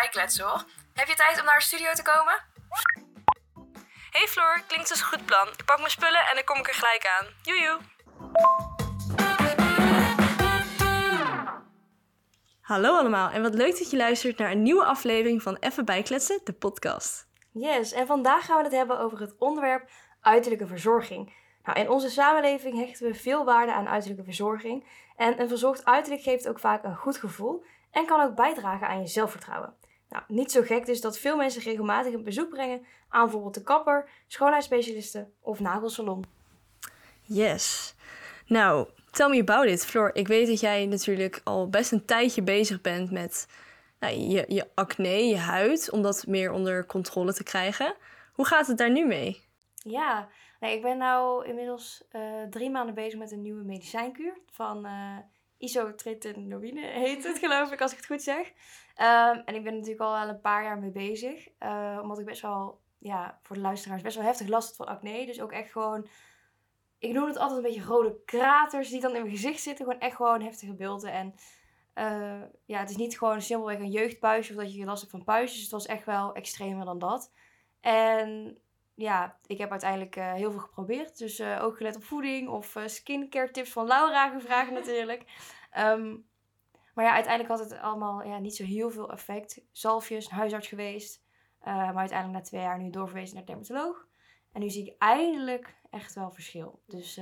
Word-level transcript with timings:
bijkletsen 0.00 0.44
hoor. 0.44 0.64
Heb 0.94 1.08
je 1.08 1.14
tijd 1.14 1.38
om 1.40 1.44
naar 1.44 1.58
de 1.58 1.64
studio 1.64 1.92
te 1.92 2.02
komen? 2.02 2.36
Hey 4.10 4.26
Floor, 4.28 4.62
klinkt 4.66 4.90
als 4.90 5.00
een 5.00 5.06
goed 5.06 5.24
plan. 5.24 5.48
Ik 5.48 5.64
pak 5.64 5.78
mijn 5.78 5.90
spullen 5.90 6.20
en 6.28 6.34
dan 6.34 6.44
kom 6.44 6.56
ik 6.56 6.68
er 6.68 6.74
gelijk 6.74 7.06
aan. 7.16 7.26
Joejoe. 7.42 7.78
Hallo 12.60 12.96
allemaal 12.98 13.30
en 13.30 13.42
wat 13.42 13.54
leuk 13.54 13.78
dat 13.78 13.90
je 13.90 13.96
luistert 13.96 14.38
naar 14.38 14.50
een 14.50 14.62
nieuwe 14.62 14.84
aflevering 14.84 15.42
van 15.42 15.56
Even 15.60 15.84
Bijkletsen, 15.84 16.40
de 16.44 16.52
podcast. 16.52 17.26
Yes, 17.50 17.92
en 17.92 18.06
vandaag 18.06 18.44
gaan 18.44 18.56
we 18.56 18.62
het 18.62 18.72
hebben 18.72 18.98
over 18.98 19.20
het 19.20 19.34
onderwerp 19.38 19.90
uiterlijke 20.20 20.66
verzorging. 20.66 21.32
Nou, 21.64 21.78
in 21.80 21.88
onze 21.88 22.10
samenleving 22.10 22.86
hechten 22.86 23.06
we 23.06 23.14
veel 23.14 23.44
waarde 23.44 23.72
aan 23.72 23.88
uiterlijke 23.88 24.24
verzorging. 24.24 24.86
En 25.16 25.40
een 25.40 25.48
verzorgd 25.48 25.84
uiterlijk 25.84 26.22
geeft 26.22 26.48
ook 26.48 26.58
vaak 26.58 26.84
een 26.84 26.96
goed 26.96 27.16
gevoel 27.16 27.64
en 27.90 28.06
kan 28.06 28.20
ook 28.20 28.34
bijdragen 28.34 28.88
aan 28.88 29.00
je 29.00 29.06
zelfvertrouwen. 29.06 29.74
Nou, 30.12 30.24
niet 30.28 30.52
zo 30.52 30.62
gek 30.62 30.86
dus 30.86 31.00
dat 31.00 31.18
veel 31.18 31.36
mensen 31.36 31.62
regelmatig 31.62 32.12
een 32.12 32.24
bezoek 32.24 32.48
brengen 32.48 32.86
aan 33.08 33.22
bijvoorbeeld 33.22 33.54
de 33.54 33.62
kapper, 33.62 34.08
schoonheidsspecialisten 34.26 35.32
of 35.40 35.60
nagelsalon. 35.60 36.24
Yes. 37.22 37.94
Nou, 38.46 38.88
tell 39.10 39.28
me 39.28 39.40
about 39.40 39.66
it, 39.66 39.84
Floor. 39.84 40.10
Ik 40.14 40.28
weet 40.28 40.46
dat 40.46 40.60
jij 40.60 40.86
natuurlijk 40.86 41.40
al 41.44 41.68
best 41.68 41.92
een 41.92 42.04
tijdje 42.04 42.42
bezig 42.42 42.80
bent 42.80 43.10
met 43.10 43.46
nou, 44.00 44.14
je, 44.14 44.44
je 44.48 44.68
acne, 44.74 45.26
je 45.26 45.36
huid, 45.36 45.90
om 45.90 46.02
dat 46.02 46.26
meer 46.26 46.52
onder 46.52 46.86
controle 46.86 47.34
te 47.34 47.42
krijgen. 47.42 47.94
Hoe 48.32 48.46
gaat 48.46 48.66
het 48.66 48.78
daar 48.78 48.90
nu 48.90 49.06
mee? 49.06 49.40
Ja, 49.74 50.28
nee, 50.60 50.76
ik 50.76 50.82
ben 50.82 50.98
nou 50.98 51.46
inmiddels 51.46 52.04
eh, 52.08 52.42
drie 52.50 52.70
maanden 52.70 52.94
bezig 52.94 53.18
met 53.18 53.32
een 53.32 53.42
nieuwe 53.42 53.64
medicijnkuur 53.64 54.38
van 54.50 54.86
uh, 54.86 55.16
isotretinoïne 55.62 56.86
heet 56.86 57.24
het 57.24 57.38
geloof 57.38 57.72
ik, 57.72 57.80
als 57.80 57.90
ik 57.90 57.96
het 57.96 58.06
goed 58.06 58.22
zeg. 58.22 58.52
Ehm, 58.94 59.40
en 59.44 59.54
ik 59.54 59.62
ben 59.62 59.74
natuurlijk 59.74 60.00
al 60.00 60.28
een 60.28 60.40
paar 60.40 60.62
jaar 60.62 60.78
mee 60.78 60.90
bezig, 60.90 61.48
uh, 61.60 61.98
omdat 62.02 62.18
ik 62.18 62.24
best 62.24 62.42
wel, 62.42 62.80
ja, 62.98 63.38
voor 63.42 63.56
de 63.56 63.62
luisteraars 63.62 64.02
best 64.02 64.16
wel 64.16 64.24
heftig 64.24 64.48
last 64.48 64.66
had 64.66 64.76
van 64.76 64.96
acne. 64.96 65.26
Dus 65.26 65.40
ook 65.40 65.52
echt 65.52 65.70
gewoon, 65.70 66.06
ik 66.98 67.12
noem 67.12 67.26
het 67.26 67.36
altijd 67.36 67.56
een 67.56 67.72
beetje 67.72 67.88
rode 67.88 68.22
kraters 68.24 68.90
die 68.90 69.00
dan 69.00 69.14
in 69.14 69.20
mijn 69.20 69.34
gezicht 69.34 69.60
zitten. 69.60 69.84
Gewoon 69.84 70.00
echt 70.00 70.16
gewoon 70.16 70.42
heftige 70.42 70.74
beelden 70.74 71.12
en... 71.12 71.34
ja, 72.64 72.78
het 72.80 72.90
is 72.90 72.96
niet 72.96 73.18
gewoon 73.18 73.42
simpelweg 73.42 73.78
een 73.78 73.90
jeugdpuisje 73.90 74.52
of 74.52 74.58
dat 74.62 74.74
je 74.74 74.84
last 74.84 75.00
hebt 75.00 75.12
van 75.12 75.24
puistjes. 75.24 75.62
Het 75.62 75.70
was 75.70 75.86
echt 75.86 76.04
wel 76.04 76.34
extremer 76.34 76.84
dan 76.84 76.98
dat. 76.98 77.32
En 77.80 78.58
ja, 79.02 79.38
ik 79.46 79.58
heb 79.58 79.70
uiteindelijk 79.70 80.16
uh, 80.16 80.32
heel 80.32 80.50
veel 80.50 80.60
geprobeerd. 80.60 81.18
Dus 81.18 81.40
uh, 81.40 81.62
ook 81.62 81.76
gelet 81.76 81.96
op 81.96 82.04
voeding 82.04 82.48
of 82.48 82.74
uh, 82.74 82.86
skincare 82.86 83.50
tips 83.50 83.72
van 83.72 83.86
Laura 83.86 84.28
gevraagd 84.28 84.70
natuurlijk. 84.70 85.24
Um, 85.78 86.26
maar 86.94 87.04
ja, 87.04 87.12
uiteindelijk 87.12 87.58
had 87.58 87.70
het 87.70 87.80
allemaal 87.80 88.24
ja, 88.24 88.38
niet 88.38 88.56
zo 88.56 88.64
heel 88.64 88.90
veel 88.90 89.12
effect. 89.12 89.60
Zalfjes, 89.72 90.28
huisarts 90.28 90.68
geweest. 90.68 91.22
maar 91.64 91.96
uiteindelijk 91.96 92.38
na 92.38 92.44
twee 92.44 92.60
jaar 92.60 92.78
nu 92.78 92.90
doorverwezen 92.90 93.36
naar 93.36 93.46
dermatoloog. 93.46 94.06
En 94.52 94.60
nu 94.60 94.70
zie 94.70 94.86
ik 94.86 94.94
eindelijk 94.98 95.74
echt 95.90 96.14
wel 96.14 96.30
verschil. 96.30 96.82
Dus 96.86 97.20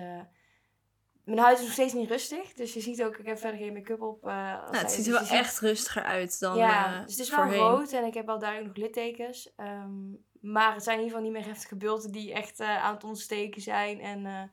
mijn 1.25 1.39
huid 1.39 1.59
is 1.59 1.65
nog 1.65 1.73
steeds 1.73 1.93
niet 1.93 2.09
rustig. 2.09 2.53
Dus 2.53 2.75
je 2.75 2.81
ziet 2.81 3.03
ook, 3.03 3.17
ik 3.17 3.27
heb 3.27 3.39
verder 3.39 3.59
geen 3.61 3.73
make-up 3.73 4.03
op. 4.03 4.23
nou, 4.23 4.77
het 4.77 4.93
ziet 4.93 5.07
er 5.07 5.21
dus 5.21 5.29
wel 5.31 5.39
echt 5.39 5.59
rustiger 5.59 6.03
uit 6.03 6.41
dan 6.41 6.57
Ja, 6.57 7.03
dus 7.03 7.13
het 7.13 7.21
is 7.21 7.31
wel 7.31 7.39
voorheen. 7.39 7.61
rood 7.61 7.93
en 7.93 8.05
ik 8.05 8.15
heb 8.15 8.27
wel 8.27 8.39
duidelijk 8.39 8.77
nog 8.77 8.85
littekens. 8.85 9.53
Um, 9.57 10.25
maar 10.41 10.75
het 10.75 10.83
zijn 10.83 10.99
in 10.99 11.05
ieder 11.05 11.19
geval 11.19 11.33
niet 11.33 11.41
meer 11.41 11.53
heftige 11.53 11.77
beelden 11.77 12.13
die 12.13 12.33
echt 12.33 12.61
uh, 12.61 12.85
aan 12.85 12.95
het 12.95 13.05
ontsteken 13.05 13.63
zijn. 13.63 14.01
En 14.01 14.51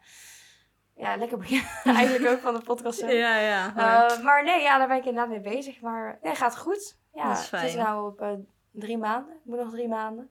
ja, 0.95 1.15
lekker 1.17 1.37
begin 1.37 1.63
eigenlijk 1.95 2.31
ook 2.31 2.39
van 2.39 2.53
de 2.53 2.61
podcast. 2.61 2.99
Ja, 3.07 3.39
ja. 3.39 3.73
Maar 4.23 4.43
nee, 4.43 4.61
ja, 4.61 4.77
daar 4.77 4.87
ben 4.87 4.97
ik 4.97 5.05
inderdaad 5.05 5.29
mee 5.29 5.53
bezig. 5.53 5.81
Maar 5.81 6.19
nee, 6.21 6.35
gaat 6.35 6.57
goed. 6.57 6.97
Ja, 7.13 7.29
Dat 7.29 7.37
is 7.37 7.45
fijn. 7.45 7.61
Het 7.61 7.71
is 7.71 7.77
nou 7.77 8.07
op 8.07 8.37
drie 8.71 8.97
maanden. 8.97 9.33
Ik 9.33 9.45
moet 9.45 9.57
nog 9.57 9.71
drie 9.71 9.87
maanden. 9.87 10.29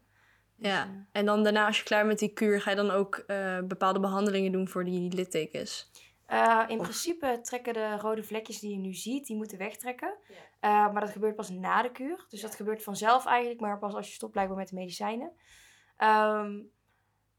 Ja, 0.59 1.07
en 1.13 1.27
dan 1.27 1.43
daarna 1.43 1.67
als 1.67 1.79
je 1.79 1.85
klaar 1.85 2.07
met 2.07 2.19
die 2.19 2.33
kuur, 2.33 2.61
ga 2.61 2.71
je 2.71 2.77
dan 2.77 2.91
ook 2.91 3.25
bepaalde 3.65 4.01
behandelingen 4.01 4.53
doen 4.53 4.69
voor 4.69 4.85
die 4.85 5.13
littekens? 5.13 5.91
Uh, 6.33 6.65
in 6.67 6.79
of... 6.79 6.83
principe 6.83 7.41
trekken 7.43 7.73
de 7.73 7.97
rode 7.99 8.23
vlekjes 8.23 8.61
die 8.61 8.71
je 8.71 8.79
nu 8.79 8.95
ziet, 8.95 9.27
die 9.27 9.37
moeten 9.37 9.59
wegtrekken. 9.59 10.17
Uh, 10.29 10.93
maar 10.93 11.01
dat 11.01 11.11
gebeurt 11.11 11.37
pas 11.37 11.51
na 11.51 11.83
de 11.83 11.91
kuur. 11.91 12.27
Dus 12.29 12.41
dat 12.41 12.55
gebeurt 12.55 12.83
vanzelf 12.83 13.27
eigenlijk, 13.27 13.61
maar 13.61 13.79
pas 13.79 13.95
als 13.95 14.09
je 14.09 14.15
stopt 14.15 14.33
blijkbaar 14.33 14.57
met 14.57 14.69
de 14.69 14.75
medicijnen. 14.75 15.33
Um, 15.99 16.71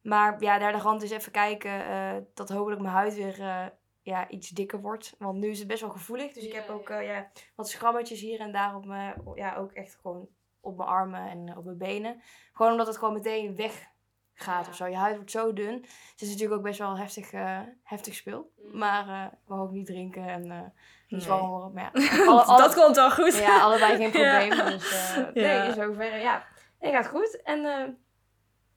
maar 0.01 0.43
ja, 0.43 0.57
daar 0.57 0.71
de 0.71 0.77
rand 0.77 1.03
is 1.03 1.11
even 1.11 1.31
kijken 1.31 1.71
uh, 1.71 2.15
dat 2.33 2.49
hopelijk 2.49 2.81
mijn 2.81 2.93
huid 2.93 3.15
weer 3.15 3.71
ja, 4.01 4.29
iets 4.29 4.49
dikker 4.49 4.81
wordt. 4.81 5.15
Want 5.17 5.37
nu 5.37 5.49
is 5.49 5.59
het 5.59 5.67
best 5.67 5.81
wel 5.81 5.89
gevoelig. 5.89 6.33
Dus 6.33 6.45
ik 6.45 6.53
heb 6.53 6.69
ook 6.69 6.87
ja, 6.87 7.31
wat 7.55 7.69
schrammetjes 7.69 8.19
hier 8.21 8.39
en 8.39 8.51
daar 8.51 8.75
op 8.75 8.85
mijn, 8.85 9.21
ja, 9.35 9.55
ook 9.55 9.71
echt 9.71 9.97
gewoon 10.01 10.27
op 10.59 10.77
mijn 10.77 10.89
armen 10.89 11.29
en 11.29 11.57
op 11.57 11.65
mijn 11.65 11.77
benen. 11.77 12.21
Gewoon 12.53 12.71
omdat 12.71 12.87
het 12.87 12.97
gewoon 12.97 13.13
meteen 13.13 13.55
weg 13.55 13.95
gaat 14.41 14.63
ja. 14.63 14.69
of 14.69 14.75
zo. 14.75 14.85
Je 14.85 14.95
huid 14.95 15.15
wordt 15.15 15.31
zo 15.31 15.53
dun. 15.53 15.73
Het 16.11 16.21
is 16.21 16.27
natuurlijk 16.27 16.57
ook 16.57 16.65
best 16.65 16.79
wel 16.79 16.97
heftig, 16.97 17.33
uh, 17.33 17.59
heftig 17.83 18.13
spul. 18.13 18.53
Mm. 18.57 18.77
Maar 18.77 19.07
uh, 19.07 19.25
wil 19.47 19.57
ook 19.57 19.71
niet 19.71 19.85
drinken 19.85 20.27
en 20.27 20.45
uh, 20.45 20.61
niet 21.07 21.23
zwanger. 21.23 21.71
Maar 21.71 21.91
ja, 21.93 22.09
alle, 22.29 22.41
alle, 22.41 22.61
dat 22.61 22.75
komt 22.75 22.95
wel 22.95 23.11
goed. 23.11 23.37
Ja, 23.37 23.61
allebei 23.61 23.95
geen 23.95 24.11
probleem. 24.21 24.53
ja. 24.53 24.69
Dus 24.69 25.15
nee, 25.33 25.67
in 25.67 25.73
zoverre, 25.73 26.17
ja. 26.17 26.45
Nee, 26.79 26.91
gaat 26.91 27.07
goed. 27.07 27.41
En 27.43 27.61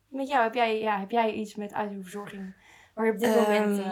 met 0.09 0.29
jou, 0.29 0.43
heb 0.43 0.55
jij, 0.55 0.81
ja, 0.81 0.99
heb 0.99 1.11
jij 1.11 1.33
iets 1.33 1.55
met 1.55 1.73
uiterlijke 1.73 2.11
verzorging 2.11 2.55
waar 2.95 3.07
je 3.07 3.13
op 3.13 3.19
dit 3.19 3.37
um, 3.37 3.43
moment... 3.43 3.85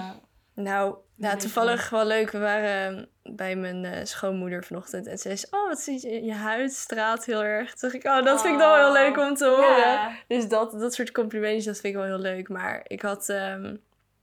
nou, 0.54 0.96
nou, 1.14 1.38
toevallig 1.38 1.90
wel 1.90 2.06
leuk. 2.06 2.30
We 2.30 2.38
waren 2.38 3.10
bij 3.36 3.56
mijn 3.56 3.84
uh, 3.84 3.92
schoonmoeder 4.02 4.64
vanochtend. 4.64 5.06
En 5.06 5.18
ze 5.18 5.36
zei, 5.36 5.62
oh, 5.62 5.68
wat 5.68 5.80
zie 5.80 6.08
je, 6.08 6.24
je 6.24 6.32
huid 6.32 6.72
straalt 6.72 7.24
heel 7.24 7.44
erg. 7.44 7.74
Toen 7.74 7.90
dacht 7.90 8.04
ik, 8.04 8.10
oh, 8.10 8.24
dat 8.24 8.36
oh, 8.36 8.42
vind 8.42 8.54
ik 8.54 8.60
dan 8.60 8.70
wel 8.70 8.84
heel 8.84 8.92
leuk 8.92 9.18
om 9.18 9.34
te 9.34 9.46
horen. 9.46 9.76
Yeah. 9.76 10.14
Dus 10.28 10.48
dat, 10.48 10.72
dat 10.72 10.94
soort 10.94 11.12
complimentjes, 11.12 11.64
dat 11.64 11.78
vind 11.78 11.94
ik 11.94 12.00
wel 12.00 12.08
heel 12.08 12.18
leuk. 12.18 12.48
Maar 12.48 12.80
ik 12.86 13.02
had, 13.02 13.28
um, 13.28 13.80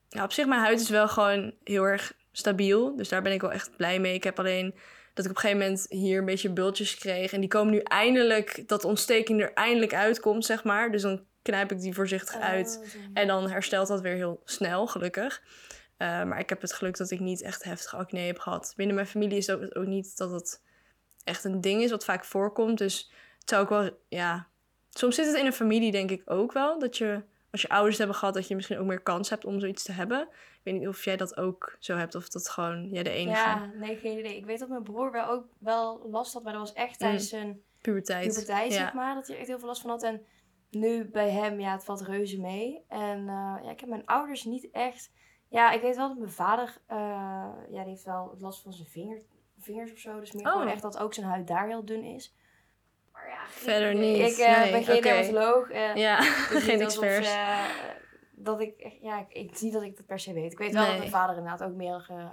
ja, 0.09 0.23
op 0.23 0.31
zich, 0.31 0.45
mijn 0.45 0.61
huid 0.61 0.79
is 0.79 0.89
wel 0.89 1.07
gewoon 1.07 1.53
heel 1.63 1.83
erg 1.83 2.13
stabiel. 2.31 2.95
Dus 2.95 3.09
daar 3.09 3.21
ben 3.21 3.31
ik 3.31 3.41
wel 3.41 3.51
echt 3.51 3.77
blij 3.77 3.99
mee. 3.99 4.13
Ik 4.13 4.23
heb 4.23 4.39
alleen 4.39 4.75
dat 5.13 5.25
ik 5.25 5.31
op 5.31 5.37
een 5.37 5.41
gegeven 5.41 5.65
moment 5.65 5.85
hier 5.89 6.19
een 6.19 6.25
beetje 6.25 6.49
bultjes 6.49 6.97
kreeg. 6.97 7.33
En 7.33 7.39
die 7.39 7.49
komen 7.49 7.73
nu 7.73 7.79
eindelijk, 7.79 8.63
dat 8.67 8.83
ontsteking 8.83 9.41
er 9.41 9.53
eindelijk 9.53 9.93
uitkomt, 9.93 10.45
zeg 10.45 10.63
maar. 10.63 10.91
Dus 10.91 11.01
dan 11.01 11.25
knijp 11.41 11.71
ik 11.71 11.79
die 11.79 11.93
voorzichtig 11.93 12.35
uit. 12.39 12.79
Oh, 12.81 13.01
En 13.13 13.27
dan 13.27 13.49
herstelt 13.49 13.87
dat 13.87 14.01
weer 14.01 14.15
heel 14.15 14.41
snel, 14.45 14.87
gelukkig. 14.87 15.41
Uh, 15.97 16.23
maar 16.23 16.39
ik 16.39 16.49
heb 16.49 16.61
het 16.61 16.73
geluk 16.73 16.97
dat 16.97 17.11
ik 17.11 17.19
niet 17.19 17.41
echt 17.41 17.63
heftige 17.63 17.95
acne 17.95 18.19
heb 18.19 18.39
gehad. 18.39 18.73
Binnen 18.75 18.95
mijn 18.95 19.07
familie 19.07 19.37
is 19.37 19.47
het 19.47 19.75
ook 19.75 19.85
niet 19.85 20.17
dat 20.17 20.31
het 20.31 20.63
echt 21.23 21.43
een 21.43 21.61
ding 21.61 21.81
is 21.81 21.91
wat 21.91 22.05
vaak 22.05 22.25
voorkomt. 22.25 22.77
Dus 22.77 23.11
het 23.39 23.49
zou 23.49 23.63
ook 23.63 23.69
wel, 23.69 23.89
ja... 24.07 24.47
Soms 24.97 25.15
zit 25.15 25.25
het 25.25 25.35
in 25.35 25.45
een 25.45 25.53
familie 25.53 25.91
denk 25.91 26.11
ik 26.11 26.21
ook 26.25 26.51
wel. 26.51 26.79
Dat 26.79 26.97
je, 26.97 27.23
als 27.51 27.61
je 27.61 27.69
ouders 27.69 27.97
hebben 27.97 28.15
gehad, 28.15 28.33
dat 28.33 28.47
je 28.47 28.55
misschien 28.55 28.77
ook 28.77 28.85
meer 28.85 29.01
kans 29.01 29.29
hebt 29.29 29.45
om 29.45 29.59
zoiets 29.59 29.83
te 29.83 29.91
hebben. 29.91 30.21
Ik 30.31 30.59
weet 30.63 30.73
niet 30.73 30.87
of 30.87 31.03
jij 31.03 31.17
dat 31.17 31.37
ook 31.37 31.75
zo 31.79 31.95
hebt 31.95 32.15
of 32.15 32.29
dat 32.29 32.49
gewoon 32.49 32.89
jij 32.89 33.03
de 33.03 33.09
enige... 33.09 33.37
Ja, 33.37 33.71
nee, 33.73 33.95
geen 33.95 34.19
idee. 34.19 34.37
Ik 34.37 34.45
weet 34.45 34.59
dat 34.59 34.69
mijn 34.69 34.83
broer 34.83 35.11
wel 35.11 35.27
ook 35.27 35.45
wel 35.57 36.07
last 36.09 36.33
had, 36.33 36.43
maar 36.43 36.53
dat 36.53 36.61
was 36.61 36.73
echt 36.73 36.99
tijdens 36.99 37.29
zijn 37.29 37.47
mm. 37.47 37.61
puberteit, 37.81 38.27
puberteit 38.27 38.71
ja. 38.71 38.77
zeg 38.77 38.93
maar. 38.93 39.15
Dat 39.15 39.27
hij 39.27 39.37
echt 39.37 39.47
heel 39.47 39.59
veel 39.59 39.67
last 39.67 39.81
van 39.81 39.89
had. 39.89 40.03
En 40.03 40.25
nu 40.69 41.05
bij 41.05 41.29
hem, 41.29 41.59
ja, 41.59 41.71
het 41.71 41.83
valt 41.83 42.01
reuze 42.01 42.41
mee. 42.41 42.83
En 42.87 43.19
uh, 43.19 43.57
ja, 43.63 43.69
ik 43.71 43.79
heb 43.79 43.89
mijn 43.89 44.05
ouders 44.05 44.43
niet 44.43 44.69
echt... 44.71 45.11
Ja, 45.55 45.71
ik 45.71 45.81
weet 45.81 45.95
wel 45.95 46.07
dat 46.07 46.17
mijn 46.17 46.31
vader, 46.31 46.77
uh, 46.91 46.97
ja, 47.69 47.79
die 47.81 47.89
heeft 47.89 48.03
wel 48.03 48.35
last 48.39 48.61
van 48.61 48.73
zijn 48.73 48.87
vinger, 48.87 49.21
vingers 49.59 49.91
of 49.91 49.97
zo. 49.97 50.19
Dus 50.19 50.31
meer 50.31 50.45
Oh. 50.45 50.51
gewoon 50.51 50.67
echt 50.67 50.81
dat 50.81 50.97
ook 50.97 51.13
zijn 51.13 51.25
huid 51.25 51.47
daar 51.47 51.67
heel 51.67 51.85
dun 51.85 52.03
is. 52.03 52.35
Maar 53.11 53.27
ja, 53.29 53.45
Verder 53.47 53.95
niet, 53.95 54.17
Ik 54.31 54.37
uh, 54.37 54.61
nee, 54.61 54.71
ben 54.71 54.83
geen 54.83 54.95
oké. 54.97 55.03
dermatoloog. 55.03 55.69
eh, 55.69 55.95
Ja, 55.95 56.19
is 56.55 56.63
geen 56.63 56.81
experts. 56.81 57.27
eh, 57.33 57.63
dat 58.31 58.61
ik, 58.61 58.97
ja, 59.01 59.19
ik, 59.19 59.33
ik 59.33 59.55
zie 59.57 59.71
dat 59.71 59.81
ik 59.83 59.97
dat 59.97 60.05
per 60.05 60.19
se 60.19 60.33
weet. 60.33 60.51
Ik 60.51 60.57
weet 60.57 60.73
wel 60.73 60.85
dat 60.87 60.97
mijn 60.97 61.09
vader 61.09 61.35
inderdaad 61.37 61.63
ook 61.63 61.75
meer 61.75 62.05
eh, 62.09 62.25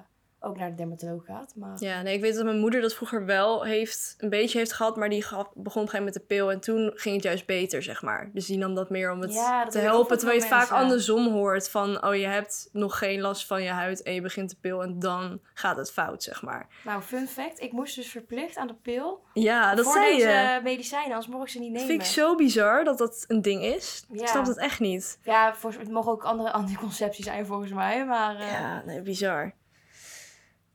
ook 0.42 0.56
naar 0.58 0.68
de 0.70 0.74
dermatoloog 0.74 1.24
gaat. 1.24 1.52
Maar 1.56 1.76
Ja, 1.78 2.02
nee, 2.02 2.14
ik 2.14 2.20
weet 2.20 2.34
dat 2.34 2.44
mijn 2.44 2.58
moeder 2.58 2.80
dat 2.80 2.94
vroeger 2.94 3.24
wel 3.26 3.64
heeft, 3.64 4.14
een 4.18 4.28
beetje 4.28 4.58
heeft 4.58 4.72
gehad, 4.72 4.96
maar 4.96 5.08
die 5.08 5.22
gaf, 5.22 5.36
begon 5.54 5.54
op 5.54 5.64
een 5.64 5.72
gegeven 5.72 5.98
moment 5.98 6.04
met 6.14 6.28
de 6.28 6.34
pil 6.34 6.50
en 6.50 6.60
toen 6.60 6.90
ging 6.94 7.14
het 7.14 7.24
juist 7.24 7.46
beter, 7.46 7.82
zeg 7.82 8.02
maar. 8.02 8.30
Dus 8.32 8.46
die 8.46 8.58
nam 8.58 8.74
dat 8.74 8.90
meer 8.90 9.12
om 9.12 9.20
het 9.20 9.32
Ja, 9.34 9.62
dat 9.62 9.72
te 9.72 9.78
ik 9.78 9.84
helpen, 9.84 10.16
terwijl 10.18 10.38
je 10.38 10.44
het 10.44 10.54
vaak 10.54 10.70
andersom 10.70 11.28
hoort 11.32 11.70
van, 11.70 12.04
oh 12.04 12.14
je 12.14 12.26
hebt 12.26 12.68
nog 12.72 12.98
geen 12.98 13.20
last 13.20 13.46
van 13.46 13.62
je 13.62 13.70
huid 13.70 14.02
en 14.02 14.14
je 14.14 14.20
begint 14.20 14.50
de 14.50 14.56
pil 14.60 14.82
en 14.82 14.98
dan 14.98 15.40
gaat 15.54 15.76
het 15.76 15.92
fout, 15.92 16.22
zeg 16.22 16.42
maar. 16.42 16.68
nou, 16.84 17.02
fun 17.02 17.28
fact, 17.28 17.60
ik 17.60 17.72
moest 17.72 17.94
dus 17.96 18.08
verplicht 18.10 18.56
aan 18.56 18.66
de 18.66 18.74
pil 18.82 19.20
Ja, 19.32 19.74
dat 19.74 19.84
voor 19.84 19.92
zei 19.94 20.16
deze 20.16 20.28
je. 20.28 20.60
medicijnen, 20.62 21.08
anders 21.10 21.26
mocht 21.26 21.42
ik 21.42 21.48
ze 21.48 21.58
niet 21.58 21.72
Dat 21.74 21.82
nemen. 21.82 21.94
vind 21.96 22.06
ik 22.08 22.14
zo 22.22 22.34
bizar 22.34 22.84
dat 22.84 22.98
dat 22.98 23.24
een 23.28 23.42
ding 23.42 23.62
is. 23.64 24.04
Ik 24.12 24.20
Ja. 24.20 24.26
snap 24.26 24.46
dat 24.46 24.58
echt 24.58 24.80
niet. 24.80 25.18
Ja, 25.22 25.54
voor, 25.54 25.72
het 25.78 25.90
mogen 25.90 26.12
ook 26.12 26.24
andere 26.24 26.52
anticonceptie 26.62 27.24
zijn 27.24 27.46
volgens 27.46 27.72
mij, 27.72 28.04
maar... 28.06 28.36
eh, 28.36 28.52
Ja, 28.52 28.82
nee, 28.86 29.02
bizar. 29.02 29.54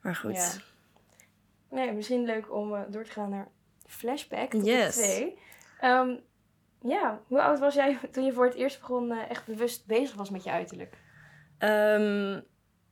Maar 0.08 0.16
goed. 0.16 0.60
Nee, 1.70 1.92
misschien 1.92 2.26
leuk 2.26 2.54
om 2.54 2.76
eh, 2.76 2.82
door 2.90 3.04
te 3.04 3.12
gaan 3.12 3.30
naar 3.30 3.48
flashback 3.88 4.50
tot 4.52 4.66
Yes. 4.66 4.96
2. 4.96 5.38
Ehm, 5.80 6.16
ja, 6.82 7.20
hoe 7.28 7.42
oud 7.42 7.60
was 7.60 7.74
jij 7.74 7.98
toen 8.12 8.26
je 8.26 8.34
voor 8.34 8.46
het 8.46 8.56
eerst 8.56 8.80
begon 8.80 9.12
eh, 9.12 9.30
echt 9.30 9.46
bewust 9.46 9.86
bezig 9.86 10.16
was 10.16 10.30
met 10.30 10.44
je 10.44 10.52
uiterlijk? 10.52 10.98
Ehm, 11.58 12.40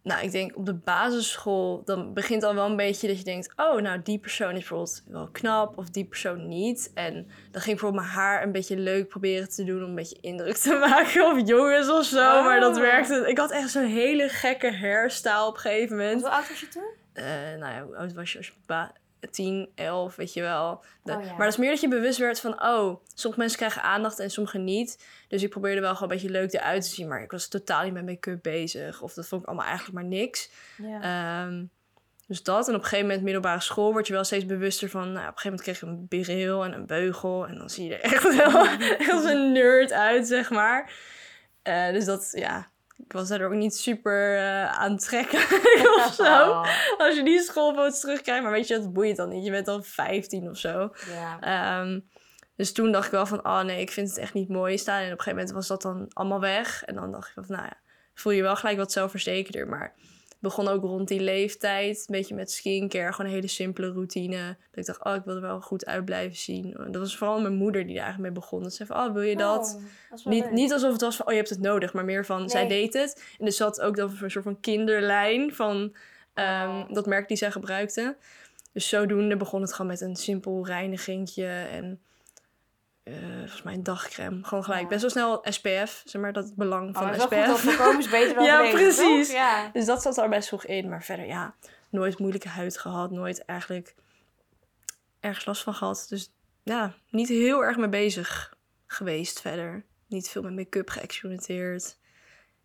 nou, 0.03 0.23
ik 0.23 0.31
denk 0.31 0.55
op 0.57 0.65
de 0.65 0.73
basisschool, 0.73 1.81
dan 1.85 2.13
begint 2.13 2.43
al 2.43 2.55
wel 2.55 2.65
een 2.65 2.75
beetje 2.75 3.07
dat 3.07 3.17
je 3.17 3.23
denkt, 3.23 3.53
oh, 3.55 3.81
nou, 3.81 4.01
die 4.01 4.19
persoon 4.19 4.49
is 4.51 4.57
bijvoorbeeld 4.59 5.03
wel 5.07 5.29
knap 5.31 5.77
of 5.77 5.89
die 5.89 6.05
persoon 6.05 6.47
niet. 6.47 6.91
En 6.93 7.13
dan 7.13 7.21
ging 7.61 7.75
ik 7.75 7.81
bijvoorbeeld 7.81 8.03
mijn 8.03 8.15
haar 8.15 8.43
een 8.43 8.51
beetje 8.51 8.77
leuk 8.77 9.07
proberen 9.07 9.49
te 9.49 9.63
doen 9.63 9.83
om 9.83 9.89
een 9.89 9.95
beetje 9.95 10.17
indruk 10.21 10.55
te 10.55 10.73
maken 10.89 11.31
op 11.31 11.47
jongens 11.47 11.89
of 11.89 12.05
zo. 12.05 12.43
Maar 12.43 12.59
dat 12.59 12.75
Oh. 12.75 12.81
werkte. 12.81 13.25
Ik 13.29 13.37
had 13.37 13.51
echt 13.51 13.69
zo'n 13.69 13.83
hele 13.85 14.29
gekke 14.29 14.75
hairstyle 14.77 15.45
op 15.47 15.53
een 15.53 15.59
gegeven 15.59 15.97
moment. 15.97 16.21
Hoe 16.21 16.29
oud 16.31 16.49
was 16.49 16.59
je 16.59 16.67
toen? 16.67 17.03
Eh, 17.15 17.23
nou 17.59 17.73
ja, 17.73 17.83
hoe 17.83 17.95
oud 17.97 18.13
was 18.13 18.31
je 18.31 18.37
als 18.37 18.47
je 18.47 18.53
ba- 18.65 18.93
10, 19.31 19.69
11, 19.75 20.15
weet 20.15 20.33
je 20.33 20.41
wel. 20.41 20.83
De- 21.03 21.13
Oh 21.13 21.21
ja. 21.23 21.29
Maar 21.29 21.37
dat 21.45 21.47
is 21.53 21.57
meer 21.57 21.69
dat 21.69 21.81
je 21.81 21.87
bewust 21.87 22.17
werd 22.19 22.39
van, 22.39 22.63
oh, 22.63 23.03
sommige 23.13 23.41
mensen 23.41 23.57
krijgen 23.57 23.81
aandacht 23.81 24.19
en 24.19 24.29
sommige 24.29 24.57
niet. 24.57 25.05
Dus 25.27 25.43
ik 25.43 25.49
probeerde 25.49 25.81
wel 25.81 25.93
gewoon 25.95 26.09
een 26.11 26.15
beetje 26.17 26.31
leuk 26.31 26.53
eruit 26.53 26.81
te 26.83 26.89
zien, 26.89 27.07
maar 27.07 27.21
ik 27.21 27.31
was 27.31 27.47
totaal 27.47 27.83
niet 27.83 27.93
met 27.93 28.05
make-up 28.05 28.39
bezig. 28.41 29.01
Of 29.01 29.13
dat 29.13 29.27
vond 29.27 29.41
ik 29.41 29.47
allemaal 29.47 29.65
eigenlijk 29.65 29.95
maar 29.95 30.05
niks. 30.09 30.49
Ja. 30.77 31.01
Ehm, 31.45 31.63
dus 32.27 32.43
dat. 32.43 32.67
En 32.67 32.73
op 32.73 32.79
een 32.79 32.83
gegeven 32.85 33.05
moment, 33.05 33.23
middelbare 33.23 33.61
school, 33.61 33.91
word 33.91 34.07
je 34.07 34.13
wel 34.13 34.23
steeds 34.23 34.45
bewuster 34.45 34.89
van. 34.89 35.11
Nou, 35.11 35.27
op 35.27 35.33
een 35.35 35.39
gegeven 35.39 35.49
moment 35.51 35.61
kreeg 35.61 35.81
ik 35.81 35.87
een 35.87 36.07
bril 36.35 36.63
en 36.63 36.73
een 36.73 36.85
beugel. 36.85 37.47
En 37.47 37.55
dan 37.57 37.69
zie 37.69 37.87
je 37.87 37.97
er 37.97 38.13
echt 38.13 38.35
wel 38.35 38.67
als 39.15 39.23
een 39.23 39.51
nerd 39.51 39.91
uit, 39.91 40.27
zeg 40.27 40.49
maar. 40.49 40.93
Eh, 41.61 41.91
dus 41.91 42.05
dat, 42.05 42.29
ja, 42.31 42.69
ik 42.97 43.11
was 43.11 43.27
daar 43.27 43.45
ook 43.45 43.53
niet 43.53 43.75
super 43.75 44.37
eh 44.37 44.71
aantrekkelijk 44.79 45.51
of 45.97 46.13
zo. 46.13 46.23
Oh, 46.23 46.67
Als 47.05 47.15
je 47.15 47.23
die 47.23 47.41
schoolfoto's 47.41 47.99
terugkrijgt. 47.99 48.43
Maar 48.43 48.51
weet 48.51 48.67
je, 48.67 48.77
dat 48.77 48.93
boeit 48.93 49.15
dan 49.15 49.29
niet. 49.29 49.45
Je 49.45 49.51
bent 49.51 49.65
dan 49.65 49.83
15 49.83 50.49
of 50.49 50.57
zo. 50.57 50.93
Ehm, 51.39 51.99
dus 52.55 52.73
toen 52.73 52.91
dacht 52.91 53.05
ik 53.05 53.11
wel 53.11 53.25
van, 53.25 53.45
oh 53.45 53.61
nee, 53.61 53.81
ik 53.81 53.91
vind 53.91 54.09
het 54.09 54.17
echt 54.17 54.33
niet 54.33 54.49
mooi 54.49 54.77
staan. 54.77 54.99
En 54.99 55.05
op 55.05 55.11
een 55.11 55.17
gegeven 55.17 55.37
moment 55.37 55.51
was 55.51 55.67
dat 55.67 55.81
dan 55.81 56.05
allemaal 56.13 56.39
weg. 56.39 56.83
En 56.83 56.95
dan 56.95 57.11
dacht 57.11 57.27
ik 57.27 57.33
van, 57.33 57.43
nou 57.47 57.63
ja, 57.63 57.77
voel 58.13 58.31
je 58.33 58.41
wel 58.41 58.55
gelijk 58.55 58.77
wat 58.77 58.91
zelfverzekerder. 58.91 59.67
Maar 59.67 59.93
begon 60.39 60.67
ook 60.67 60.83
rond 60.83 61.07
die 61.07 61.19
leeftijd, 61.19 61.97
een 61.97 62.15
beetje 62.15 62.35
met 62.35 62.51
skincare. 62.51 63.11
Gewoon 63.11 63.27
een 63.27 63.35
hele 63.35 63.47
simpele 63.47 63.91
routine. 63.91 64.57
Dat 64.71 64.79
ik 64.79 64.85
dacht, 64.85 65.03
oh, 65.03 65.15
ik 65.15 65.21
wil 65.25 65.35
er 65.35 65.41
wel 65.41 65.61
goed 65.61 65.85
uit 65.85 66.05
blijven 66.05 66.37
zien. 66.37 66.75
En 66.77 66.91
dat 66.91 67.01
was 67.01 67.17
vooral 67.17 67.41
mijn 67.41 67.53
moeder 67.53 67.85
die 67.85 67.95
daar 67.95 68.03
eigenlijk 68.03 68.33
mee 68.33 68.41
begon. 68.41 68.61
Dat 68.61 68.71
ze 68.73 68.75
zei 68.85 68.89
van, 68.89 69.07
oh, 69.07 69.13
wil 69.13 69.21
je 69.21 69.35
dat? 69.35 69.79
Oh, 70.11 70.25
Niet, 70.25 70.43
leuk. 70.43 70.51
niet 70.53 70.73
alsof 70.73 70.91
het 70.91 71.01
was 71.01 71.15
van, 71.15 71.25
oh, 71.25 71.31
je 71.31 71.37
hebt 71.37 71.49
het 71.49 71.61
nodig. 71.61 71.93
Maar 71.93 72.05
meer 72.05 72.25
van, 72.25 72.49
zij 72.49 72.67
deed 72.67 72.93
het. 72.93 73.23
En 73.39 73.45
er 73.45 73.51
zat 73.51 73.81
ook 73.81 73.95
dan 73.95 74.09
een 74.21 74.31
soort 74.31 74.43
van 74.43 74.59
kinderlijn 74.59 75.53
van 75.53 75.95
ehm, 76.33 76.69
Oh. 76.69 76.93
dat 76.93 77.05
merk 77.05 77.27
die 77.27 77.37
zij 77.37 77.51
gebruikte. 77.51 78.15
Dus 78.71 78.89
zodoende 78.89 79.37
begon 79.37 79.61
het 79.61 79.71
gewoon 79.73 79.91
met 79.91 80.01
een 80.01 80.15
simpel 80.15 80.65
reinigingetje 80.65 81.47
en 81.47 81.99
eh, 83.05 83.13
volgens 83.39 83.61
mij 83.63 83.73
een 83.73 83.83
dagcreme. 83.83 84.43
Gewoon 84.43 84.63
gelijk 84.63 84.81
Ja. 84.81 84.87
best 84.87 85.01
wel 85.01 85.09
snel 85.09 85.39
SPF, 85.43 86.01
zeg 86.05 86.21
maar, 86.21 86.33
dat 86.33 86.55
belang 86.55 86.89
Oh, 86.89 86.95
van 87.01 87.07
het 87.07 87.21
is 87.21 87.27
wel 87.27 87.39
goed 87.39 87.47
dat 87.47 87.57
SPF. 87.57 87.63
voorkomen 87.75 87.99
is 87.99 88.09
beter 88.09 88.35
dan 88.35 88.43
Ja, 88.43 88.71
precies. 88.71 89.31
Ja. 89.31 89.69
Dus 89.73 89.85
dat 89.85 90.01
zat 90.01 90.17
er 90.17 90.29
best 90.29 90.47
vroeg 90.47 90.65
in. 90.65 90.89
Maar 90.89 91.03
verder, 91.03 91.25
ja, 91.25 91.55
nooit 91.89 92.19
moeilijke 92.19 92.47
huid 92.49 92.77
gehad. 92.77 93.11
Nooit 93.11 93.45
eigenlijk 93.45 93.95
ergens 95.19 95.45
last 95.45 95.63
van 95.63 95.73
gehad. 95.73 96.05
Dus 96.09 96.31
ja, 96.63 96.93
niet 97.09 97.27
heel 97.27 97.63
erg 97.63 97.77
mee 97.77 97.89
bezig 97.89 98.53
geweest 98.87 99.41
verder. 99.41 99.85
Niet 100.07 100.29
veel 100.29 100.41
met 100.41 100.55
make-up 100.55 100.89
geëxperimenteerd. 100.89 101.97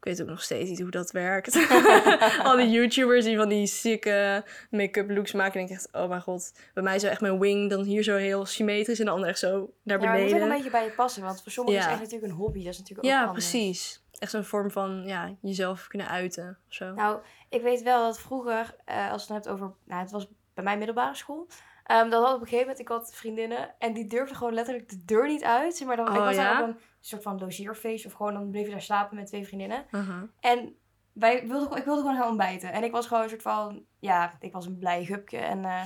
Ik 0.00 0.06
weet 0.06 0.23
ook 0.23 0.29
nog 0.29 0.43
steeds 0.43 0.69
niet 0.70 0.81
hoe 0.81 0.91
dat 0.91 1.11
werkt. 1.11 1.69
Al 2.44 2.56
die 2.56 2.70
YouTubers 2.70 3.25
die 3.25 3.37
van 3.37 3.49
die 3.49 3.67
sikke 3.67 4.44
make-up 4.70 5.11
looks 5.11 5.32
maken. 5.32 5.52
denk 5.52 5.69
ik 5.69 5.75
echt, 5.75 5.88
oh 5.93 6.08
mijn 6.08 6.20
god. 6.20 6.52
Bij 6.75 6.82
mij 6.82 6.94
is 6.94 7.02
echt 7.02 7.20
mijn 7.20 7.38
wing 7.38 7.70
dan 7.70 7.82
hier 7.82 8.02
zo 8.02 8.17
heel 8.17 8.47
symmetrisch. 8.47 8.99
En 8.99 9.05
de 9.05 9.11
andere 9.11 9.31
echt 9.31 9.38
zo 9.38 9.49
naar 9.82 10.00
Ja, 10.00 10.05
maar 10.06 10.14
het 10.14 10.23
moet 10.23 10.32
ook 10.32 10.38
beneden. 10.38 10.43
een 10.43 10.56
beetje 10.56 10.70
bij 10.70 10.85
je 10.85 10.91
passen. 10.91 11.23
Want 11.23 11.43
voor 11.43 11.52
sommigen 11.52 11.81
Ja. 11.81 11.87
is 11.87 11.93
het 11.93 12.02
echt 12.02 12.11
natuurlijk 12.12 12.32
een 12.38 12.38
hobby. 12.44 12.64
Dat 12.64 12.73
is 12.73 12.79
natuurlijk 12.79 13.06
ook 13.08 13.12
Ja, 13.14 13.25
anders. 13.25 13.50
precies. 13.50 14.05
Echt 14.19 14.31
zo'n 14.31 14.44
vorm 14.44 14.70
van 14.70 15.02
ja, 15.06 15.35
jezelf 15.41 15.87
kunnen 15.87 16.08
uiten 16.08 16.58
of 16.69 16.75
zo. 16.75 16.93
Nou, 16.94 17.19
ik 17.49 17.62
weet 17.62 17.82
wel 17.82 18.02
dat 18.02 18.20
vroeger, 18.20 18.75
eh, 18.85 19.11
als 19.12 19.26
je 19.26 19.32
het 19.35 19.44
hebt 19.44 19.55
over... 19.56 19.73
Nou, 19.85 20.00
het 20.02 20.11
was 20.11 20.26
bij 20.55 20.64
mijn 20.64 20.79
middelbare 20.79 21.14
school. 21.14 21.47
ehm, 21.85 22.11
dat 22.11 22.23
had 22.25 22.35
op 22.35 22.41
een 22.41 22.47
gegeven 22.47 22.61
moment, 22.61 22.79
ik 22.81 22.88
had 22.88 23.14
vriendinnen 23.14 23.75
en 23.79 23.93
die 23.93 24.06
durfden 24.06 24.37
gewoon 24.37 24.55
letterlijk 24.55 24.88
de 24.88 25.05
deur 25.05 25.26
niet 25.26 25.44
uit. 25.44 25.82
Maar 25.87 25.97
dan, 25.97 26.06
ik 26.08 26.12
Oh, 26.19 26.25
was 26.25 26.35
ja? 26.35 26.58
dan 26.58 26.69
op 26.70 26.76
een 26.76 26.81
soort 27.00 27.23
van 27.23 27.38
logeerfeest 27.38 28.06
of 28.06 28.12
gewoon 28.12 28.35
dan 28.35 28.50
bleef 28.50 28.64
je 28.64 28.70
daar 28.70 28.82
slapen 28.82 29.17
met 29.17 29.26
twee 29.26 29.47
vriendinnen. 29.47 29.85
En 30.41 30.75
wij 31.12 31.47
wilden, 31.47 31.76
ik 31.79 31.85
wilde 31.85 32.00
gewoon 32.00 32.17
gaan 32.17 32.29
ontbijten. 32.29 32.73
En 32.73 32.85
ik 32.85 32.93
was 32.93 33.06
gewoon 33.06 33.23
een 33.23 33.29
soort 33.29 33.43
van, 33.43 33.85
ja, 33.99 34.32
ik 34.41 34.52
was 34.52 34.67
een 34.67 34.79
blij 34.79 35.05
hupje. 35.05 35.38
En, 35.38 35.64
eh, 35.64 35.82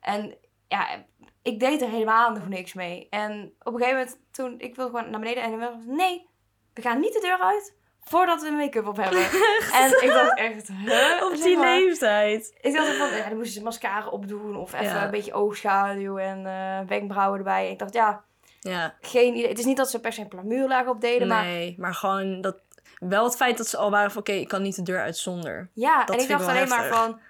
en 0.00 0.34
ja, 0.68 1.04
ik 1.42 1.60
deed 1.60 1.82
er 1.82 1.88
helemaal 1.88 2.32
nog 2.32 2.48
niks 2.48 2.72
mee. 2.72 3.06
En 3.10 3.52
op 3.62 3.72
een 3.74 3.78
gegeven 3.80 3.98
moment, 3.98 4.18
toen, 4.30 4.54
ik 4.60 4.76
wilde 4.76 4.90
gewoon 4.96 5.10
naar 5.10 5.20
beneden. 5.20 5.42
En 5.42 5.50
dan 5.50 5.60
was 5.60 5.84
nee, 5.86 6.28
we 6.74 6.82
gaan 6.82 7.00
niet 7.00 7.12
de 7.12 7.20
deur 7.20 7.38
uit 7.40 7.80
voordat 8.04 8.42
we 8.42 8.50
make-up 8.50 8.86
op 8.86 8.96
hebben. 8.96 9.22
en 9.82 10.02
ik 10.02 10.10
dacht 10.12 10.38
echt, 10.38 10.68
huh? 10.68 11.22
Op 11.30 11.36
die 11.36 11.58
leeftijd. 11.58 12.58
Ik 12.60 12.72
dacht 12.74 12.96
van, 12.96 13.08
ja, 13.16 13.28
dan 13.28 13.36
moesten 13.36 13.54
ze 13.54 13.62
mascara 13.62 14.08
opdoen. 14.08 14.56
Of 14.56 14.72
even 14.72 14.86
Ja. 14.86 15.04
een 15.04 15.10
beetje 15.10 15.32
oogschaduw 15.32 16.18
en 16.18 16.46
eh, 16.46 16.80
wenkbrauwen 16.88 17.38
erbij. 17.38 17.64
En 17.66 17.70
ik 17.72 17.78
dacht, 17.78 17.92
ja, 17.94 18.24
Ja, 18.70 18.94
geen 19.00 19.34
idee. 19.34 19.48
Het 19.48 19.58
is 19.58 19.64
niet 19.64 19.76
dat 19.76 19.90
ze 19.90 20.00
per 20.00 20.12
se 20.12 20.20
een 20.20 20.28
plamuurlaag 20.28 20.86
op 20.86 21.00
deden, 21.00 21.28
maar 21.28 21.44
nee, 21.44 21.74
maar 21.78 21.94
gewoon 21.94 22.40
dat... 22.40 22.56
Wel 22.98 23.24
het 23.24 23.36
feit 23.36 23.56
dat 23.56 23.66
ze 23.66 23.76
al 23.76 23.90
waren 23.90 24.10
van... 24.10 24.20
Oké, 24.20 24.32
ik 24.32 24.48
kan 24.48 24.62
niet 24.62 24.76
de 24.76 24.82
deur 24.82 25.00
uit 25.00 25.16
zonder. 25.16 25.70
Ja, 25.74 26.04
Dat 26.04 26.16
en 26.16 26.22
ik 26.22 26.28
dacht 26.28 26.46
alleen 26.46 26.68
maar 26.68 26.88
van... 26.88 27.20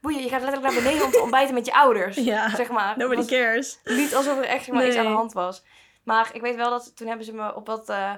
Boeien, 0.00 0.22
je 0.22 0.28
gaat 0.28 0.42
letterlijk 0.42 0.72
naar 0.74 0.82
beneden 0.82 1.04
om 1.04 1.10
te 1.10 1.20
ontbijten 1.28 1.54
met 1.54 1.66
je 1.66 1.74
ouders. 1.74 2.16
Ja, 2.16 2.48
Zeg 2.56 2.68
maar. 2.70 2.96
Nobody 2.96 3.16
was 3.16 3.26
cares. 3.26 3.78
niet 3.84 4.14
alsof 4.14 4.38
er 4.38 4.44
echt 4.44 4.64
zeg 4.64 4.74
maar, 4.74 4.86
iets 4.86 4.96
aan 4.96 5.04
de 5.04 5.10
hand 5.10 5.32
was. 5.32 5.62
Maar 6.06 6.30
ik 6.32 6.40
weet 6.40 6.56
wel 6.56 6.70
dat 6.70 6.96
toen 6.96 7.06
hebben 7.06 7.26
ze 7.26 7.32
me 7.34 7.54
op 7.54 7.66
wat... 7.66 7.88
eh, 7.88 8.12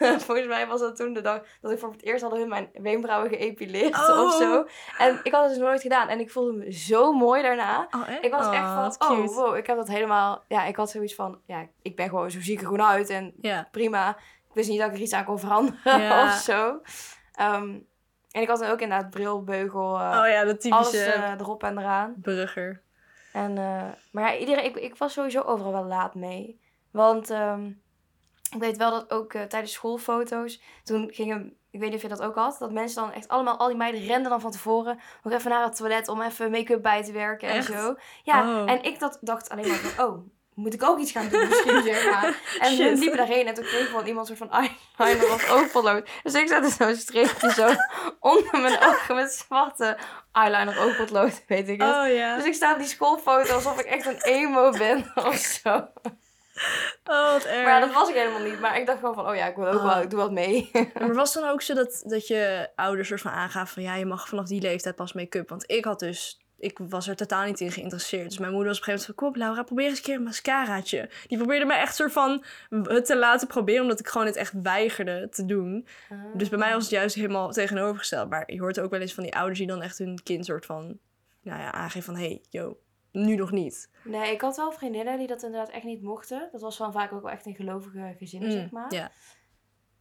volgens 0.26 0.46
mij 0.46 0.66
was 0.66 0.80
dat 0.80 0.96
toen 0.96 1.12
de 1.12 1.20
dag 1.20 1.40
dat 1.60 1.70
ik 1.72 1.78
voor 1.78 1.90
het 1.92 2.02
eerst 2.02 2.20
hadden 2.22 2.40
hun 2.40 2.48
mijn 2.48 2.68
wenkbrauwen 2.72 3.28
geëpileerd 3.30 3.94
Oh. 4.08 4.20
of 4.24 4.34
zo. 4.34 4.66
En 4.98 5.20
ik 5.22 5.32
had 5.32 5.42
het 5.42 5.50
dus 5.54 5.62
nooit 5.62 5.80
gedaan. 5.82 6.08
En 6.08 6.20
ik 6.20 6.30
voelde 6.30 6.52
me 6.52 6.72
zo 6.72 7.12
mooi 7.12 7.42
daarna. 7.42 7.88
Oh? 7.90 8.08
Ik 8.20 8.30
was 8.30 8.46
echt 8.50 8.62
Oh, 8.64 8.74
van, 8.74 9.08
oh 9.10 9.16
cute. 9.20 9.32
wow, 9.34 9.56
ik 9.56 9.66
heb 9.66 9.76
dat 9.76 9.88
helemaal... 9.88 10.44
Ja, 10.48 10.64
ik 10.64 10.76
had 10.76 10.90
zoiets 10.90 11.14
van, 11.14 11.40
ja, 11.46 11.66
ik 11.82 11.96
ben 11.96 12.08
gewoon 12.08 12.30
zo 12.30 12.40
ziek 12.40 12.58
er 12.60 12.66
gewoon 12.66 12.82
uit. 12.82 13.08
En 13.10 13.34
prima. 13.70 14.08
Ik 14.48 14.54
wist 14.54 14.68
niet 14.68 14.78
dat 14.78 14.88
ik 14.88 14.94
er 14.94 15.00
iets 15.02 15.12
aan 15.12 15.24
kon 15.24 15.38
veranderen 15.38 16.22
of 16.24 16.32
zo. 16.32 16.80
Ehm, 17.34 17.68
en 18.30 18.42
ik 18.42 18.48
had 18.48 18.58
dan 18.58 18.70
ook 18.70 18.80
inderdaad 18.80 19.10
bril, 19.10 19.44
beugel, 19.44 19.98
eh, 19.98 20.20
oh 20.22 20.28
ja, 20.28 20.44
dat 20.44 20.70
alles 20.70 20.90
typische 20.90 21.12
eh, 21.12 21.30
erop 21.40 21.62
en 21.62 21.78
eraan. 21.78 22.14
burger. 22.16 22.82
En, 23.32 23.54
maar 24.10 24.32
ja, 24.32 24.36
iedereen, 24.36 24.64
ik, 24.64 24.76
ik 24.76 24.96
was 24.96 25.12
sowieso 25.12 25.40
overal 25.40 25.72
wel 25.72 25.84
laat 25.84 26.14
mee. 26.14 26.60
Want 26.94 27.30
ehm, 27.30 27.66
ik 28.54 28.60
weet 28.60 28.76
wel 28.76 28.90
dat 28.90 29.10
ook 29.10 29.32
eh, 29.34 29.42
tijdens 29.42 29.72
schoolfoto's, 29.72 30.60
toen 30.84 31.08
gingen, 31.12 31.56
ik 31.70 31.80
weet 31.80 31.88
niet 31.88 31.96
of 31.96 32.02
je 32.02 32.08
dat 32.16 32.22
ook 32.22 32.34
had, 32.34 32.56
dat 32.58 32.72
mensen 32.72 33.02
dan 33.02 33.12
echt 33.12 33.28
allemaal, 33.28 33.56
al 33.58 33.68
die 33.68 33.76
meiden 33.76 34.06
renden 34.06 34.30
dan 34.30 34.40
van 34.40 34.50
tevoren 34.50 35.00
nog 35.22 35.32
even 35.32 35.50
naar 35.50 35.64
het 35.64 35.76
toilet 35.76 36.08
om 36.08 36.22
even 36.22 36.50
make-up 36.50 36.82
bij 36.82 37.02
te 37.04 37.12
werken 37.12 37.48
en 37.48 37.62
zo. 37.62 37.94
Ja, 38.22 38.62
Oh. 38.62 38.70
en 38.70 38.82
ik 38.82 38.98
dat, 38.98 39.18
dacht 39.20 39.48
alleen 39.48 39.68
maar 39.68 39.76
van, 39.76 40.06
oh, 40.06 40.26
moet 40.54 40.74
ik 40.74 40.82
ook 40.82 40.98
iets 40.98 41.12
gaan 41.12 41.28
doen 41.28 41.48
misschien, 41.48 41.82
zeg 41.82 42.10
maar. 42.10 42.36
En 42.60 42.76
hun 42.76 42.98
liepen 42.98 43.16
daarheen 43.16 43.46
en 43.46 43.54
toen 43.54 43.64
kreeg 43.64 43.80
ik 43.80 43.88
van 43.88 44.06
iemand 44.06 44.28
een 44.28 44.36
soort 44.36 44.50
van 44.50 44.68
eyeliner 44.96 45.32
of 45.32 45.50
oogpotlood. 45.50 46.08
Dus 46.22 46.34
ik 46.34 46.48
zette 46.48 46.70
zo'n 46.70 46.94
streepje 46.94 47.50
zo 47.52 47.68
onder 48.32 48.60
mijn 48.60 48.78
ogen 48.82 49.14
met 49.14 49.32
zwarte 49.32 49.98
eyeliner 50.32 50.78
oogpotlood, 50.78 51.44
weet 51.46 51.68
ik 51.68 51.80
het. 51.82 51.90
Oh. 51.90 52.36
Dus 52.36 52.44
ik 52.44 52.54
sta 52.54 52.72
op 52.72 52.78
die 52.78 52.86
schoolfoto 52.88 53.54
alsof 53.54 53.78
ik 53.80 53.86
echt 53.86 54.06
een 54.06 54.22
emo 54.22 54.70
ben 54.70 55.12
of 55.28 55.36
zo. 55.36 55.88
Oh, 57.10 57.32
wat 57.32 57.44
erg. 57.44 57.64
Maar 57.64 57.72
ja, 57.72 57.80
dat 57.80 57.92
was 57.92 58.08
ik 58.08 58.14
helemaal 58.14 58.42
niet. 58.42 58.60
Maar 58.60 58.78
ik 58.78 58.86
dacht 58.86 58.98
gewoon 58.98 59.14
van, 59.14 59.28
oh 59.28 59.34
ja, 59.36 59.46
ik 59.46 59.56
wil 59.56 59.66
ook 59.66 59.74
Oh. 59.74 59.92
wel, 59.92 60.02
ik 60.02 60.10
doe 60.10 60.18
wat 60.18 60.32
mee. 60.32 60.70
Maar 60.94 61.14
was 61.14 61.34
het 61.34 61.42
dan 61.42 61.52
ook 61.52 61.62
zo 61.62 61.74
dat, 61.74 62.02
dat 62.06 62.26
je 62.26 62.68
ouders 62.74 63.08
soort 63.08 63.20
van 63.20 63.30
aangaven 63.32 63.74
van... 63.74 63.82
ja, 63.82 63.94
je 63.94 64.06
mag 64.06 64.28
vanaf 64.28 64.46
die 64.46 64.60
leeftijd 64.60 64.94
pas 64.96 65.12
make-up? 65.12 65.48
Want 65.48 65.70
ik 65.70 65.84
had 65.84 65.98
dus... 65.98 66.38
Ik 66.58 66.78
was 66.88 67.08
er 67.08 67.16
totaal 67.16 67.44
niet 67.44 67.60
in 67.60 67.72
geïnteresseerd. 67.72 68.28
Dus 68.28 68.38
mijn 68.38 68.52
moeder 68.52 68.68
was 68.68 68.78
op 68.78 68.86
een 68.86 68.92
gegeven 68.92 69.14
moment 69.14 69.34
van... 69.36 69.42
kom 69.42 69.52
op 69.52 69.54
Laura, 69.54 69.62
probeer 69.62 69.88
eens 69.88 69.98
een 69.98 70.04
keer 70.04 70.14
een 70.14 70.22
mascaraatje. 70.22 71.10
Die 71.26 71.38
probeerde 71.38 71.64
mij 71.64 71.78
echt 71.78 71.94
soort 71.94 72.12
van 72.12 72.44
het 72.82 73.06
te 73.06 73.16
laten 73.16 73.48
proberen... 73.48 73.82
omdat 73.82 74.00
ik 74.00 74.08
gewoon 74.08 74.26
het 74.26 74.36
echt 74.36 74.52
weigerde 74.62 75.28
te 75.28 75.44
doen. 75.44 75.86
Dus 76.34 76.48
bij 76.48 76.58
mij 76.58 76.72
was 76.72 76.82
het 76.82 76.92
juist 76.92 77.14
helemaal 77.14 77.50
tegenovergesteld. 77.52 78.30
Maar 78.30 78.52
je 78.52 78.60
hoort 78.60 78.80
ook 78.80 78.90
wel 78.90 79.00
eens 79.00 79.14
van 79.14 79.22
die 79.22 79.34
ouders 79.36 79.58
die 79.58 79.68
dan 79.68 79.82
echt 79.82 79.98
hun 79.98 80.20
kind 80.22 80.44
soort 80.44 80.66
van... 80.66 80.98
nou 81.42 81.60
ja, 81.60 81.72
aangeven 81.72 82.02
van... 82.14 82.22
hé, 82.22 82.26
hey, 82.28 82.42
yo, 82.50 82.76
nu 83.14 83.34
nog 83.36 83.50
niet. 83.50 83.90
Nee, 84.04 84.32
ik 84.32 84.40
had 84.40 84.56
wel 84.56 84.72
vriendinnen 84.72 85.18
die 85.18 85.26
dat 85.26 85.42
inderdaad 85.42 85.70
echt 85.70 85.84
niet 85.84 86.02
mochten. 86.02 86.48
Dat 86.52 86.60
was 86.60 86.76
dan 86.76 86.92
vaak 86.92 87.12
ook 87.12 87.22
wel 87.22 87.30
echt 87.30 87.46
in 87.46 87.54
gelovige 87.54 88.14
gezinnen, 88.18 88.52
zeg 88.52 88.70
maar. 88.70 88.86
Mm. 88.88 89.08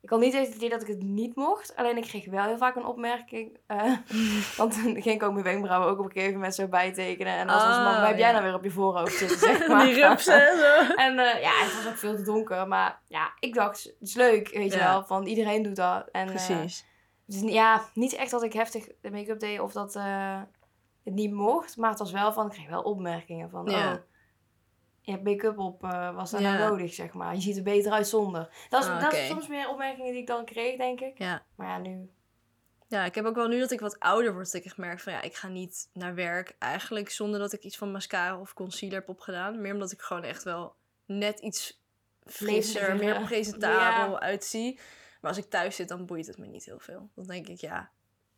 Ik 0.01 0.09
had 0.09 0.19
niet 0.19 0.33
eens 0.33 0.47
het 0.47 0.55
idee 0.55 0.69
dat 0.69 0.81
ik 0.81 0.87
het 0.87 1.01
niet 1.01 1.35
mocht. 1.35 1.75
Alleen 1.75 1.97
ik 1.97 2.03
kreeg 2.03 2.25
wel 2.25 2.43
heel 2.43 2.57
vaak 2.57 2.75
een 2.75 2.85
opmerking. 2.85 3.57
eh, 3.67 3.93
want 4.57 4.73
toen 4.73 5.01
ging 5.01 5.15
ik 5.15 5.23
ook 5.23 5.31
mijn 5.31 5.43
wenkbrauwen 5.43 5.89
ook 5.89 5.99
op 5.99 6.05
een 6.05 6.11
gegeven 6.11 6.33
moment 6.33 6.55
zo 6.55 6.67
bijtekenen. 6.67 7.33
En 7.33 7.47
was 7.47 7.63
Oh, 7.63 7.83
man, 7.83 7.99
wat 7.99 8.07
heb 8.07 8.17
jij 8.17 8.27
ja. 8.27 8.31
nou 8.31 8.43
weer 8.43 8.53
op 8.53 8.63
je 8.63 8.71
voorhoofd 8.71 9.17
zitten, 9.17 9.37
zeg 9.49 9.67
maar. 9.67 9.85
Die 9.85 9.93
rupsen 9.93 10.47
en 10.49 10.57
zo. 10.57 10.93
En 11.05 11.19
eh, 11.19 11.41
ja, 11.41 11.51
het 11.63 11.75
was 11.75 11.87
ook 11.87 11.97
veel 11.97 12.15
te 12.15 12.21
donker. 12.23 12.67
Maar 12.67 13.01
ja, 13.07 13.33
ik 13.39 13.53
dacht, 13.53 13.83
het 13.83 14.07
is 14.07 14.13
leuk, 14.15 14.49
weet 14.49 14.73
je 14.73 14.79
wel. 14.79 15.03
Van 15.03 15.25
iedereen 15.25 15.63
doet 15.63 15.75
dat. 15.75 16.09
En, 16.11 16.27
eh, 16.27 16.29
Precies. 16.29 16.85
dus 17.25 17.41
ja, 17.41 17.83
niet 17.93 18.13
echt 18.13 18.31
dat 18.31 18.43
ik 18.43 18.53
heftig 18.53 18.87
de 19.01 19.11
make-up 19.11 19.39
deed 19.39 19.59
of 19.59 19.71
dat 19.71 19.99
het 21.03 21.13
niet 21.13 21.31
mocht. 21.33 21.77
Maar 21.77 21.89
het 21.89 21.99
was 21.99 22.11
wel 22.11 22.33
van, 22.33 22.45
ik 22.45 22.51
kreeg 22.51 22.69
wel 22.69 22.81
opmerkingen 22.81 23.49
van, 23.49 23.65
Ja. 23.65 23.93
oh, 23.93 23.99
je 25.01 25.11
hebt 25.11 25.23
make-up 25.23 25.57
op, 25.57 25.83
eh, 25.83 26.15
was 26.15 26.31
dat 26.31 26.41
Ja. 26.41 26.57
nou 26.57 26.69
nodig, 26.69 26.93
zeg 26.93 27.13
maar. 27.13 27.35
Je 27.35 27.41
ziet 27.41 27.57
er 27.57 27.63
beter 27.63 27.91
uit 27.91 28.07
zonder. 28.07 28.65
Dat 28.69 28.83
is, 28.83 28.89
Ah, 28.89 29.01
dat 29.01 29.13
is 29.13 29.27
soms 29.27 29.47
meer 29.47 29.69
opmerkingen 29.69 30.11
die 30.11 30.21
ik 30.21 30.27
dan 30.27 30.45
kreeg, 30.45 30.77
denk 30.77 30.99
ik. 30.99 31.17
Ja. 31.17 31.45
Maar 31.55 31.67
ja, 31.67 31.77
nu 31.77 32.09
Ja, 32.87 33.05
ik 33.05 33.15
heb 33.15 33.25
ook 33.25 33.35
wel 33.35 33.47
nu 33.47 33.59
dat 33.59 33.71
ik 33.71 33.79
wat 33.79 33.99
ouder 33.99 34.33
word, 34.33 34.45
dat 34.45 34.53
ik 34.53 34.65
echt 34.65 34.77
merk 34.77 34.99
van 34.99 35.13
ja, 35.13 35.21
ik 35.21 35.35
ga 35.35 35.47
niet 35.47 35.89
naar 35.93 36.15
werk 36.15 36.55
eigenlijk 36.59 37.09
zonder 37.09 37.39
dat 37.39 37.53
ik 37.53 37.63
iets 37.63 37.77
van 37.77 37.91
mascara 37.91 38.39
of 38.39 38.53
concealer 38.53 38.97
heb 38.99 39.09
opgedaan. 39.09 39.61
Meer 39.61 39.73
omdat 39.73 39.91
ik 39.91 40.01
gewoon 40.01 40.23
echt 40.23 40.43
wel 40.43 40.75
net 41.05 41.39
iets 41.39 41.81
frisser, 42.25 42.95
meer 42.95 43.21
presentabel 43.21 44.19
uitzie. 44.19 44.79
Maar 45.21 45.31
als 45.31 45.39
ik 45.39 45.49
thuis 45.49 45.75
zit, 45.75 45.87
dan 45.87 46.05
boeit 46.05 46.27
het 46.27 46.37
me 46.37 46.45
niet 46.45 46.65
heel 46.65 46.79
veel. 46.79 47.09
Dan 47.15 47.25
denk 47.25 47.47
ik, 47.47 47.59
ja, 47.59 47.91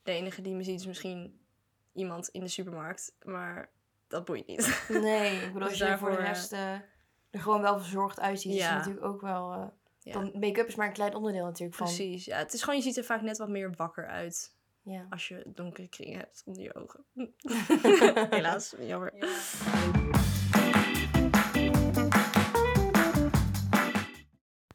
de 0.04 0.12
enige 0.12 0.42
die 0.42 0.54
me 0.54 0.64
ziet 0.64 0.80
is 0.80 0.86
misschien 0.88 1.40
iemand 1.96 2.28
in 2.30 2.40
de 2.42 2.48
supermarkt. 2.48 3.16
Maar 3.24 3.70
dat 4.08 4.26
boeit 4.26 4.48
niet. 4.48 4.86
Nee, 4.90 5.36
ik 5.36 5.54
bedoel, 5.54 5.60
Dus 5.60 5.70
als 5.70 5.78
je 5.78 5.86
er 5.86 5.98
voor 5.98 6.10
de 6.10 6.16
daarvoor, 6.16 6.34
rest 6.34 6.52
eh, 6.54 6.72
er 7.30 7.40
gewoon 7.40 7.62
wel 7.62 7.80
verzorgd 7.80 8.20
uitziet, 8.20 8.52
is 8.54 8.58
Ja. 8.58 8.68
het 8.68 8.78
natuurlijk 8.78 9.06
ook 9.06 9.22
wel... 9.22 9.52
eh, 9.52 9.66
Ja. 10.00 10.14
Dan 10.14 10.32
make-up 10.40 10.68
is 10.68 10.76
maar 10.76 10.88
een 10.88 10.94
klein 10.94 11.16
onderdeel 11.16 11.46
natuurlijk 11.46 11.78
van. 11.78 11.86
Precies, 11.88 12.26
ja. 12.26 12.38
Het 12.38 12.54
is 12.54 12.62
gewoon, 12.64 12.76
je 12.76 12.84
ziet 12.86 12.98
er 12.98 13.04
vaak 13.04 13.22
net 13.22 13.38
wat 13.38 13.50
meer 13.50 13.74
wakker 13.76 14.08
uit 14.08 14.54
Ja. 14.82 15.06
als 15.10 15.28
je 15.28 15.44
donkere 15.46 15.88
kringen 15.88 16.18
hebt 16.20 16.42
onder 16.46 16.64
je 16.64 16.76
ogen. 16.76 17.04
Helaas, 18.36 18.76
jammer. 18.80 19.14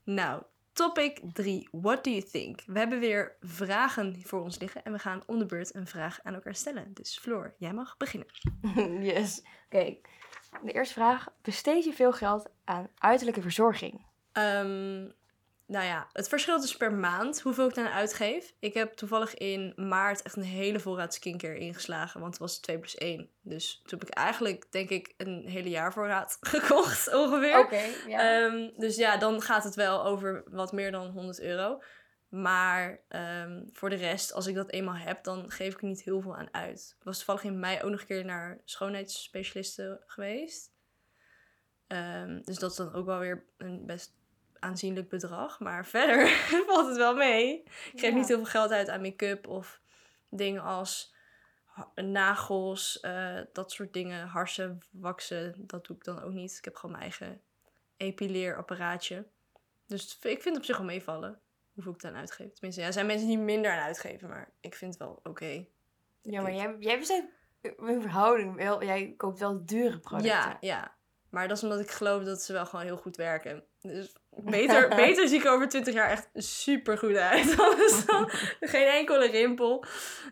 Nou, 0.04 0.42
topic 0.80 1.20
3. 1.32 1.68
What 1.70 2.04
do 2.04 2.10
you 2.10 2.22
think? 2.22 2.62
We 2.66 2.78
hebben 2.78 3.00
weer 3.00 3.36
vragen 3.40 4.22
voor 4.22 4.40
ons 4.42 4.58
liggen 4.58 4.84
en 4.84 4.92
we 4.92 4.98
gaan 4.98 5.22
om 5.26 5.38
de 5.38 5.46
beurt 5.46 5.74
een 5.74 5.86
vraag 5.86 6.18
aan 6.22 6.34
elkaar 6.34 6.54
stellen. 6.54 6.90
Dus 6.94 7.18
Floor, 7.18 7.54
jij 7.58 7.72
mag 7.72 7.96
beginnen. 7.96 8.28
yes. 9.14 9.42
Oké, 9.66 9.96
de 10.62 10.72
eerste 10.72 10.94
vraag. 10.94 11.28
Besteed 11.42 11.84
je 11.84 11.92
veel 11.92 12.12
geld 12.12 12.50
aan 12.64 12.88
uiterlijke 12.98 13.42
verzorging? 13.42 14.06
Ehm, 14.32 15.08
nou 15.70 15.84
ja, 15.84 16.08
het 16.12 16.28
verschilt 16.28 16.60
dus 16.60 16.76
per 16.76 16.92
maand 16.92 17.40
hoeveel 17.40 17.68
ik 17.68 17.74
daaraan 17.74 17.92
uitgeef. 17.92 18.54
Ik 18.58 18.74
heb 18.74 18.92
toevallig 18.92 19.34
in 19.34 19.72
maart 19.76 20.22
echt 20.22 20.36
een 20.36 20.42
hele 20.42 20.80
voorraad 20.80 21.14
skincare 21.14 21.58
ingeslagen, 21.58 22.20
want 22.20 22.32
het 22.32 22.42
was 22.42 22.58
2 22.58 22.78
plus 22.78 22.96
1. 22.96 23.30
Dus 23.42 23.80
toen 23.84 23.98
heb 23.98 24.08
ik 24.08 24.14
eigenlijk, 24.14 24.72
denk 24.72 24.88
ik, 24.88 25.14
een 25.16 25.44
hele 25.46 25.68
jaar 25.68 25.92
voorraad 25.92 26.38
gekocht 26.54 27.14
ongeveer. 27.14 27.58
ja. 28.08 28.44
Ehm, 28.44 28.70
dus 28.76 28.96
ja, 28.96 29.16
dan 29.16 29.42
gaat 29.42 29.64
het 29.64 29.74
wel 29.74 30.04
over 30.04 30.42
wat 30.46 30.72
meer 30.72 30.90
dan 30.90 31.10
100 31.10 31.40
euro. 31.40 31.82
Maar 32.28 33.00
ehm, 33.08 33.62
voor 33.72 33.90
de 33.90 33.96
rest, 33.96 34.32
als 34.32 34.46
ik 34.46 34.54
dat 34.54 34.70
eenmaal 34.70 34.96
heb, 34.96 35.24
dan 35.24 35.50
geef 35.50 35.74
ik 35.74 35.80
er 35.80 35.88
niet 35.88 36.02
heel 36.02 36.20
veel 36.20 36.36
aan 36.36 36.54
uit. 36.54 36.94
Ik 36.98 37.04
was 37.04 37.16
toevallig 37.16 37.44
in 37.44 37.60
mei 37.60 37.82
ook 37.82 37.90
nog 37.90 38.00
een 38.00 38.06
keer 38.06 38.24
naar 38.24 38.60
schoonheidsspecialisten 38.64 40.00
geweest. 40.06 40.72
Ehm, 41.86 42.40
dus 42.42 42.58
dat 42.58 42.70
is 42.70 42.76
dan 42.76 42.94
ook 42.94 43.06
wel 43.06 43.18
weer 43.18 43.44
een 43.56 43.86
best 43.86 44.18
aanzienlijk 44.60 45.08
bedrag. 45.08 45.60
Maar 45.60 45.86
verder 45.86 46.28
valt 46.66 46.86
het 46.86 46.96
wel 46.96 47.14
mee. 47.14 47.62
Ik 47.92 48.00
geef 48.00 48.10
Ja. 48.10 48.16
niet 48.16 48.28
heel 48.28 48.36
veel 48.36 48.44
geld 48.46 48.70
uit 48.70 48.88
aan 48.88 49.00
make-up 49.00 49.46
of 49.46 49.80
dingen 50.28 50.62
als 50.62 51.14
nagels, 51.94 53.00
eh, 53.00 53.40
dat 53.52 53.72
soort 53.72 53.92
dingen. 53.92 54.26
Harsen, 54.26 54.78
waksen, 54.90 55.54
dat 55.56 55.86
doe 55.86 55.96
ik 55.96 56.04
dan 56.04 56.22
ook 56.22 56.32
niet. 56.32 56.56
Ik 56.58 56.64
heb 56.64 56.74
gewoon 56.76 56.90
mijn 56.96 57.02
eigen 57.10 57.40
epileerapparaatje. 57.96 59.26
Dus 59.86 60.14
ik 60.22 60.42
vind 60.42 60.44
het 60.44 60.56
op 60.56 60.64
zich 60.64 60.76
wel 60.76 60.86
meevallen 60.86 61.40
hoeveel 61.74 61.92
ik 61.92 62.00
dan 62.00 62.14
uitgeef. 62.14 62.52
Tenminste, 62.52 62.80
ja, 62.80 62.86
er 62.86 62.92
zijn 62.92 63.06
mensen 63.06 63.26
die 63.26 63.38
minder 63.38 63.70
aan 63.70 63.84
uitgeven, 63.84 64.28
maar 64.28 64.50
ik 64.60 64.74
vind 64.74 64.92
het 64.94 65.02
wel 65.02 65.20
oké. 65.22 65.66
Ja, 66.22 66.42
maar 66.42 66.54
jij, 66.54 66.76
jij 66.78 66.98
besteedt 66.98 67.26
in 67.62 68.00
verhouding 68.00 68.56
wel... 68.56 68.84
Jij 68.84 69.14
koopt 69.16 69.38
wel 69.38 69.66
dure 69.66 69.98
producten. 69.98 70.30
Ja, 70.38 70.56
ja. 70.60 70.94
Maar 71.30 71.48
dat 71.48 71.56
is 71.56 71.62
omdat 71.62 71.80
ik 71.80 71.90
geloof 71.90 72.24
dat 72.24 72.42
ze 72.42 72.52
wel 72.52 72.66
gewoon 72.66 72.84
heel 72.84 72.96
goed 72.96 73.16
werken. 73.16 73.62
Dus 73.80 74.12
beter, 74.56 74.88
beter 74.88 75.28
zie 75.28 75.38
ik 75.38 75.44
er 75.44 75.52
over 75.52 75.68
20 75.68 75.94
jaar 75.94 76.10
echt 76.10 76.28
super 76.34 76.98
goed 76.98 77.16
uit. 77.16 77.58
Anders 77.70 78.06
dan 78.06 78.30
geen 78.60 78.86
enkele 78.86 79.26
rimpel. 79.30 79.84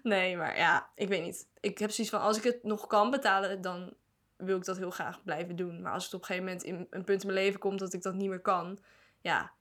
Nee, 0.02 0.36
maar 0.36 0.56
ja, 0.56 0.90
ik 0.94 1.08
weet 1.08 1.22
niet. 1.22 1.46
Ik 1.60 1.78
heb 1.78 1.90
zoiets 1.90 2.12
van, 2.14 2.22
als 2.22 2.36
ik 2.36 2.42
het 2.42 2.64
nog 2.64 2.86
kan 2.86 3.10
betalen, 3.10 3.60
dan 3.60 3.94
wil 4.36 4.56
ik 4.56 4.64
dat 4.64 4.76
heel 4.76 4.90
graag 4.90 5.24
blijven 5.24 5.56
doen. 5.56 5.82
Maar 5.82 5.92
als 5.92 6.04
het 6.04 6.14
op 6.14 6.20
een 6.20 6.26
gegeven 6.26 6.46
moment 6.48 6.64
in 6.64 6.86
een 6.90 7.04
punt 7.04 7.20
in 7.22 7.28
mijn 7.32 7.40
leven 7.44 7.60
komt 7.60 7.78
dat 7.78 7.92
ik 7.92 8.02
dat 8.02 8.14
niet 8.14 8.28
meer 8.28 8.40
kan, 8.40 8.78
ja, 9.20 9.52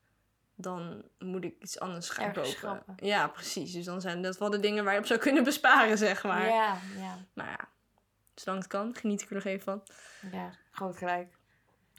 dan 0.55 1.03
moet 1.19 1.43
ik 1.43 1.55
iets 1.59 1.79
anders 1.79 2.09
gaan 2.09 2.25
Ergens 2.25 2.59
kopen. 2.59 2.59
schrappen. 2.59 3.07
Ja, 3.07 3.27
precies. 3.27 3.71
Dus 3.71 3.85
dan 3.85 4.01
zijn 4.01 4.21
dat 4.21 4.37
wel 4.37 4.49
de 4.49 4.59
dingen 4.59 4.83
waar 4.83 4.93
je 4.93 4.99
op 4.99 5.05
zou 5.05 5.19
kunnen 5.19 5.43
besparen, 5.43 5.97
zeg 5.97 6.23
maar. 6.23 6.47
Ja, 6.47 6.77
ja, 6.97 7.17
Maar 7.33 7.47
ja, 7.47 7.69
zolang 8.39 8.61
het 8.61 8.71
kan, 8.71 8.95
geniet 8.95 9.21
ik 9.21 9.29
er 9.29 9.35
nog 9.35 9.43
even 9.43 9.63
van. 9.63 9.81
ja. 10.31 10.51
Groot 10.71 10.97
gelijk. 10.97 11.37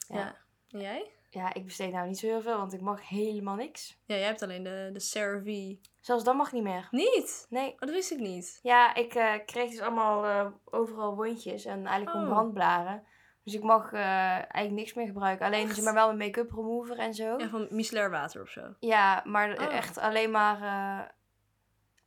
Ja. 0.09 0.17
Ja. 0.19 0.37
En 0.71 0.81
jij? 0.81 1.11
Ja, 1.31 1.55
ik 1.55 1.65
besteed 1.65 1.93
nou 1.93 2.07
niet 2.07 2.19
zo 2.19 2.27
heel 2.27 2.41
veel, 2.43 2.57
want 2.57 2.73
ik 2.73 2.81
mag 2.81 3.09
helemaal 3.09 3.55
niks. 3.55 3.99
Ja, 4.05 4.15
jij 4.15 4.25
hebt 4.25 4.43
alleen 4.43 4.63
de, 4.63 4.91
de 4.93 5.01
CeraVe. 5.01 5.79
Zelfs 6.01 6.25
dat 6.25 6.35
mag 6.35 6.53
niet 6.53 6.63
meer. 6.63 6.89
Niet? 6.91 7.47
Nee. 7.51 7.73
Oh, 7.73 7.79
dat 7.79 7.91
wist 7.91 8.11
ik 8.11 8.19
niet. 8.19 8.59
Ja, 8.63 8.95
ik 8.95 9.15
eh, 9.15 9.33
kreeg 9.47 9.71
dus 9.71 9.81
allemaal 9.81 10.25
eh, 10.25 10.53
overal 10.65 11.15
wondjes 11.17 11.65
en 11.65 11.87
eigenlijk 11.87 12.17
Oh. 12.17 12.29
brandblaren. 12.29 13.07
Dus 13.45 13.55
ik 13.55 13.63
mag 13.63 13.93
eh, 13.93 14.01
eigenlijk 14.31 14.71
niks 14.71 14.95
meer 14.95 15.07
gebruiken. 15.07 15.47
Alleen 15.47 15.83
maar 15.85 15.95
wel 15.95 16.07
mijn 16.07 16.19
make-up 16.19 16.51
remover 16.53 16.99
en 16.99 17.15
zo. 17.15 17.39
Ja, 17.39 17.49
van 17.49 17.67
micellair 17.71 18.11
water 18.11 18.43
of 18.43 18.49
zo. 18.49 18.75
Ja, 18.81 19.23
maar 19.25 19.51
Oh. 19.59 19.75
echt 19.75 19.99
alleen 19.99 20.31
maar... 20.31 20.59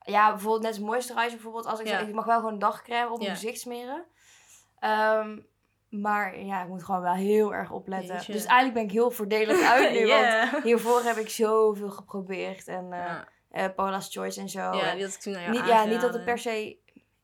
ja, 0.02 0.30
bijvoorbeeld 0.30 0.62
net 0.62 0.72
als 0.72 0.80
moisturizer 0.80 1.32
bijvoorbeeld. 1.32 1.66
Als 1.66 1.80
ik, 1.80 1.88
Ja. 1.88 2.00
zeg, 2.00 2.08
ik 2.08 2.14
mag 2.14 2.26
wel 2.26 2.40
gewoon 2.40 2.60
dagcrème 2.60 3.12
op 3.12 3.18
mijn 3.20 3.30
gezicht 3.32 3.60
smeren. 3.60 4.06
Ehm, 4.82 5.38
maar 5.90 6.40
ja, 6.40 6.62
ik 6.62 6.68
moet 6.68 6.84
gewoon 6.84 7.02
wel 7.02 7.14
heel 7.14 7.54
erg 7.54 7.72
opletten. 7.72 8.16
Jeetje. 8.16 8.32
Dus 8.32 8.46
eigenlijk 8.46 8.74
ben 8.74 8.84
ik 8.84 8.92
heel 8.92 9.12
voordelig 9.12 9.62
uit 9.74 9.92
nu. 9.92 10.08
Want 10.08 10.64
hiervoor 10.64 11.02
heb 11.04 11.18
ik 11.18 11.30
zoveel 11.30 11.90
geprobeerd. 11.90 12.68
En 12.68 12.88
Ja, 12.88 13.28
eh, 13.52 13.66
Paula's 13.76 14.10
Choice 14.12 14.40
en 14.40 14.50
zo. 14.50 14.60
ja, 14.60 14.90
En 14.90 14.96
die 14.96 15.06
had 15.06 15.14
ik 15.14 15.20
toen 15.20 15.34
naar 15.34 15.42
jou 15.42 15.54
niet, 15.56 15.66
ja, 15.66 15.84
niet 15.86 16.02
dat 16.02 16.14
het 16.14 16.26
per 16.26 16.38
se 16.40 16.78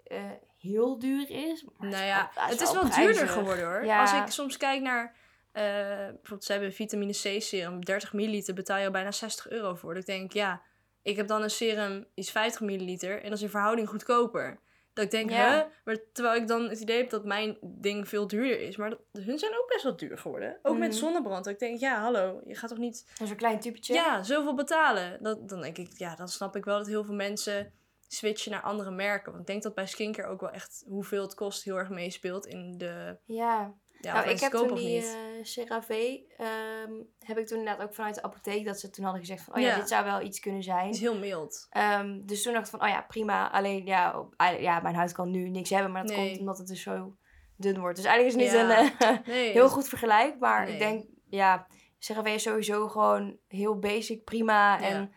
eh, 0.03 0.19
heel 0.59 0.99
duur 0.99 1.29
is. 1.29 1.63
Maar 1.77 1.89
Nou 1.89 2.01
het 2.01 2.05
ja, 2.07 2.31
het 2.33 2.61
is 2.61 2.71
wel 2.71 2.81
prijzig. 2.81 3.03
duurder 3.05 3.27
geworden 3.27 3.65
hoor. 3.65 3.85
Ja. 3.85 4.01
Als 4.01 4.13
ik 4.13 4.27
soms 4.27 4.57
kijk 4.57 4.81
naar... 4.81 5.15
bijvoorbeeld, 5.51 6.43
ze 6.43 6.51
hebben 6.51 6.69
een 6.69 6.75
vitamine 6.75 7.11
C 7.11 7.41
serum. 7.41 7.85
30 7.85 8.13
milliliter 8.13 8.53
betaal 8.53 8.77
je 8.77 8.85
al 8.85 8.91
bijna 8.91 9.11
60 9.11 9.49
euro 9.49 9.75
voor. 9.75 9.93
Dat 9.93 10.01
ik 10.01 10.07
denk, 10.07 10.33
ja, 10.33 10.61
ik 11.01 11.15
heb 11.15 11.27
dan 11.27 11.41
een 11.41 11.49
serum, 11.49 12.05
is 12.13 12.31
50 12.31 12.61
milliliter. 12.61 13.17
En 13.17 13.29
dat 13.29 13.37
is 13.37 13.43
in 13.43 13.49
verhouding 13.49 13.89
goedkoper. 13.89 14.59
Dat 14.97 15.05
ik 15.05 15.11
denk, 15.11 15.29
Ja. 15.29 15.51
hè? 15.51 15.63
Maar 15.85 15.97
terwijl 16.13 16.41
ik 16.41 16.47
dan 16.47 16.69
het 16.69 16.79
idee 16.79 16.97
heb 16.97 17.09
dat 17.09 17.25
mijn 17.25 17.57
ding 17.61 18.07
veel 18.07 18.27
duurder 18.27 18.59
is. 18.61 18.77
Maar 18.77 18.89
dat, 18.89 18.99
hun 19.11 19.39
zijn 19.39 19.51
ook 19.59 19.67
best 19.69 19.83
wel 19.83 19.95
duur 19.95 20.17
geworden. 20.17 20.59
Ook 20.63 20.77
met 20.77 20.89
Mhm. 20.89 20.97
zonnebrand. 20.97 21.43
Dat 21.43 21.53
ik 21.53 21.59
denk, 21.59 21.79
ja, 21.79 22.01
hallo, 22.01 22.41
je 22.45 22.55
gaat 22.55 22.69
toch 22.69 22.77
niet 22.77 23.09
een 23.19 23.35
klein 23.35 23.59
typetje. 23.59 23.93
Ja, 23.93 24.23
zoveel 24.23 24.55
betalen. 24.55 25.23
Dat, 25.23 25.49
dan 25.49 25.61
denk 25.61 25.77
ik, 25.77 25.89
ja, 25.97 26.15
dan 26.15 26.27
snap 26.27 26.55
ik 26.55 26.65
wel 26.65 26.77
dat 26.77 26.87
heel 26.87 27.03
veel 27.03 27.15
mensen 27.15 27.71
switchen 28.07 28.51
naar 28.51 28.61
andere 28.61 28.91
merken. 28.91 29.29
Want 29.31 29.41
ik 29.41 29.47
denk 29.47 29.63
dat 29.63 29.75
bij 29.75 29.87
skincare 29.87 30.27
ook 30.27 30.41
wel 30.41 30.49
echt 30.51 30.83
hoeveel 30.87 31.21
het 31.21 31.33
kost 31.33 31.63
heel 31.63 31.77
erg 31.77 31.89
meespeelt 31.89 32.45
in 32.45 32.77
de... 32.77 33.17
Ja. 33.25 33.73
Ja, 34.07 34.13
nou, 34.13 34.29
ik 34.29 34.39
heb 34.39 34.51
toen 34.51 34.75
die 34.75 34.95
niet. 34.95 35.03
eh 35.03 35.43
CeraVe, 35.43 36.25
ehm, 36.37 36.91
heb 37.19 37.37
ik 37.37 37.47
toen 37.47 37.57
inderdaad 37.57 37.87
ook 37.87 37.93
vanuit 37.93 38.15
de 38.15 38.23
apotheek, 38.23 38.65
dat 38.65 38.79
ze 38.79 38.89
toen 38.89 39.03
hadden 39.03 39.21
gezegd 39.21 39.43
van, 39.43 39.55
oh 39.55 39.61
ja, 39.61 39.67
Ja. 39.67 39.75
dit 39.75 39.87
zou 39.87 40.05
wel 40.05 40.21
iets 40.21 40.39
kunnen 40.39 40.63
zijn. 40.63 40.85
Het 40.85 40.95
is 40.95 41.01
heel 41.01 41.17
mild. 41.17 41.67
Ehm, 41.69 42.19
dus 42.25 42.41
toen 42.43 42.53
dacht 42.53 42.65
ik 42.65 42.71
van, 42.71 42.81
oh 42.81 42.87
ja, 42.93 43.01
prima. 43.01 43.51
Alleen, 43.51 43.85
ja, 43.85 44.19
op- 44.19 44.33
ja, 44.59 44.79
mijn 44.79 44.95
huid 44.95 45.11
kan 45.11 45.31
nu 45.31 45.49
niks 45.49 45.69
hebben, 45.69 45.91
maar 45.91 46.05
dat 46.05 46.15
Nee. 46.15 46.27
komt 46.27 46.39
omdat 46.39 46.57
het 46.57 46.67
dus 46.67 46.81
zo 46.81 47.15
dun 47.55 47.79
wordt. 47.79 47.95
Dus 47.97 48.05
eigenlijk 48.05 48.35
is 48.37 48.43
het 48.43 48.53
niet 48.53 48.69
Ja. 48.69 48.79
een 48.79 48.91
eh, 48.97 49.27
Nee, 49.33 49.51
heel 49.51 49.69
goed 49.69 49.87
vergelijk, 49.87 50.39
maar 50.39 50.63
Nee. 50.65 50.73
ik 50.73 50.79
denk, 50.79 51.05
ja, 51.29 51.67
CeraVe 51.99 52.29
is 52.33 52.43
sowieso 52.43 52.87
gewoon 52.87 53.37
heel 53.47 53.79
basic, 53.79 54.23
prima. 54.23 54.81
En 54.81 55.11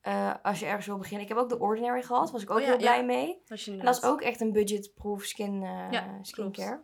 eh, 0.00 0.34
als 0.42 0.60
je 0.60 0.66
ergens 0.66 0.86
wil 0.86 0.98
beginnen, 0.98 1.22
ik 1.22 1.28
heb 1.28 1.38
ook 1.38 1.48
de 1.48 1.58
Ordinary 1.58 2.02
gehad, 2.02 2.30
was 2.30 2.42
ik 2.42 2.50
ook 2.50 2.58
Oh 2.58 2.64
heel 2.64 2.76
blij 2.76 3.04
mee. 3.04 3.42
En 3.66 3.78
dat 3.78 3.96
is 3.96 4.02
ook 4.02 4.20
echt 4.20 4.40
een 4.40 4.52
budgetproof 4.52 5.22
skin, 5.24 5.60
Ja, 5.90 6.18
skincare. 6.22 6.82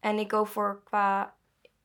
En 0.00 0.18
ik 0.18 0.28
koop 0.28 0.48
voor 0.48 0.82
qua, 0.84 1.34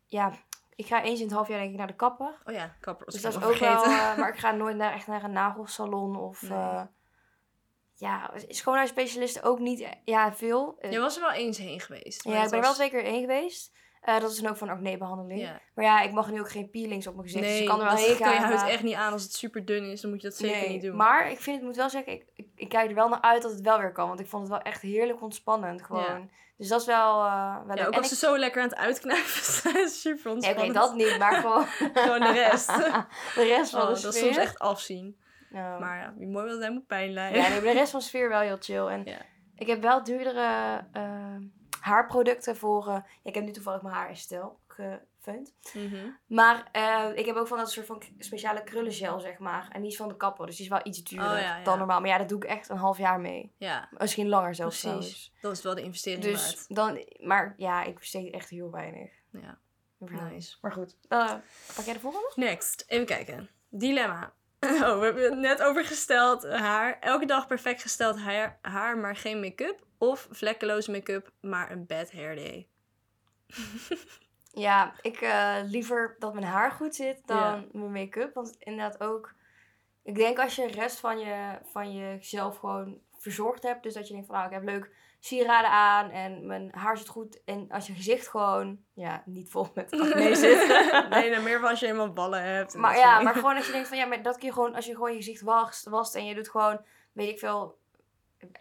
ja, 0.06 0.32
ik 0.76 0.86
ga 0.86 1.02
eens 1.04 1.20
in 1.20 1.26
het 1.26 1.36
half 1.36 1.48
jaar 1.48 1.60
denk 1.60 1.72
ik 1.72 1.78
naar 1.78 1.88
de 1.88 1.96
kapper. 1.96 2.42
Oh 2.46 2.54
ja, 2.54 2.76
kapper. 2.80 3.06
Dus 3.12 3.22
dat 3.22 3.36
is 3.36 3.44
ook 3.44 3.56
wel, 3.56 3.84
eh, 3.84 4.18
maar 4.18 4.30
ik 4.30 4.38
ga 4.46 4.52
nooit 4.52 4.76
naar, 4.76 4.94
echt 4.94 5.08
naar 5.08 5.24
een 5.24 5.32
nagelsalon 5.32 6.16
of, 6.18 6.42
Nee. 6.42 6.52
eh, 6.52 6.82
ja, 7.96 8.32
schoonheidsspecialisten 8.48 9.44
ook 9.44 9.60
niet, 9.60 9.80
eh, 9.80 9.92
ja, 10.06 10.34
veel. 10.34 10.78
Je 10.90 11.00
was 11.00 11.16
er 11.16 11.22
wel 11.22 11.32
eens 11.32 11.58
heen 11.58 11.80
geweest. 11.80 12.24
ja, 12.24 12.44
ik 12.44 12.50
ben 12.50 12.60
er 12.60 12.66
wel 12.66 12.74
twee 12.74 12.90
keer 12.90 13.02
heen 13.04 13.22
geweest. 13.22 13.72
Eh, 14.04 14.20
dat 14.20 14.32
is 14.32 14.40
dan 14.40 14.50
ook 14.52 14.58
van 14.58 14.70
acne-behandeling. 14.70 15.40
Ja. 15.42 15.60
Maar 15.76 15.86
ja, 15.86 16.02
ik 16.02 16.12
mag 16.12 16.32
nu 16.32 16.40
ook 16.40 16.50
geen 16.52 16.70
peelings 16.70 17.08
op 17.08 17.16
mijn 17.16 17.26
gezicht. 17.28 17.44
dus 17.44 17.54
Nee, 17.54 17.62
ik 17.62 17.68
kan 17.70 17.80
er 17.80 17.86
wel 17.86 17.96
dat 17.96 18.06
heen 18.06 18.18
kan 18.18 18.30
je 18.34 18.36
gaan. 18.40 18.52
huid 18.58 18.70
echt 18.70 18.84
niet 18.84 18.94
aan 18.96 19.12
als 19.14 19.24
het 19.24 19.34
super 19.34 19.66
dun 19.66 19.92
is. 19.92 20.02
Dan 20.02 20.12
moet 20.12 20.22
je 20.22 20.28
dat 20.28 20.38
zeker 20.38 20.58
Nee, 20.58 20.70
niet 20.70 20.82
doen. 20.82 20.96
Maar 20.96 21.32
ik 21.32 21.42
vind, 21.42 21.58
ik 21.58 21.64
moet 21.64 21.76
wel 21.76 21.90
zeggen, 21.90 22.14
ik, 22.14 22.26
ik, 22.36 22.48
ik 22.56 22.70
kijk 22.70 22.90
er 22.90 22.96
wel 22.96 23.10
naar 23.10 23.22
uit 23.22 23.42
dat 23.42 23.52
het 23.52 23.62
wel 23.62 23.80
weer 23.80 23.92
kan. 23.92 24.08
Want 24.08 24.20
ik 24.20 24.28
vond 24.28 24.42
het 24.42 24.52
wel 24.52 24.62
echt 24.62 24.82
heerlijk 24.82 25.22
ontspannend 25.22 25.84
gewoon. 25.84 26.30
Dus 26.58 26.68
dat 26.68 26.80
is 26.82 26.86
wel, 26.88 27.24
eh 27.26 27.58
wel 27.66 27.76
ja, 27.78 27.86
ook 27.86 27.92
En 27.94 27.98
als 28.00 28.12
ik- 28.12 28.18
ze 28.18 28.26
zo 28.26 28.38
lekker 28.38 28.62
aan 28.62 28.70
het 28.70 28.78
uitknijpen 28.78 29.44
zijn. 29.62 29.90
super 29.90 30.32
ontspannend. 30.32 30.64
Oké, 30.70 30.74
dat 30.80 30.96
niet, 30.96 31.18
maar 31.18 31.34
gewoon 31.34 31.66
Gewoon 32.04 32.20
de 32.20 32.32
rest. 32.32 32.68
de 33.36 33.44
rest 33.44 33.72
van 33.72 33.82
Oh, 33.82 33.94
de 33.94 34.02
dat 34.02 34.14
sfeer. 34.14 34.30
is 34.30 34.36
soms 34.36 34.38
echt 34.38 34.60
afzien. 34.60 35.22
Maar 35.52 35.98
ja, 36.00 36.14
wie 36.18 36.28
mooi 36.28 36.46
wil 36.46 36.58
zijn 36.60 36.74
moet 36.74 36.88
pijn 36.88 37.14
lijden. 37.14 37.42
Ja, 37.42 37.48
nee, 37.50 37.62
de 37.62 37.72
rest 37.72 37.92
van 37.92 38.00
de 38.00 38.06
sfeer 38.06 38.30
wel 38.30 38.40
heel 38.40 38.58
chill. 38.60 38.86
En 38.88 39.08
ik 39.56 39.68
heb 39.68 39.82
wel 39.82 40.04
duurdere 40.04 40.82
eh, 40.94 41.36
haarproducten 41.84 42.56
voor... 42.58 42.88
eh, 42.88 42.94
ja, 42.94 43.06
ik 43.24 43.36
heb 43.36 43.44
nu 43.44 43.52
toevallig 43.52 43.82
mijn 43.82 43.96
haar 43.96 44.10
in 44.10 44.16
stijl. 44.18 44.60
Mhm. 45.74 45.96
Maar 46.28 46.68
eh, 46.72 47.10
ik 47.16 47.26
heb 47.26 47.36
ook 47.36 47.48
van 47.48 47.58
dat 47.58 47.72
soort 47.72 47.86
van 47.86 48.02
speciale 48.20 48.64
krullen 48.64 48.92
zeg 48.92 49.38
maar. 49.40 49.68
En 49.72 49.82
die 49.82 49.90
is 49.92 49.98
van 49.98 50.08
de 50.08 50.18
kapper, 50.18 50.46
dus 50.46 50.56
die 50.56 50.66
is 50.66 50.72
wel 50.72 50.80
iets 50.84 51.04
duurder 51.04 51.32
Oh, 51.32 51.40
ja, 51.40 51.58
ja. 51.58 51.64
dan 51.64 51.78
normaal. 51.78 52.00
Maar 52.00 52.10
ja, 52.10 52.18
dat 52.18 52.30
doe 52.30 52.38
ik 52.38 52.44
echt 52.44 52.70
een 52.70 52.78
half 52.78 52.98
jaar 52.98 53.20
mee. 53.20 53.54
Ja, 53.58 53.90
Misschien 53.98 54.28
langer 54.30 54.56
zelfs 54.56 54.82
precies. 54.82 55.00
trouwens. 55.00 55.34
Dat 55.42 55.52
is 55.52 55.62
wel 55.64 55.76
de 55.76 55.82
investering 55.82 56.24
Dus 56.24 56.56
waard. 56.56 56.76
dan, 56.76 57.06
maar 57.28 57.54
ja, 57.58 57.84
ik 57.84 58.00
besteed 58.00 58.34
echt 58.34 58.50
heel 58.50 58.72
weinig. 58.72 59.12
Ja, 59.32 59.58
Nice. 59.98 60.58
Maar 60.62 60.72
goed. 60.72 60.96
Eh, 61.08 61.34
pak 61.76 61.86
jij 61.86 61.94
de 61.94 62.00
volgende? 62.00 62.32
Next, 62.36 62.84
even 62.88 63.06
kijken. 63.06 63.50
Dilemma. 63.70 64.34
Oh, 64.64 65.00
we 65.00 65.06
hebben 65.06 65.24
het 65.24 65.38
net 65.38 65.62
over 65.64 65.86
gesteld 65.86 66.44
haar. 66.50 67.00
Elke 67.00 67.26
dag 67.26 67.48
perfect 67.48 67.82
gesteld 67.82 68.20
haar, 68.20 68.60
haar 68.62 68.98
maar 68.98 69.16
geen 69.16 69.40
make-up. 69.40 69.86
Of 70.04 70.28
vlekkeloze 70.32 70.92
make-up, 70.92 71.32
maar 71.42 71.72
een 71.72 71.86
bad 71.86 72.12
hair 72.12 72.36
day. 72.36 72.68
Ja, 74.52 74.94
ik 75.02 75.22
eh, 75.22 75.56
liever 75.64 76.16
dat 76.20 76.34
mijn 76.34 76.46
haar 76.46 76.72
goed 76.72 76.96
zit 76.96 77.22
dan 77.26 77.38
Ja. 77.38 77.64
mijn 77.72 77.92
make-up. 77.92 78.34
Want 78.34 78.56
inderdaad 78.60 79.02
ook... 79.02 79.34
Ik 80.04 80.16
denk 80.16 80.40
als 80.40 80.56
je 80.56 80.68
de 80.68 80.74
rest 80.74 81.00
van, 81.00 81.20
je, 81.20 81.58
van 81.64 81.96
jezelf 81.96 82.58
gewoon 82.58 83.00
verzorgd 83.18 83.64
hebt. 83.64 83.84
Dus 83.84 83.94
dat 83.94 84.08
je 84.08 84.14
denkt 84.14 84.28
van, 84.28 84.36
nou, 84.36 84.48
ik 84.48 84.54
heb 84.54 84.64
leuk 84.64 84.92
sieraden 85.20 85.70
aan 85.70 86.10
en 86.10 86.46
mijn 86.48 86.70
haar 86.76 86.98
zit 86.98 87.08
goed. 87.08 87.42
En 87.46 87.66
als 87.70 87.88
je 87.88 87.94
gezicht 87.94 88.28
gewoon, 88.28 88.80
ja, 88.94 89.24
niet 89.26 89.50
vol 89.52 89.68
met 89.74 89.92
acne 90.02 90.36
zit. 90.36 90.68
nee, 91.10 91.32
dan 91.32 91.44
meer 91.44 91.60
van 91.60 91.70
als 91.70 91.80
je 91.80 91.86
helemaal 91.86 92.14
ballen 92.14 92.44
hebt. 92.44 92.74
Maar 92.76 92.98
ja, 92.98 93.22
maar 93.22 93.34
gewoon 93.34 93.56
als 93.56 93.66
je 93.66 93.72
denkt 93.72 93.88
van, 93.88 93.98
ja, 93.98 94.06
maar 94.06 94.22
dat 94.24 94.38
kun 94.38 94.48
je 94.48 94.54
gewoon, 94.54 94.76
als 94.76 94.86
je 94.86 94.94
gewoon 94.94 95.12
je 95.12 95.18
gezicht 95.18 95.42
wast, 95.42 95.90
wast 95.90 96.16
en 96.16 96.26
je 96.26 96.36
doet 96.36 96.50
gewoon, 96.50 96.82
weet 97.12 97.30
ik 97.30 97.40
veel, 97.40 97.78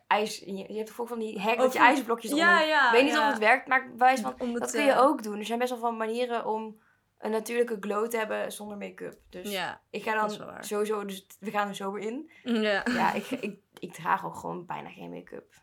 ijs. 0.07 0.39
Je, 0.39 0.65
hebt 0.75 0.95
toch 0.97 1.09
van 1.09 1.19
die 1.19 1.41
hek 1.41 1.59
dat 1.59 1.73
je 1.73 1.79
ijsblokjes 1.79 2.33
Ja, 2.33 2.61
ja. 2.61 2.87
Ik 2.87 2.93
weet 2.93 3.05
niet 3.05 3.12
ja. 3.12 3.25
of 3.27 3.31
het 3.31 3.39
werkt, 3.43 3.67
maar 3.69 3.91
wijs 3.97 4.21
van, 4.21 4.35
Om 4.39 4.59
dat 4.59 4.71
kun 4.71 4.85
je 4.85 4.91
eh, 4.91 5.01
ook 5.01 5.23
doen. 5.23 5.39
Er 5.39 5.45
zijn 5.45 5.59
best 5.59 5.71
wel 5.71 5.79
veel 5.79 5.93
manieren 5.93 6.47
om 6.47 6.81
een 7.19 7.31
natuurlijke 7.31 7.77
glow 7.81 8.09
te 8.09 8.17
hebben 8.17 8.53
zonder 8.53 8.77
make-up. 8.79 9.19
Dus 9.31 9.51
Ja, 9.51 9.81
ik 9.91 10.03
ga 10.03 10.15
dan 10.27 10.57
sowieso, 10.61 11.05
dus 11.05 11.27
we 11.41 11.51
gaan 11.51 11.69
er 11.69 11.75
zo 11.75 11.93
weer 11.93 12.03
in. 12.03 12.31
ja. 12.43 12.83
Ja, 12.85 13.12
ik, 13.12 13.31
ik, 13.31 13.59
ik 13.79 13.93
draag 13.93 14.25
ook 14.27 14.37
gewoon 14.37 14.67
bijna 14.67 14.89
geen 14.89 15.11
make-up. 15.11 15.55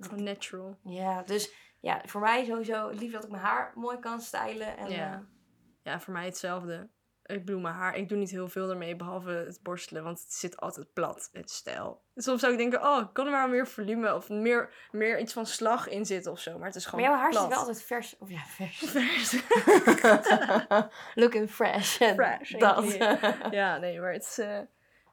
Gewoon 0.00 0.22
natural. 0.22 0.78
Ja, 0.82 1.22
dus 1.22 1.52
ja, 1.80 2.02
voor 2.04 2.20
mij 2.20 2.44
sowieso 2.44 2.88
lief 2.88 3.12
dat 3.12 3.24
ik 3.24 3.30
mijn 3.30 3.42
haar 3.42 3.72
mooi 3.74 3.98
kan 3.98 4.20
stylen. 4.20 4.76
En, 4.76 4.90
Ja. 4.90 5.12
eh, 5.12 5.18
Ja, 5.82 6.00
voor 6.00 6.12
mij 6.12 6.24
hetzelfde. 6.24 6.88
Ik 7.28 7.44
bedoel, 7.44 7.60
mijn 7.60 7.74
haar, 7.74 7.96
ik 7.96 8.08
doe 8.08 8.18
niet 8.18 8.30
heel 8.30 8.48
veel 8.48 8.70
ermee, 8.70 8.96
behalve 8.96 9.30
het 9.30 9.62
borstelen, 9.62 10.02
want 10.02 10.20
het 10.20 10.32
zit 10.32 10.56
altijd 10.56 10.92
plat, 10.92 11.28
het 11.32 11.50
stijl. 11.50 12.02
Soms 12.16 12.40
zou 12.40 12.52
ik 12.52 12.58
denken, 12.58 12.82
oh, 12.82 13.00
ik 13.00 13.08
kan 13.12 13.26
er 13.26 13.32
maar 13.32 13.48
meer 13.48 13.66
volume 13.66 14.14
of 14.14 14.28
meer, 14.28 14.72
meer 14.90 15.20
iets 15.20 15.32
van 15.32 15.46
slag 15.46 15.88
in 15.88 16.06
zitten 16.06 16.32
of 16.32 16.40
zo, 16.40 16.58
maar 16.58 16.66
het 16.66 16.76
is 16.76 16.82
maar 16.82 16.92
gewoon 16.94 17.10
jouw 17.10 17.18
haar 17.20 17.30
plat. 17.30 17.42
zit 17.42 17.50
wel 17.50 17.58
altijd 17.58 17.82
vers. 17.82 18.16
Of 18.18 18.30
ja, 18.30 18.42
vers. 18.46 18.78
Vers. 18.94 19.42
Looking 21.22 21.50
fresh. 21.50 21.96
Fresh, 21.96 22.50
Dat. 22.50 22.96
ja, 23.50 23.78
nee, 23.78 24.00
maar 24.00 24.12
het 24.12 24.22
is 24.22 24.38
eh, 24.38 24.58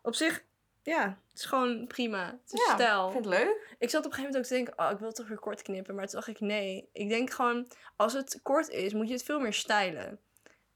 op 0.02 0.16
zich, 0.16 0.44
ja, 0.82 1.18
het 1.30 1.40
is 1.40 1.46
gewoon 1.46 1.88
prima. 1.88 2.26
Het 2.26 2.54
is 2.54 2.66
Ja, 2.68 2.74
stijl. 2.74 3.06
Ik 3.06 3.12
vind 3.12 3.26
het 3.26 3.34
leuk. 3.34 3.76
Ik 3.80 3.90
zat 3.90 4.06
op 4.06 4.12
een 4.12 4.18
gegeven 4.18 4.22
moment 4.22 4.38
ook 4.38 4.44
te 4.44 4.54
denken, 4.54 4.86
oh, 4.86 4.92
ik 4.92 4.98
wil 4.98 5.08
het 5.08 5.18
toch 5.18 5.28
weer 5.28 5.40
kort 5.40 5.62
knippen. 5.62 5.96
Maar 5.96 6.06
toen 6.06 6.16
dacht 6.16 6.28
ik, 6.28 6.40
nee. 6.40 6.90
Ik 6.94 7.10
denk 7.10 7.30
gewoon, 7.32 7.68
als 7.96 8.14
het 8.14 8.40
kort 8.44 8.70
is, 8.70 8.94
moet 8.94 9.08
je 9.08 9.14
het 9.14 9.24
veel 9.24 9.40
meer 9.40 9.54
stylen. 9.54 10.20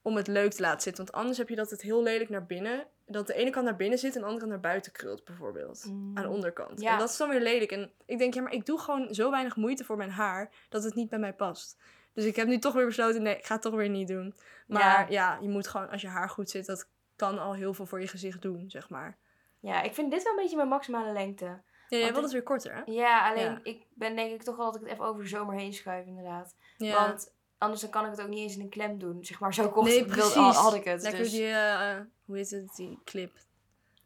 Om 0.02 0.16
het 0.16 0.28
leuk 0.28 0.52
te 0.52 0.62
laten 0.62 0.82
zitten. 0.82 1.04
Want 1.06 1.16
anders 1.16 1.38
heb 1.38 1.50
je 1.50 1.56
dat 1.56 1.70
het 1.70 1.82
heel 1.82 2.04
lelijk 2.04 2.30
naar 2.30 2.46
binnen... 2.46 2.88
Dat 3.06 3.28
de 3.28 3.34
ene 3.34 3.50
kant 3.50 3.66
naar 3.66 3.76
binnen 3.76 4.00
zit 4.00 4.14
en 4.16 4.20
de 4.20 4.26
andere 4.26 4.40
kant 4.40 4.52
naar 4.52 4.72
buiten 4.72 4.92
krult, 4.92 5.24
bijvoorbeeld. 5.24 5.86
Mm. 5.86 6.18
Aan 6.18 6.24
de 6.24 6.30
onderkant. 6.30 6.82
Ja. 6.82 6.92
En 6.92 6.98
dat 7.00 7.10
is 7.10 7.18
dan 7.18 7.30
weer 7.30 7.42
lelijk. 7.42 7.72
En 7.72 7.92
ik 8.06 8.18
denk, 8.18 8.34
ja, 8.34 8.42
maar 8.42 8.54
ik 8.54 8.66
doe 8.66 8.80
gewoon 8.80 9.14
zo 9.14 9.32
weinig 9.32 9.56
moeite 9.56 9.84
voor 9.84 9.98
mijn 9.98 10.12
haar... 10.12 10.52
dat 10.70 10.84
het 10.84 10.96
niet 10.96 11.10
bij 11.10 11.20
mij 11.20 11.34
past. 11.34 11.78
Dus 12.14 12.26
ik 12.26 12.36
heb 12.36 12.48
nu 12.48 12.60
toch 12.60 12.74
weer 12.74 12.86
besloten, 12.86 13.22
nee, 13.22 13.38
ik 13.38 13.46
ga 13.46 13.54
het 13.54 13.62
toch 13.62 13.74
weer 13.74 13.90
niet 13.90 14.08
doen. 14.08 14.36
Maar 14.68 15.12
ja, 15.12 15.38
je 15.42 15.50
moet 15.50 15.68
gewoon, 15.68 15.90
als 15.90 16.02
je 16.02 16.08
haar 16.08 16.30
goed 16.30 16.50
zit... 16.50 16.66
dat 16.66 16.90
kan 17.16 17.40
al 17.40 17.54
heel 17.54 17.74
veel 17.74 17.86
voor 17.86 18.02
je 18.02 18.08
gezicht 18.08 18.42
doen, 18.42 18.70
zeg 18.70 18.90
maar. 18.90 19.18
Ja, 19.60 19.82
ik 19.82 19.94
vind 19.94 20.12
dit 20.12 20.24
wel 20.24 20.34
een 20.34 20.40
beetje 20.40 20.56
mijn 20.56 20.68
maximale 20.68 21.12
lengte. 21.12 21.46
Ja, 21.90 21.98
jij 21.98 22.12
wilt 22.12 22.24
het 22.24 22.32
weer 22.32 22.44
korter, 22.44 22.76
hè? 22.76 22.82
Ja, 22.86 23.30
alleen 23.30 23.52
Ja. 23.52 23.60
ik 23.64 23.86
ben 23.94 24.16
denk 24.16 24.32
ik 24.32 24.44
toch 24.44 24.56
wel 24.56 24.66
dat 24.66 24.76
ik 24.76 24.82
het 24.82 24.92
even 24.92 25.06
over 25.06 25.22
de 25.24 25.30
zomer 25.30 25.56
heen 25.56 25.74
schuif, 25.74 26.06
inderdaad. 26.06 26.56
Ja. 26.78 26.94
Want 26.94 27.34
anders 27.60 27.82
dan 27.82 27.90
kan 27.90 28.06
ik 28.06 28.12
het 28.12 28.22
ook 28.22 28.28
niet 28.28 28.40
eens 28.40 28.56
in 28.56 28.62
een 28.62 28.70
klem 28.70 29.00
doen. 29.00 29.26
Zeg 29.26 29.40
maar, 29.40 29.54
zo 29.54 29.70
kort 29.70 29.86
nee, 29.88 30.06
precies. 30.06 30.34
had, 30.34 30.56
had 30.56 30.74
ik 30.74 30.84
het. 30.84 31.02
Lekker 31.02 31.20
dus, 31.24 31.32
die, 31.32 31.48
eh, 31.48 31.96
hoe 32.26 32.38
heet 32.38 32.50
het, 32.50 32.76
die 32.76 33.00
clip. 33.06 33.32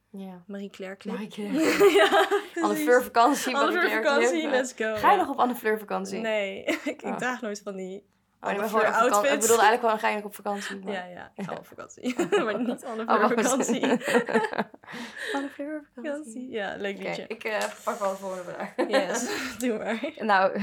ja. 0.09 0.43
Marie 0.47 0.69
Claire 0.69 0.97
clip. 0.97 1.13
Marie 1.13 1.29
Claire. 1.29 1.91
ja, 2.01 2.27
Anne. 2.61 2.75
Fleur 2.75 3.03
vakantie. 3.03 3.55
Anne 3.55 3.71
Fleur 3.71 3.89
vakantie, 4.03 4.49
let's 4.49 4.73
go. 4.73 4.95
Ga 4.95 5.11
je 5.11 5.17
nog 5.17 5.29
op 5.29 5.37
Anne 5.37 5.55
Fleur 5.55 5.79
vakantie? 5.79 6.19
Nee, 6.19 6.63
ik, 6.63 6.81
ik 6.83 7.01
Oh. 7.03 7.15
draag 7.17 7.41
nooit 7.41 7.61
van 7.63 7.75
die... 7.75 8.03
Oh, 8.43 8.57
maar 8.57 8.69
vakantie. 8.69 9.31
Ik 9.31 9.39
bedoelde 9.39 9.61
eigenlijk 9.61 10.01
je 10.01 10.15
nog 10.15 10.23
op 10.23 10.35
vakantie? 10.35 10.79
Maar... 10.79 10.93
Ja, 10.93 11.05
ja, 11.05 11.31
ik 11.35 11.43
ga 11.43 11.53
op 11.53 11.67
vakantie. 11.67 12.15
maar 12.43 12.59
niet 12.59 12.83
Anne 12.83 13.03
Oh, 13.05 13.27
vakantie. 13.27 13.81
Anne 15.35 15.49
Fleur 15.53 15.89
vakantie. 15.93 16.11
vakantie. 16.11 16.49
Ja, 16.49 16.75
leuk 16.75 16.95
Oké, 16.95 17.07
liedje. 17.07 17.25
ik 17.27 17.43
eh, 17.43 17.63
pak 17.83 17.99
wel 17.99 18.09
de 18.09 18.15
volgende 18.17 18.43
vraag. 18.43 18.73
Yes, 18.87 19.29
doe 19.59 19.77
maar. 19.77 20.13
Nou, 20.17 20.61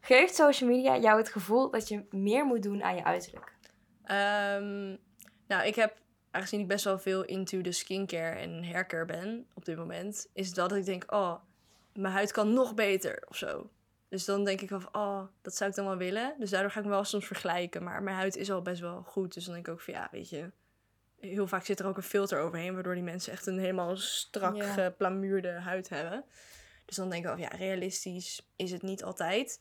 geeft 0.00 0.34
social 0.34 0.70
media 0.70 0.96
jou 0.96 1.18
het 1.18 1.28
gevoel 1.28 1.70
dat 1.70 1.88
je 1.88 2.04
meer 2.10 2.44
moet 2.44 2.62
doen 2.62 2.82
aan 2.82 2.94
je 2.94 3.04
uiterlijk? 3.04 3.52
Ehm, 4.04 4.96
nou, 5.46 5.66
ik 5.66 5.74
heb, 5.74 5.96
aangezien 6.30 6.60
ik 6.60 6.68
best 6.68 6.84
wel 6.84 6.98
veel 6.98 7.24
into 7.24 7.60
de 7.60 7.72
skincare 7.72 8.36
en 8.36 8.64
haircare 8.64 9.04
ben 9.04 9.46
op 9.54 9.64
dit 9.64 9.76
moment, 9.76 10.26
is 10.32 10.52
dat 10.52 10.72
ik 10.72 10.84
denk, 10.84 11.12
oh, 11.12 11.34
mijn 11.94 12.14
huid 12.14 12.32
kan 12.32 12.52
nog 12.52 12.74
beter 12.74 13.24
of 13.28 13.36
zo. 13.36 13.70
Dus 14.10 14.24
dan 14.24 14.44
denk 14.44 14.60
ik 14.60 14.68
wel 14.68 14.80
van, 14.80 14.94
oh, 14.94 15.22
dat 15.42 15.56
zou 15.56 15.70
ik 15.70 15.76
dan 15.76 15.84
wel 15.86 15.96
willen. 15.96 16.34
Dus 16.38 16.50
daardoor 16.50 16.70
ga 16.70 16.78
ik 16.78 16.84
me 16.84 16.90
wel 16.90 17.04
soms 17.04 17.26
vergelijken. 17.26 17.82
Maar 17.82 18.02
mijn 18.02 18.16
huid 18.16 18.36
is 18.36 18.50
al 18.50 18.62
best 18.62 18.80
wel 18.80 19.02
goed. 19.02 19.34
Dus 19.34 19.44
dan 19.44 19.54
denk 19.54 19.66
ik 19.66 19.72
ook 19.72 19.80
van, 19.80 19.94
ja, 19.94 20.08
weet 20.10 20.28
je... 20.28 20.50
Heel 21.20 21.46
vaak 21.46 21.64
zit 21.64 21.80
er 21.80 21.86
ook 21.86 21.96
een 21.96 22.02
filter 22.02 22.40
overheen... 22.40 22.74
waardoor 22.74 22.94
die 22.94 23.02
mensen 23.02 23.32
echt 23.32 23.46
een 23.46 23.58
helemaal 23.58 23.96
strak 23.96 24.56
Ja. 24.56 24.72
geplamuurde 24.72 25.50
huid 25.50 25.88
hebben. 25.88 26.24
Dus 26.84 26.96
dan 26.96 27.10
denk 27.10 27.22
ik 27.22 27.28
wel, 27.28 27.38
ja, 27.38 27.48
realistisch 27.48 28.50
is 28.56 28.72
het 28.72 28.82
niet 28.82 29.02
altijd. 29.02 29.60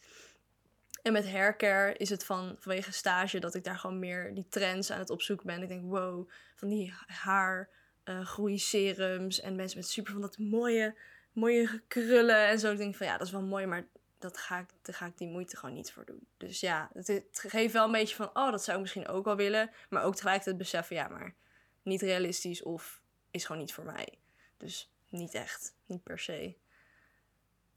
En 1.02 1.14
met 1.14 1.32
haircare 1.32 1.94
is 1.98 2.10
het 2.10 2.26
van, 2.26 2.56
vanwege 2.60 2.92
stage... 2.92 3.40
dat 3.40 3.56
ik 3.56 3.64
daar 3.64 3.78
gewoon 3.80 4.00
meer 4.00 4.34
die 4.34 4.48
trends 4.50 4.92
aan 4.92 5.00
het 5.00 5.10
opzoeken 5.10 5.46
ben. 5.46 5.62
Ik 5.62 5.68
denk, 5.68 5.84
wow, 5.84 6.30
van 6.56 6.68
die 6.68 6.94
haar... 7.06 7.70
eh 8.04 8.26
groeiserums 8.26 9.42
en 9.42 9.56
mensen 9.56 9.78
met 9.80 9.88
super 9.88 10.12
van 10.12 10.22
dat 10.22 10.38
mooie, 10.38 10.96
mooie 11.34 11.82
krullen 11.88 12.48
en 12.48 12.60
zo. 12.60 12.72
Ik 12.72 12.78
denk 12.78 12.96
van 12.96 13.08
ja, 13.08 13.18
dat 13.18 13.28
is 13.28 13.34
wel 13.34 13.42
mooi, 13.42 13.66
maar 13.66 13.88
dat 14.20 14.38
ga 14.38 14.58
ik, 14.58 14.70
daar 14.82 14.96
ga 14.96 15.06
ik 15.06 15.18
die 15.18 15.28
moeite 15.28 15.58
gewoon 15.58 15.76
niet 15.76 15.92
voor 15.92 16.06
doen. 16.06 16.28
Dus 16.38 16.60
ja, 16.60 16.90
het, 16.94 17.08
het 17.08 17.44
geeft 17.48 17.74
wel 17.74 17.86
een 17.86 17.92
beetje 17.92 18.16
van, 18.16 18.28
oh, 18.28 18.52
dat 18.52 18.64
zou 18.64 18.78
ik 18.78 18.82
misschien 18.84 19.08
ook 19.08 19.26
wel 19.26 19.36
willen. 19.36 19.72
Maar 19.90 20.04
ook 20.04 20.16
tegelijkertijd 20.16 20.58
beseffen, 20.58 20.96
ja, 20.96 21.08
maar 21.08 21.36
niet 21.84 22.02
realistisch 22.02 22.64
of 22.64 23.02
is 23.32 23.46
gewoon 23.46 23.62
niet 23.62 23.74
voor 23.74 23.86
mij. 23.86 24.20
Dus 24.58 24.92
niet 25.10 25.34
echt, 25.34 25.76
niet 25.86 26.04
per 26.04 26.20
se. 26.20 26.56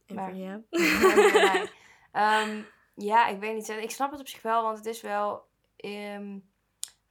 En 0.07 0.15
Maar-? 0.15 0.35
Ja, 0.37 0.63
Ehm, 2.13 2.63
ja, 2.95 3.27
ik 3.29 3.41
weet 3.41 3.55
niet. 3.55 3.69
Ik 3.69 3.91
snap 3.91 4.11
het 4.11 4.21
op 4.21 4.29
zich 4.29 4.43
wel, 4.43 4.63
want 4.63 4.77
het 4.77 4.87
is 4.87 5.01
wel 5.01 5.47
ehm, 5.77 6.39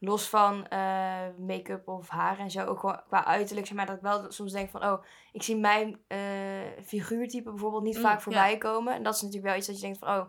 los 0.04 0.30
van 0.30 0.68
eh, 0.68 1.28
make-up 1.38 1.88
of 1.88 2.10
haar 2.10 2.40
en 2.40 2.52
zo, 2.52 2.66
ook 2.66 2.80
gewoon 2.80 3.02
qua 3.08 3.26
uiterlijk, 3.26 3.68
zeg 3.68 3.76
maar, 3.76 3.86
dat 3.86 3.96
ik 3.96 4.02
wel 4.02 4.32
soms 4.32 4.52
denk 4.52 4.70
van, 4.70 4.84
oh, 4.84 5.04
ik 5.32 5.44
zie 5.44 5.58
mijn 5.58 6.00
eh, 6.08 6.20
figuurtype 6.84 7.50
bijvoorbeeld 7.50 7.84
niet 7.84 7.96
Mm, 7.96 8.02
vaak 8.02 8.16
ja. 8.16 8.22
voorbij 8.22 8.58
komen. 8.58 8.94
En 8.94 9.04
dat 9.04 9.16
is 9.16 9.22
natuurlijk 9.22 9.48
wel 9.48 9.58
iets 9.58 9.68
dat 9.68 9.76
je 9.76 9.82
denkt 9.82 9.98
van, 10.00 10.08
oh, 10.08 10.26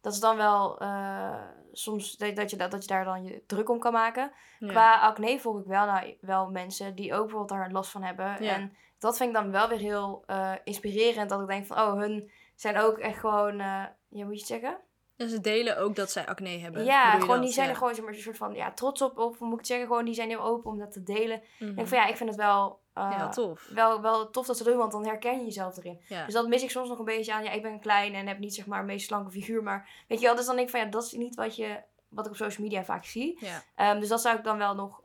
dat 0.00 0.12
is 0.12 0.20
dan 0.20 0.36
wel 0.36 0.78
eh, 0.78 1.42
soms 1.72 2.16
dat, 2.16 2.50
je, 2.50 2.56
dat, 2.56 2.70
dat 2.70 2.82
je 2.82 2.88
daar 2.88 3.04
dan 3.04 3.24
je 3.24 3.42
druk 3.46 3.68
om 3.68 3.78
kan 3.78 3.92
maken. 3.92 4.32
Ja. 4.58 4.68
Qua 4.68 5.00
acne 5.00 5.40
volg 5.40 5.58
ik 5.58 5.66
wel, 5.66 5.86
nou, 5.86 6.16
wel 6.20 6.50
mensen 6.50 6.94
die 6.94 7.14
ook 7.14 7.22
bijvoorbeeld 7.22 7.60
daar 7.60 7.70
last 7.70 7.90
van 7.90 8.02
hebben. 8.02 8.42
Ja. 8.42 8.54
En 8.54 8.76
dat 8.98 9.16
vind 9.16 9.28
ik 9.28 9.34
dan 9.34 9.50
wel 9.50 9.68
weer 9.68 9.78
heel 9.78 10.24
inspirerend. 10.64 11.30
Dat 11.30 11.40
ik 11.40 11.46
denk 11.46 11.66
van, 11.66 11.78
oh, 11.78 11.94
hun 11.94 12.30
zijn 12.54 12.78
ook 12.78 12.98
echt 12.98 13.18
gewoon, 13.18 13.56
ja, 13.56 13.96
moet 14.08 14.18
je 14.18 14.38
het 14.38 14.46
zeggen? 14.46 14.78
En 15.18 15.28
ze 15.28 15.40
delen 15.40 15.78
ook 15.78 15.96
dat 15.96 16.10
zij 16.10 16.26
acne 16.26 16.48
hebben. 16.58 16.84
Ja, 16.84 17.10
gewoon 17.10 17.28
dat? 17.28 17.42
die 17.42 17.52
zijn 17.52 17.66
Ja. 17.66 17.72
er 17.72 17.78
gewoon 17.78 18.08
een 18.08 18.14
soort 18.20 18.36
van 18.36 18.54
ja, 18.54 18.72
trots 18.72 19.02
op. 19.02 19.18
Of 19.18 19.40
moet 19.40 19.58
ik 19.58 19.66
zeggen, 19.66 19.86
gewoon 19.86 20.04
die 20.04 20.14
zijn 20.14 20.28
heel 20.28 20.40
open 20.42 20.70
om 20.70 20.78
dat 20.78 20.92
te 20.92 21.02
delen. 21.02 21.42
Ik 21.58 21.76
denk 21.76 21.88
van 21.88 21.98
ja, 21.98 22.06
ik 22.06 22.16
vind 22.16 22.28
het 22.30 22.38
wel, 22.38 22.80
eh, 22.94 23.14
ja, 23.18 23.28
tof. 23.28 23.68
wel, 23.74 24.00
wel 24.00 24.30
tof 24.30 24.46
dat 24.46 24.56
ze 24.56 24.62
dat 24.62 24.72
doen, 24.72 24.80
want 24.80 24.92
dan 24.92 25.06
herken 25.06 25.38
je 25.38 25.44
jezelf 25.44 25.76
erin. 25.76 26.00
Ja. 26.08 26.24
Dus 26.24 26.34
dat 26.34 26.48
mis 26.48 26.62
ik 26.62 26.70
soms 26.70 26.88
nog 26.88 26.98
een 26.98 27.04
beetje 27.04 27.32
aan. 27.34 27.44
Ja, 27.44 27.50
ik 27.50 27.62
ben 27.62 27.80
klein 27.80 28.14
en 28.14 28.26
heb 28.26 28.38
niet 28.38 28.54
zeg 28.54 28.66
maar 28.66 28.80
een 28.80 28.86
meest 28.86 29.06
slanke 29.06 29.30
figuur. 29.30 29.62
Maar 29.62 29.88
weet 30.08 30.20
je 30.20 30.26
wel, 30.26 30.34
dus 30.36 30.46
dan 30.46 30.54
denk 30.56 30.66
ik 30.68 30.74
van 30.74 30.84
ja, 30.84 30.90
dat 30.90 31.04
is 31.04 31.12
niet 31.12 31.34
wat, 31.34 31.56
je, 31.56 31.80
wat 32.08 32.24
ik 32.24 32.30
op 32.30 32.36
social 32.36 32.66
media 32.66 32.84
vaak 32.84 33.04
zie. 33.04 33.36
ja. 33.40 33.62
Ehm, 33.74 34.00
dus 34.00 34.08
dat 34.08 34.20
zou 34.20 34.38
ik 34.38 34.44
dan 34.44 34.58
wel 34.58 34.74
nog, 34.74 35.00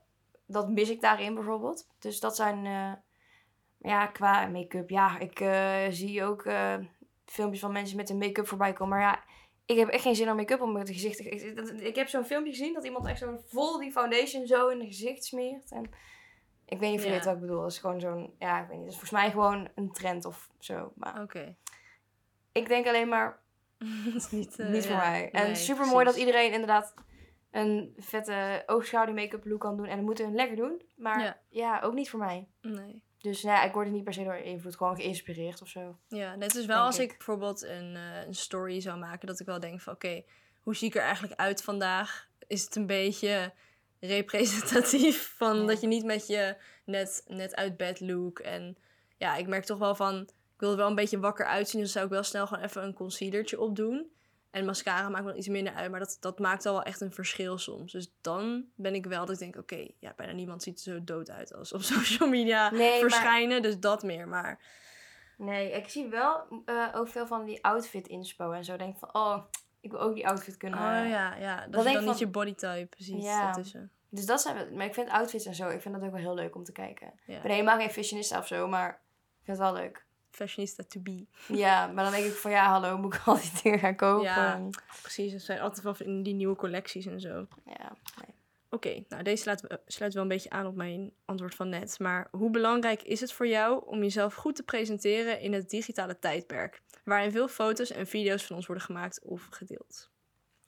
dat 0.45 0.69
mis 0.69 0.89
ik 0.89 1.01
daarin 1.01 1.33
bijvoorbeeld. 1.33 1.87
Dus 1.99 2.19
dat 2.19 2.35
zijn, 2.35 2.65
eh, 2.65 2.91
ja, 3.91 4.05
qua 4.07 4.47
make-up. 4.47 4.89
Ja, 4.89 5.19
ik 5.19 5.39
eh, 5.39 5.75
zie 5.89 6.23
ook 6.23 6.45
filmpjes 7.25 7.61
van 7.61 7.71
mensen 7.71 7.97
met 7.97 8.09
een 8.09 8.17
make-up 8.17 8.47
voorbij 8.47 8.73
komen. 8.73 8.97
Maar 8.97 9.07
ja, 9.07 9.23
ik 9.65 9.77
heb 9.77 9.87
echt 9.89 10.03
geen 10.03 10.15
zin 10.15 10.29
om 10.29 10.35
make-up 10.35 10.61
op 10.61 10.69
mijn 10.71 10.87
gezicht. 10.87 11.17
te- 11.17 11.23
Ik, 11.29 11.69
ik, 11.79 11.95
heb 11.95 12.07
zo'n 12.07 12.25
filmpje 12.25 12.51
gezien 12.51 12.73
dat 12.73 12.85
iemand 12.85 13.05
echt 13.05 13.19
zo 13.19 13.39
vol 13.45 13.77
die 13.79 13.91
foundation 13.91 14.47
zo 14.47 14.67
in 14.67 14.77
het 14.79 14.87
gezicht 14.87 15.23
smeert. 15.25 15.71
En 15.71 15.83
ik 16.65 16.79
weet 16.79 16.89
niet 16.89 16.97
of 16.99 17.03
je 17.05 17.09
Ja. 17.09 17.15
weet 17.15 17.25
wat 17.25 17.33
ik 17.35 17.39
bedoel. 17.41 17.61
Dat 17.61 17.71
is 17.71 17.77
gewoon 17.77 17.99
zo'n, 17.99 18.33
ja, 18.39 18.61
ik 18.61 18.67
weet 18.67 18.77
niet. 18.77 18.85
Dat 18.85 18.93
is 18.93 18.99
volgens 18.99 19.21
mij 19.21 19.31
gewoon 19.31 19.69
een 19.75 19.91
trend 19.91 20.25
of 20.25 20.49
zo. 20.59 20.91
Maar 20.95 21.21
Oké. 21.21 21.55
ik 22.51 22.67
denk 22.67 22.87
alleen 22.87 23.07
maar, 23.07 23.41
Dat 24.05 24.15
is 24.15 24.31
niet, 24.31 24.59
eh, 24.59 24.69
niet 24.69 24.85
voor 24.85 24.95
ja, 24.95 25.09
mij. 25.09 25.31
En 25.31 25.43
nee, 25.45 25.55
super 25.55 25.85
mooi 25.87 26.05
dat 26.05 26.15
iedereen 26.15 26.51
inderdaad 26.51 26.93
een 27.51 27.93
vette 27.97 28.63
oogschaduw 28.65 29.13
make-up 29.13 29.45
look 29.45 29.59
kan 29.59 29.77
doen. 29.77 29.85
En 29.85 29.95
dat 29.95 30.05
moeten 30.05 30.25
hun 30.25 30.35
lekker 30.35 30.55
doen. 30.55 30.81
Maar 30.95 31.21
ja, 31.21 31.37
Ja. 31.49 31.79
ook 31.81 31.93
niet 31.93 32.09
voor 32.09 32.19
mij. 32.19 32.47
Nee. 32.61 33.03
Dus 33.23 33.43
nou 33.43 33.57
ja, 33.57 33.63
ik 33.63 33.73
word 33.73 33.87
er 33.87 33.93
niet 33.93 34.03
per 34.03 34.13
se 34.13 34.23
door 34.23 34.35
invloed. 34.35 34.75
Gewoon 34.75 34.95
geïnspireerd 34.95 35.61
of 35.61 35.67
zo. 35.67 35.97
Ja, 36.07 36.35
net 36.35 36.55
is 36.55 36.65
wel 36.65 36.75
Denk 36.75 36.87
als 36.87 36.99
ik. 36.99 37.11
ik. 37.11 37.17
bijvoorbeeld 37.17 37.61
een, 37.63 37.95
eh, 37.95 38.25
een 38.25 38.35
story 38.35 38.79
zou 38.81 38.97
maken, 38.99 39.27
dat 39.27 39.39
ik 39.39 39.45
wel 39.45 39.59
denk 39.59 39.81
van 39.81 39.93
oké, 39.93 40.23
hoe 40.61 40.75
zie 40.75 40.87
ik 40.87 40.95
er 40.95 41.01
eigenlijk 41.01 41.39
uit 41.39 41.63
vandaag? 41.63 42.27
Is 42.47 42.63
het 42.63 42.75
een 42.75 42.85
beetje 42.85 43.53
representatief 43.99 45.33
van 45.37 45.59
Ja. 45.59 45.65
dat 45.65 45.81
je 45.81 45.87
niet 45.87 46.05
met 46.05 46.27
je 46.27 46.55
net, 46.85 47.23
net 47.27 47.55
uit 47.55 47.77
bed 47.77 47.99
look. 47.99 48.39
En 48.39 48.77
ja, 49.17 49.35
ik 49.35 49.47
merk 49.47 49.65
toch 49.65 49.77
wel 49.77 49.95
van, 49.95 50.21
ik 50.53 50.59
wil 50.59 50.71
er 50.71 50.77
wel 50.77 50.87
een 50.89 50.95
beetje 50.95 51.19
wakker 51.19 51.45
uitzien, 51.45 51.81
dus 51.81 51.91
zou 51.91 52.05
ik 52.05 52.11
wel 52.11 52.23
snel 52.23 52.47
gewoon 52.47 52.63
even 52.63 52.83
een 52.83 52.93
concealertje 52.93 53.59
opdoen. 53.59 54.11
En 54.53 54.65
mascara 54.65 55.09
maakt 55.09 55.25
wel 55.25 55.35
iets 55.35 55.47
minder 55.47 55.73
uit, 55.73 55.91
maar 55.91 55.99
dat, 55.99 56.17
dat 56.19 56.39
maakt 56.39 56.65
al 56.65 56.73
wel 56.73 56.83
echt 56.83 57.01
een 57.01 57.13
verschil 57.13 57.57
soms. 57.57 57.91
Dus 57.91 58.13
dan 58.21 58.65
ben 58.75 58.95
ik 58.95 59.05
wel 59.05 59.25
dat 59.25 59.33
ik 59.35 59.39
denk, 59.39 59.55
oké, 59.55 59.87
ja, 59.99 60.13
bijna 60.15 60.33
niemand 60.33 60.63
ziet 60.63 60.77
er 60.77 60.93
zo 60.93 61.03
dood 61.03 61.29
uit 61.29 61.53
als 61.53 61.73
op 61.73 61.81
social 61.93 62.29
media 62.29 62.71
Nee, 62.71 63.01
maar- 63.01 63.09
verschijnen. 63.09 63.61
Dus 63.61 63.79
dat 63.79 64.03
meer, 64.03 64.27
maar 64.27 64.59
Nee, 65.37 65.71
ik 65.71 65.89
zie 65.89 66.07
wel 66.07 66.63
eh, 66.65 66.87
ook 66.95 67.07
veel 67.07 67.27
van 67.27 67.45
die 67.45 67.63
outfit 67.63 68.07
inspo 68.07 68.51
en 68.51 68.63
zo. 68.63 68.77
Denk 68.77 68.97
van, 68.97 69.13
oh, 69.15 69.43
ik 69.81 69.91
wil 69.91 69.99
ook 69.99 70.13
die 70.13 70.27
outfit 70.27 70.57
kunnen. 70.57 70.79
Oh 70.79 71.09
ja, 71.09 71.35
ja. 71.35 71.67
Dat, 71.67 71.83
je 71.83 71.89
ik 71.89 71.95
dan 71.95 72.05
niet 72.05 72.19
je 72.19 72.27
bodytype 72.27 72.95
ziet 72.97 73.23
Ja. 73.23 73.55
Dus 74.09 74.25
dat 74.25 74.41
zijn, 74.41 74.75
maar 74.75 74.85
ik 74.85 74.93
vind 74.93 75.09
outfits 75.09 75.45
en 75.45 75.55
zo, 75.55 75.69
ik 75.69 75.81
vind 75.81 75.95
dat 75.95 76.03
ook 76.03 76.11
wel 76.11 76.21
heel 76.21 76.35
leuk 76.35 76.55
om 76.55 76.63
te 76.63 76.71
kijken. 76.71 77.13
Ja. 77.25 77.35
Ik 77.35 77.41
ben 77.41 77.51
helemaal 77.51 77.77
geen 77.77 77.89
fashionista 77.89 78.37
of 78.37 78.47
zo, 78.47 78.67
maar 78.67 78.89
ik 78.89 79.45
vind 79.45 79.57
het 79.57 79.67
wel 79.67 79.81
leuk. 79.81 80.05
Fashionista 80.35 80.83
to 80.87 80.99
be. 80.99 81.25
Ja, 81.47 81.87
maar 81.87 82.03
dan 82.03 82.13
denk 82.13 82.25
ik 82.25 82.33
van 82.33 82.51
ja, 82.51 82.69
hallo, 82.69 82.97
moet 82.97 83.13
ik 83.13 83.21
al 83.25 83.35
die 83.35 83.51
dingen 83.63 83.79
gaan 83.79 83.95
kopen? 83.95 84.23
Ja. 84.23 84.69
Precies, 85.01 85.33
er 85.33 85.39
zijn 85.39 85.59
altijd 85.59 85.83
wel 85.83 85.95
in 85.97 86.23
die 86.23 86.33
nieuwe 86.33 86.55
collecties 86.55 87.05
en 87.05 87.19
zo. 87.19 87.47
Ja, 87.65 87.95
nee. 88.17 88.35
Oké, 88.69 89.03
nou 89.09 89.23
deze 89.23 89.41
sluit, 89.41 89.79
sluit 89.85 90.13
wel 90.13 90.23
een 90.23 90.29
beetje 90.29 90.49
aan 90.49 90.65
op 90.65 90.75
mijn 90.75 91.13
antwoord 91.25 91.55
van 91.55 91.69
net. 91.69 91.99
Maar 91.99 92.27
hoe 92.31 92.49
belangrijk 92.49 93.01
is 93.01 93.19
het 93.19 93.33
voor 93.33 93.47
jou 93.47 93.83
om 93.85 93.99
jezelf 93.99 94.33
goed 94.33 94.55
te 94.55 94.63
presenteren 94.63 95.39
in 95.39 95.53
het 95.53 95.69
digitale 95.69 96.19
tijdperk? 96.19 96.81
Waarin 97.03 97.31
veel 97.31 97.47
foto's 97.47 97.91
en 97.91 98.07
video's 98.07 98.45
van 98.45 98.55
ons 98.55 98.65
worden 98.65 98.85
gemaakt 98.85 99.21
of 99.23 99.47
gedeeld. 99.49 100.11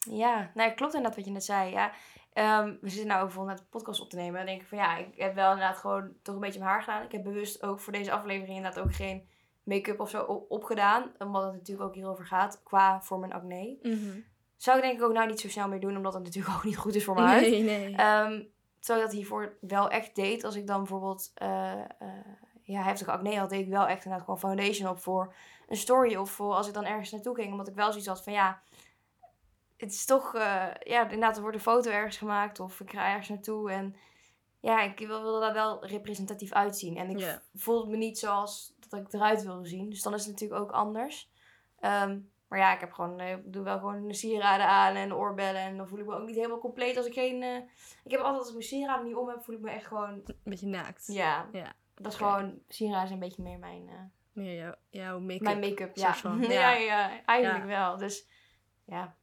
Ja, 0.10 0.52
nou, 0.54 0.72
klopt 0.72 0.94
inderdaad 0.94 1.16
wat 1.16 1.26
je 1.26 1.32
net 1.32 1.44
zei. 1.44 1.72
Ja, 1.72 1.94
Ehm, 2.36 2.76
we 2.82 2.90
zitten 2.90 3.08
nou 3.08 3.24
bijvoorbeeld 3.24 3.58
net 3.58 3.66
de 3.66 3.72
podcast 3.78 4.02
op 4.02 4.10
te 4.10 4.16
nemen. 4.16 4.34
Dan 4.34 4.46
denk 4.46 4.62
ik 4.62 4.68
van 4.68 4.78
ja, 4.78 4.98
ik 4.98 5.16
heb 5.16 5.36
wel 5.36 5.52
inderdaad 5.52 5.78
gewoon 5.78 6.14
toch 6.22 6.36
een 6.36 6.42
beetje 6.42 6.60
mijn 6.60 6.72
haar 6.72 6.84
gedaan. 6.84 7.04
Ik 7.04 7.12
heb 7.12 7.24
bewust 7.24 7.64
ook 7.64 7.80
voor 7.80 7.94
deze 7.94 8.12
aflevering 8.12 8.58
inderdaad 8.58 8.84
ook 8.84 8.94
geen 8.94 9.28
make-up 9.66 10.00
of 10.00 10.10
zo 10.10 10.24
op- 10.24 10.52
opgedaan. 10.52 11.12
Omdat 11.20 11.44
het 11.44 11.54
natuurlijk 11.54 11.88
ook 11.88 11.96
hierover 11.96 12.26
gaat 12.26 12.62
qua 12.64 13.02
voor 13.02 13.20
mijn 13.20 13.34
acne. 13.34 13.78
Zou 14.58 14.78
ik 14.78 14.84
denk 14.84 14.98
ik 15.00 15.04
ook 15.04 15.14
nou 15.14 15.28
niet 15.28 15.40
zo 15.40 15.50
snel 15.50 15.68
meer 15.68 15.80
doen, 15.80 15.98
omdat 15.98 16.14
het 16.14 16.24
natuurlijk 16.24 16.56
ook 16.58 16.64
niet 16.64 16.78
goed 16.78 16.96
is 16.96 17.04
voor 17.04 17.16
mijn 17.16 17.28
huid. 17.28 17.42
Nee, 17.50 17.64
nee. 17.64 17.96
Ehm, 17.96 18.42
terwijl 18.80 19.00
ik 19.06 19.12
dat 19.12 19.12
hiervoor 19.12 19.58
wel 19.62 19.90
echt 19.90 20.16
deed. 20.16 20.44
Als 20.44 20.56
ik 20.56 20.68
dan 20.68 20.78
bijvoorbeeld 20.78 21.32
eh, 21.36 21.72
eh, 21.82 21.88
ja, 22.64 22.82
heftige 22.82 23.12
acne 23.12 23.38
had, 23.38 23.50
deed 23.50 23.60
ik 23.66 23.70
wel 23.70 23.88
echt 23.88 24.04
inderdaad 24.04 24.24
gewoon 24.26 24.40
foundation 24.40 24.90
op 24.90 25.00
voor 25.00 25.34
een 25.68 25.78
story. 25.78 26.16
Of 26.16 26.32
voor 26.32 26.54
als 26.54 26.68
ik 26.68 26.74
dan 26.74 26.86
ergens 26.86 27.12
naartoe 27.12 27.36
ging. 27.36 27.52
Omdat 27.52 27.68
ik 27.68 27.76
wel 27.76 27.90
zoiets 27.90 28.08
had 28.08 28.24
van 28.24 28.34
ja, 28.34 28.62
het 29.78 29.92
is 29.92 30.06
toch, 30.06 30.36
eh, 30.36 30.66
ja, 30.84 31.02
inderdaad, 31.04 31.36
er 31.36 31.42
wordt 31.42 31.56
een 31.58 31.64
foto 31.64 31.90
ergens 31.92 32.18
gemaakt. 32.18 32.60
Of 32.60 32.80
ik 32.80 32.92
ga 32.92 33.08
ergens 33.10 33.30
naartoe. 33.30 33.72
En 33.72 33.96
ja, 34.60 34.82
ik 34.82 35.00
wil, 35.00 35.22
wil 35.22 35.40
daar 35.40 35.54
wel 35.54 35.86
representatief 35.86 36.52
uitzien. 36.52 36.98
En 36.98 37.10
ik 37.10 37.20
Ja. 37.20 37.42
voelde 37.56 37.92
me 37.92 37.98
niet 37.98 38.20
zoals 38.20 38.75
dat 38.96 39.08
ik 39.08 39.14
eruit 39.14 39.44
wilde 39.44 39.68
zien. 39.68 39.90
Dus 39.90 40.02
dan 40.02 40.14
is 40.14 40.22
het 40.26 40.32
natuurlijk 40.32 40.62
ook 40.62 40.72
anders. 40.72 41.30
Ehm, 41.80 42.20
maar 42.48 42.60
ja, 42.60 42.74
ik 42.74 42.80
heb 42.80 42.92
gewoon, 42.92 43.20
eh, 43.20 43.32
ik 43.32 43.54
doe 43.54 43.64
wel 43.64 43.80
gewoon 43.80 44.08
de 44.08 44.14
sieraden 44.14 44.68
aan 44.68 44.96
en 44.96 45.14
oorbellen. 45.16 45.62
En 45.62 45.78
dan 45.78 45.88
voel 45.88 46.00
ik 46.00 46.06
me 46.06 46.16
ook 46.16 46.26
niet 46.26 46.36
helemaal 46.36 46.60
compleet 46.60 46.98
als 46.98 47.06
ik 47.06 47.14
geen... 47.14 47.44
eh, 47.44 47.56
ik 48.04 48.12
heb 48.12 48.20
altijd 48.20 48.38
als 48.40 48.48
ik 48.48 48.54
mijn 48.54 48.66
sieraden 48.68 49.06
niet 49.06 49.16
om 49.16 49.28
heb, 49.30 49.44
voel 49.44 49.56
ik 49.56 49.62
me 49.62 49.70
echt 49.72 49.86
gewoon... 49.86 50.10
Een 50.10 50.36
beetje 50.44 50.68
naakt. 50.68 51.08
Ja, 51.08 51.50
Ja. 51.52 51.74
dat 51.96 52.12
is 52.12 52.18
gewoon... 52.18 52.60
Sieraden 52.68 53.08
zijn 53.08 53.22
een 53.22 53.28
beetje 53.28 53.44
meer 53.44 53.60
mijn, 53.60 53.90
eh, 53.90 53.96
Meer 54.32 54.56
jouw, 54.56 54.74
jouw 54.90 55.20
make-up. 55.20 55.42
mijn 55.42 55.60
make-up. 55.60 55.96
Ja. 55.96 56.16
ja. 56.24 56.50
Ja. 56.50 56.74
Ja, 56.76 57.24
eigenlijk 57.26 57.66
wel. 57.66 57.98
Dus 57.98 58.28
ja. 58.86 59.16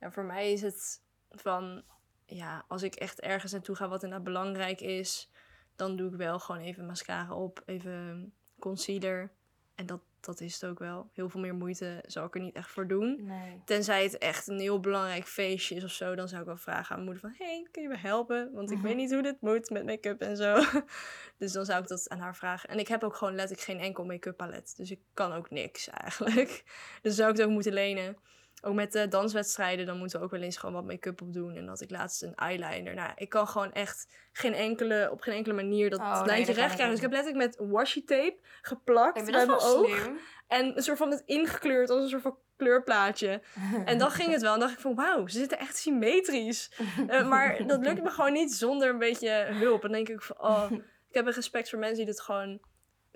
Ja, 0.00 0.10
voor 0.10 0.24
mij 0.24 0.52
is 0.52 0.62
het 0.62 1.02
van, 1.30 1.82
ja, 2.26 2.64
als 2.68 2.82
ik 2.82 2.94
echt 2.94 3.20
ergens 3.20 3.52
naartoe 3.52 3.76
ga 3.76 3.88
wat 3.88 4.02
inderdaad 4.02 4.26
belangrijk 4.26 4.80
is, 4.80 5.30
dan 5.76 5.96
doe 5.96 6.10
ik 6.10 6.16
wel 6.16 6.38
gewoon 6.38 6.60
even 6.60 6.86
mascara 6.86 7.34
op, 7.34 7.62
even 7.66 8.32
concealer. 8.66 9.30
En 9.74 9.86
dat, 9.86 10.00
dat 10.20 10.40
is 10.40 10.54
het 10.54 10.64
ook 10.70 10.78
wel. 10.78 11.10
Heel 11.12 11.28
veel 11.28 11.40
meer 11.40 11.54
moeite 11.54 12.02
zal 12.06 12.24
ik 12.24 12.34
er 12.34 12.40
niet 12.40 12.54
echt 12.54 12.70
voor 12.70 12.86
doen. 12.88 13.24
Nee. 13.24 13.60
Tenzij 13.64 14.02
het 14.02 14.18
echt 14.18 14.46
een 14.46 14.58
heel 14.58 14.80
belangrijk 14.80 15.24
feestje 15.26 15.74
is 15.74 15.84
of 15.84 15.90
zo, 15.90 16.14
dan 16.14 16.28
zou 16.28 16.40
ik 16.40 16.46
wel 16.46 16.56
vragen 16.56 16.96
aan 16.96 17.04
mijn 17.04 17.12
moeder 17.12 17.20
van, 17.30 17.46
hey, 17.46 17.68
kun 17.70 17.82
je 17.82 17.88
me 17.88 17.96
helpen? 17.96 18.50
Want 18.52 18.70
ik 18.70 18.76
Mhm. 18.76 18.86
weet 18.86 18.96
niet 18.96 19.12
hoe 19.12 19.22
dit 19.22 19.40
moet 19.40 19.70
met 19.70 19.84
make-up 19.86 20.20
en 20.20 20.36
zo. 20.36 20.58
dus 21.38 21.52
dan 21.52 21.64
zou 21.64 21.82
ik 21.82 21.88
dat 21.88 22.08
aan 22.08 22.18
haar 22.18 22.36
vragen. 22.36 22.68
En 22.68 22.78
ik 22.78 22.88
heb 22.88 23.04
ook 23.04 23.16
gewoon 23.16 23.34
letterlijk 23.34 23.66
geen 23.68 23.78
enkel 23.80 24.04
make-up 24.04 24.36
palet. 24.36 24.74
Dus 24.76 24.90
ik 24.90 25.00
kan 25.14 25.32
ook 25.32 25.50
niks 25.50 25.88
eigenlijk. 25.88 26.64
Dus 27.02 27.14
zou 27.14 27.30
ik 27.30 27.36
het 27.36 27.46
ook 27.46 27.52
moeten 27.52 27.72
lenen. 27.72 28.16
Ook 28.62 28.74
met 28.74 28.92
de 28.92 29.08
danswedstrijden, 29.08 29.86
dan 29.86 29.98
moeten 29.98 30.18
we 30.18 30.24
ook 30.24 30.30
wel 30.30 30.40
eens 30.40 30.56
gewoon 30.56 30.74
wat 30.74 30.84
make-up 30.84 31.22
op 31.22 31.32
doen. 31.32 31.56
En 31.56 31.66
dat 31.66 31.80
ik 31.80 31.90
laatst 31.90 32.22
een 32.22 32.34
eyeliner. 32.34 32.94
Nou, 32.94 33.12
ik 33.16 33.28
kan 33.28 33.48
gewoon 33.48 33.72
echt 33.72 34.06
geen 34.32 34.54
enkele, 34.54 35.08
op 35.12 35.20
geen 35.20 35.34
enkele 35.34 35.54
manier 35.54 35.90
dat 35.90 36.00
Oh, 36.00 36.22
lijntje 36.24 36.46
dat 36.46 36.62
recht 36.62 36.74
krijgen. 36.74 36.86
Dus 36.86 36.96
ik 36.96 37.02
heb 37.02 37.12
letterlijk 37.12 37.58
met 37.58 37.68
washi 37.70 38.04
tape 38.04 38.36
geplakt 38.62 39.24
bij 39.24 39.32
dat 39.32 39.46
mijn 39.46 39.58
oog. 39.58 39.98
slim. 39.98 40.18
En 40.46 40.76
een 40.76 40.82
soort 40.82 40.98
van 40.98 41.10
het 41.10 41.22
ingekleurd 41.26 41.90
als 41.90 42.02
een 42.02 42.08
soort 42.08 42.22
van 42.22 42.38
kleurplaatje. 42.56 43.40
En 43.84 43.98
dan 43.98 44.10
ging 44.10 44.32
het 44.32 44.42
wel. 44.42 44.54
En 44.54 44.60
dacht 44.60 44.72
ik 44.72 44.80
van, 44.80 44.94
wauw, 44.94 45.26
ze 45.26 45.38
zitten 45.38 45.58
echt 45.58 45.76
symmetrisch. 45.76 46.70
Eh, 47.08 47.28
maar 47.28 47.66
dat 47.66 47.80
lukt 47.80 48.02
me 48.02 48.10
gewoon 48.10 48.32
niet 48.32 48.52
zonder 48.52 48.88
een 48.88 48.98
beetje 48.98 49.30
hulp. 49.50 49.84
En 49.84 49.92
dan 49.92 50.04
denk 50.04 50.08
ik 50.08 50.22
van, 50.22 50.40
oh, 50.40 50.70
ik 51.08 51.14
heb 51.14 51.26
een 51.26 51.32
respect 51.32 51.70
voor 51.70 51.78
mensen 51.78 51.96
die 51.96 52.06
dit 52.06 52.20
gewoon 52.20 52.60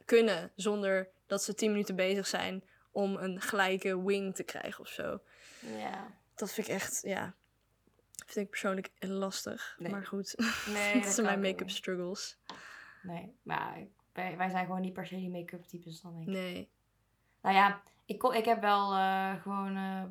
kunnen. 0.05 0.53
Zonder 0.55 1.09
dat 1.27 1.43
ze 1.43 1.55
tien 1.55 1.71
minuten 1.71 1.97
bezig 1.97 2.27
zijn 2.27 2.65
om 2.91 3.17
een 3.17 3.41
gelijke 3.41 4.03
wing 4.03 4.35
te 4.35 4.43
krijgen 4.43 4.81
of 4.81 4.89
zo. 4.89 5.21
Ja. 5.61 6.19
Dat 6.35 6.53
vind 6.53 6.69
ik 6.69 6.75
echt, 6.75 7.01
ja, 7.03 7.35
vind 8.27 8.45
ik 8.45 8.51
persoonlijk 8.51 8.91
lastig. 8.99 9.77
Nee. 9.79 9.93
Maar 9.93 10.07
goed, 10.07 10.35
Nee, 10.67 10.93
dat 10.95 11.03
dat 11.03 11.13
zijn 11.13 11.27
mijn 11.27 11.41
make-up 11.41 11.71
struggles. 11.71 12.39
Nee, 13.03 13.35
maar 13.43 13.87
wij, 14.13 14.37
wij 14.37 14.51
zijn 14.51 14.67
gewoon 14.67 14.81
niet 14.81 14.93
per 14.93 15.07
se 15.07 15.17
die 15.17 15.31
make-up 15.31 15.65
types 15.65 16.01
dan 16.01 16.13
denk 16.13 16.27
ik. 16.27 16.33
Nee. 16.33 16.71
Nou 17.43 17.55
ja, 17.55 17.83
ik, 18.05 18.19
kon, 18.19 18.35
ik 18.35 18.45
heb 18.45 18.61
wel 18.61 18.93
eh, 18.93 19.43
gewoon 19.43 19.77
eh 19.77 20.05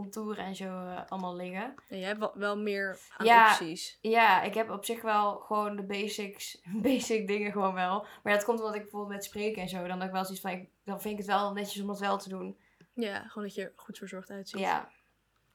contouren 0.00 0.44
en 0.44 0.54
zo 0.56 0.64
eh, 0.64 1.00
allemaal 1.08 1.36
liggen. 1.36 1.74
En 1.88 1.98
jij 1.98 2.06
hebt 2.08 2.34
wel, 2.34 2.58
meer 2.58 2.98
aan 3.16 3.26
Ja. 3.26 3.50
opties. 3.50 3.98
Ja, 4.00 4.42
ik 4.42 4.54
heb 4.54 4.70
op 4.70 4.84
zich 4.84 5.02
wel 5.02 5.38
gewoon 5.38 5.76
de 5.76 5.82
basics, 5.82 6.60
basic 6.82 7.26
dingen 7.26 7.52
gewoon 7.52 7.74
wel. 7.74 8.06
Maar 8.22 8.32
dat 8.32 8.44
komt 8.44 8.58
omdat 8.58 8.74
ik 8.74 8.82
bijvoorbeeld 8.82 9.12
met 9.14 9.24
spreken 9.24 9.62
en 9.62 9.68
zo, 9.68 9.86
dan 9.86 9.98
heb 9.98 10.06
ik 10.08 10.14
wel 10.14 10.24
zoiets 10.24 10.42
van, 10.42 10.50
ik, 10.50 10.68
dan 10.84 11.00
vind 11.00 11.12
ik 11.12 11.26
het 11.26 11.36
wel 11.36 11.52
netjes 11.52 11.82
om 11.82 11.86
dat 11.88 11.98
wel 11.98 12.18
te 12.18 12.28
doen. 12.28 12.58
Ja, 12.94 13.22
gewoon 13.28 13.44
dat 13.44 13.54
je 13.54 13.62
er 13.62 13.72
goed 13.76 13.98
verzorgd 13.98 14.30
uitziet. 14.30 14.60
Ja. 14.60 14.88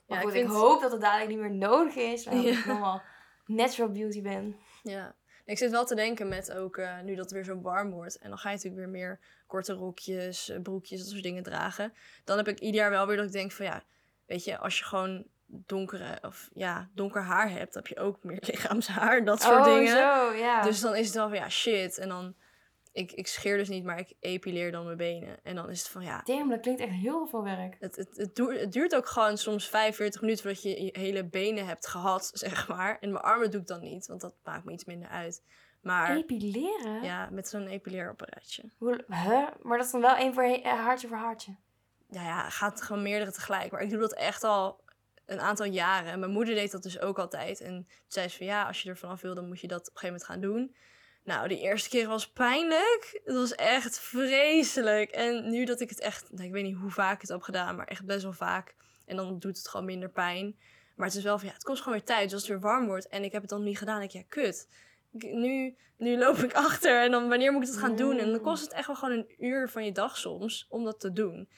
Maar 0.08 0.18
Ja, 0.18 0.24
goed, 0.24 0.34
ik 0.34 0.46
hoop 0.48 0.82
dat 0.82 0.92
het 0.92 1.02
dadelijk 1.02 1.30
niet 1.30 1.40
meer 1.40 1.54
nodig 1.56 1.96
is. 1.96 2.26
Maar 2.26 2.36
dat 2.36 2.46
ik 2.46 2.66
normaal 2.76 3.02
natural 3.46 3.92
beauty 3.92 4.22
ben. 4.22 4.56
Ja, 4.84 5.16
ik 5.46 5.58
zit 5.58 5.72
wel 5.72 5.86
te 5.86 5.96
denken 5.96 6.28
met 6.28 6.52
ook 6.52 6.78
eh, 6.78 7.00
nu 7.02 7.16
dat 7.16 7.24
het 7.24 7.34
weer 7.34 7.44
zo 7.44 7.62
warm 7.62 7.92
wordt. 7.92 8.18
En 8.18 8.30
dan 8.30 8.38
ga 8.38 8.50
je 8.50 8.56
natuurlijk 8.56 8.82
weer 8.84 8.92
meer 8.92 9.20
korte 9.48 9.74
rokjes, 9.74 10.50
eh, 10.50 10.62
broekjes, 10.62 11.00
dat 11.00 11.10
soort 11.10 11.24
dingen 11.24 11.44
dragen. 11.44 11.94
Dan 12.24 12.38
heb 12.38 12.48
ik 12.48 12.60
ieder 12.60 12.82
jaar 12.82 12.90
wel 12.90 13.08
weer 13.08 13.16
dat 13.18 13.26
ik 13.26 13.32
denk 13.32 13.52
van 13.52 13.66
ja, 13.66 13.84
weet 14.26 14.44
je, 14.44 14.58
als 14.58 14.78
je 14.80 14.84
gewoon 14.84 15.26
donkere 15.46 16.18
of 16.22 16.50
ja, 16.54 16.90
donker 16.94 17.22
haar 17.22 17.50
hebt, 17.52 17.74
heb 17.74 17.88
je 17.88 18.00
ook 18.00 18.24
meer 18.24 18.44
lichaamshaar, 18.52 19.26
dat 19.26 19.42
soort 19.42 19.60
oh, 19.68 19.74
dingen. 19.74 19.88
zo, 19.88 20.34
ja. 20.34 20.62
Dus 20.62 20.80
dan 20.82 20.96
is 20.96 21.06
het 21.06 21.16
wel 21.16 21.28
van 21.30 21.38
ja, 21.38 21.50
shit. 21.50 21.98
En 21.98 22.10
dan, 22.10 22.36
ik, 22.92 23.12
ik 23.12 23.28
scheer 23.28 23.58
dus 23.58 23.70
niet, 23.70 23.84
maar 23.84 24.00
ik 24.00 24.14
epileer 24.20 24.72
dan 24.72 24.86
mijn 24.86 24.98
benen. 24.98 25.38
En 25.44 25.56
dan 25.56 25.70
is 25.70 25.80
het 25.80 25.88
van 25.90 26.04
ja, 26.04 26.22
Damn, 26.24 26.50
dat 26.50 26.60
klinkt 26.60 26.82
echt 26.82 26.92
heel 26.92 27.28
veel 27.28 27.44
werk. 27.44 27.76
het, 27.80 27.96
het, 27.96 28.18
het, 28.18 28.36
duurt, 28.36 28.60
het 28.60 28.72
duurt 28.72 28.96
ook 28.96 29.08
gewoon 29.08 29.38
soms 29.38 29.70
45 29.70 30.22
minuten 30.22 30.44
voordat 30.44 30.64
je 30.64 30.84
je 30.84 31.00
hele 31.00 31.24
benen 31.24 31.66
hebt 31.66 31.88
gehad, 31.88 32.30
zeg 32.34 32.68
maar. 32.68 32.98
En 33.00 33.12
mijn 33.12 33.24
armen 33.24 33.52
doe 33.52 33.62
ik 33.62 33.68
dan 33.68 33.82
niet, 33.82 34.08
want 34.08 34.22
dat 34.22 34.34
maakt 34.44 34.66
me 34.66 34.72
iets 34.72 34.86
minder 34.86 35.10
uit. 35.10 35.44
Maar 35.82 36.16
Epileren? 36.16 37.04
ja, 37.04 37.30
met 37.32 37.48
zo'n 37.48 37.68
epileerapparaatje. 37.68 38.64
Hoe, 38.78 39.04
huh? 39.08 39.48
Maar 39.62 39.78
dat 39.78 39.86
is 39.86 39.92
dan 39.92 40.02
wel 40.02 40.16
één 40.16 40.34
voor 40.34 40.44
he- 40.44 40.62
eh, 40.64 40.98
voor 40.98 41.18
haartje. 41.18 41.56
Ja, 42.16 42.24
ja, 42.24 42.50
gaat 42.50 42.82
gewoon 42.82 43.02
meerdere 43.02 43.32
tegelijk. 43.32 43.72
Maar 43.72 43.82
ik 43.82 43.90
doe 43.90 44.00
dat 44.00 44.14
echt 44.14 44.44
al 44.44 44.84
een 45.26 45.40
aantal 45.40 45.66
jaren. 45.66 46.12
En 46.12 46.20
mijn 46.20 46.32
moeder 46.32 46.56
deed 46.56 46.72
dat 46.72 46.84
dus 46.84 47.00
ook 47.00 47.20
altijd. 47.20 47.62
En 47.62 47.74
toen 47.74 47.88
zei 48.08 48.28
ze 48.28 48.38
van 48.38 48.46
ja, 48.46 48.64
als 48.68 48.82
je 48.82 48.90
er 48.90 48.98
vanaf 48.98 49.22
wil, 49.22 49.36
dan 49.36 49.48
moet 49.48 49.60
je 49.62 49.68
dat 49.68 49.80
op 49.90 49.94
een 49.94 50.00
gegeven 50.00 50.28
moment 50.28 50.30
gaan 50.32 50.42
doen. 50.52 50.76
Nou, 51.24 51.48
die 51.48 51.60
eerste 51.60 51.90
keer 51.90 52.08
was 52.08 52.32
pijnlijk. 52.32 53.22
Het 53.26 53.36
was 53.36 53.56
echt 53.56 54.00
vreselijk. 54.00 55.10
En 55.12 55.50
nu 55.50 55.66
dat 55.66 55.80
ik 55.80 55.90
het 55.90 56.00
echt, 56.00 56.32
nou, 56.32 56.46
ik 56.46 56.52
weet 56.52 56.64
niet 56.64 56.76
hoe 56.78 56.92
vaak 56.92 57.14
ik 57.16 57.22
het 57.22 57.30
heb 57.30 57.42
gedaan, 57.42 57.76
maar 57.76 57.88
echt 57.88 58.06
best 58.06 58.24
wel 58.24 58.34
vaak. 58.34 58.76
En 59.06 59.16
dan 59.16 59.40
doet 59.40 59.58
het 59.58 59.68
gewoon 59.68 59.86
minder 59.86 60.10
pijn. 60.10 60.58
Maar 60.96 61.08
het 61.08 61.16
is 61.16 61.24
wel 61.24 61.38
van 61.38 61.48
ja, 61.48 61.54
het 61.54 61.64
kost 61.64 61.82
gewoon 61.82 61.98
weer 61.98 62.08
tijd. 62.08 62.24
Dus 62.24 62.34
als 62.34 62.42
het 62.42 62.52
weer 62.52 62.60
warm 62.70 62.86
wordt 62.86 63.08
en 63.08 63.24
ik 63.24 63.32
heb 63.32 63.42
het 63.42 63.50
dan 63.50 63.64
niet 63.64 63.78
gedaan, 63.78 64.00
denk 64.00 64.12
ik 64.14 64.18
ja, 64.22 64.26
kut. 64.30 64.68
Ik- 65.14 65.32
Nu, 65.34 65.76
nu 65.98 66.18
loop 66.18 66.38
ik 66.38 66.54
achter 66.68 67.02
en 67.02 67.12
dan 67.12 67.30
wanneer 67.30 67.52
moet 67.52 67.62
ik 67.64 67.68
het 67.70 67.78
gaan 67.78 67.96
doen? 67.96 68.18
En 68.18 68.32
dan 68.32 68.42
kost 68.42 68.64
het 68.64 68.74
echt 68.74 68.88
wel 68.88 68.96
gewoon 68.96 69.18
een 69.18 69.46
uur 69.46 69.70
van 69.70 69.86
je 69.86 69.92
dag 69.92 70.18
soms 70.18 70.66
om 70.70 70.84
dat 70.84 71.00
te 71.00 71.12
doen. 71.14 71.50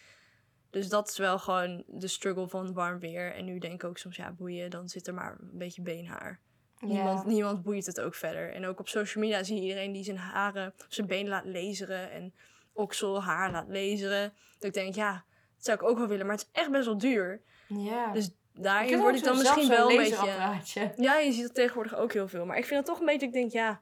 Dus 0.77 0.89
dat 0.89 1.09
is 1.09 1.17
wel 1.17 1.39
gewoon 1.39 1.83
de 1.87 2.07
struggle 2.07 2.47
van 2.47 2.73
warm 2.73 2.99
weer. 2.99 3.33
En 3.33 3.45
nu 3.45 3.59
denk 3.59 3.73
ik 3.73 3.83
ook 3.83 3.97
soms, 3.97 4.15
ja, 4.15 4.31
boeien, 4.31 4.69
dan 4.69 4.89
zit 4.89 5.07
er 5.07 5.13
maar 5.13 5.37
een 5.39 5.57
beetje 5.57 5.81
beenhaar. 5.81 6.39
Niemand, 6.79 7.25
niemand 7.25 7.63
boeit 7.63 7.85
het 7.85 8.01
ook 8.01 8.15
verder. 8.15 8.53
En 8.53 8.65
ook 8.65 8.79
op 8.79 8.87
social 8.87 9.23
media 9.23 9.43
zie 9.43 9.55
je 9.55 9.61
iedereen 9.61 9.91
die 9.91 10.03
zijn 10.03 10.17
haren, 10.17 10.73
zijn 10.87 11.07
benen 11.07 11.29
laat 11.29 11.45
laseren 11.45 12.11
en 12.11 12.33
okselhaar 12.73 13.51
laat 13.51 13.67
laseren. 13.67 14.33
Dat 14.53 14.63
ik 14.63 14.73
denk, 14.73 14.95
ja, 14.95 15.11
dat 15.55 15.65
zou 15.65 15.77
ik 15.77 15.83
ook 15.83 15.97
wel 15.97 16.07
willen, 16.07 16.25
maar 16.25 16.35
het 16.35 16.47
is 16.51 16.61
echt 16.61 16.71
best 16.71 16.85
wel 16.85 16.97
duur. 16.97 17.41
Ja. 17.67 18.11
Dus 18.13 18.25
Ik 18.57 18.63
daarin 18.63 18.99
word 18.99 19.15
ik 19.15 19.23
dan 19.23 19.37
misschien 19.37 19.67
wel 19.67 19.89
een 19.89 19.97
beetje... 19.97 20.93
Ja, 20.97 21.17
je 21.17 21.31
ziet 21.31 21.43
dat 21.43 21.53
tegenwoordig 21.53 21.95
ook 21.95 22.13
heel 22.13 22.27
veel. 22.27 22.45
Maar 22.45 22.57
ik 22.57 22.65
vind 22.65 22.79
het 22.79 22.85
toch 22.85 22.99
een 22.99 23.05
beetje, 23.05 23.27
ik 23.27 23.33
denk, 23.33 23.51
ja, 23.51 23.81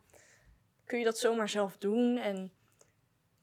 kun 0.86 1.00
je 1.00 1.06
dat 1.06 1.18
zomaar 1.18 1.50
zelf 1.50 1.78
doen? 1.78 2.18
En 2.18 2.52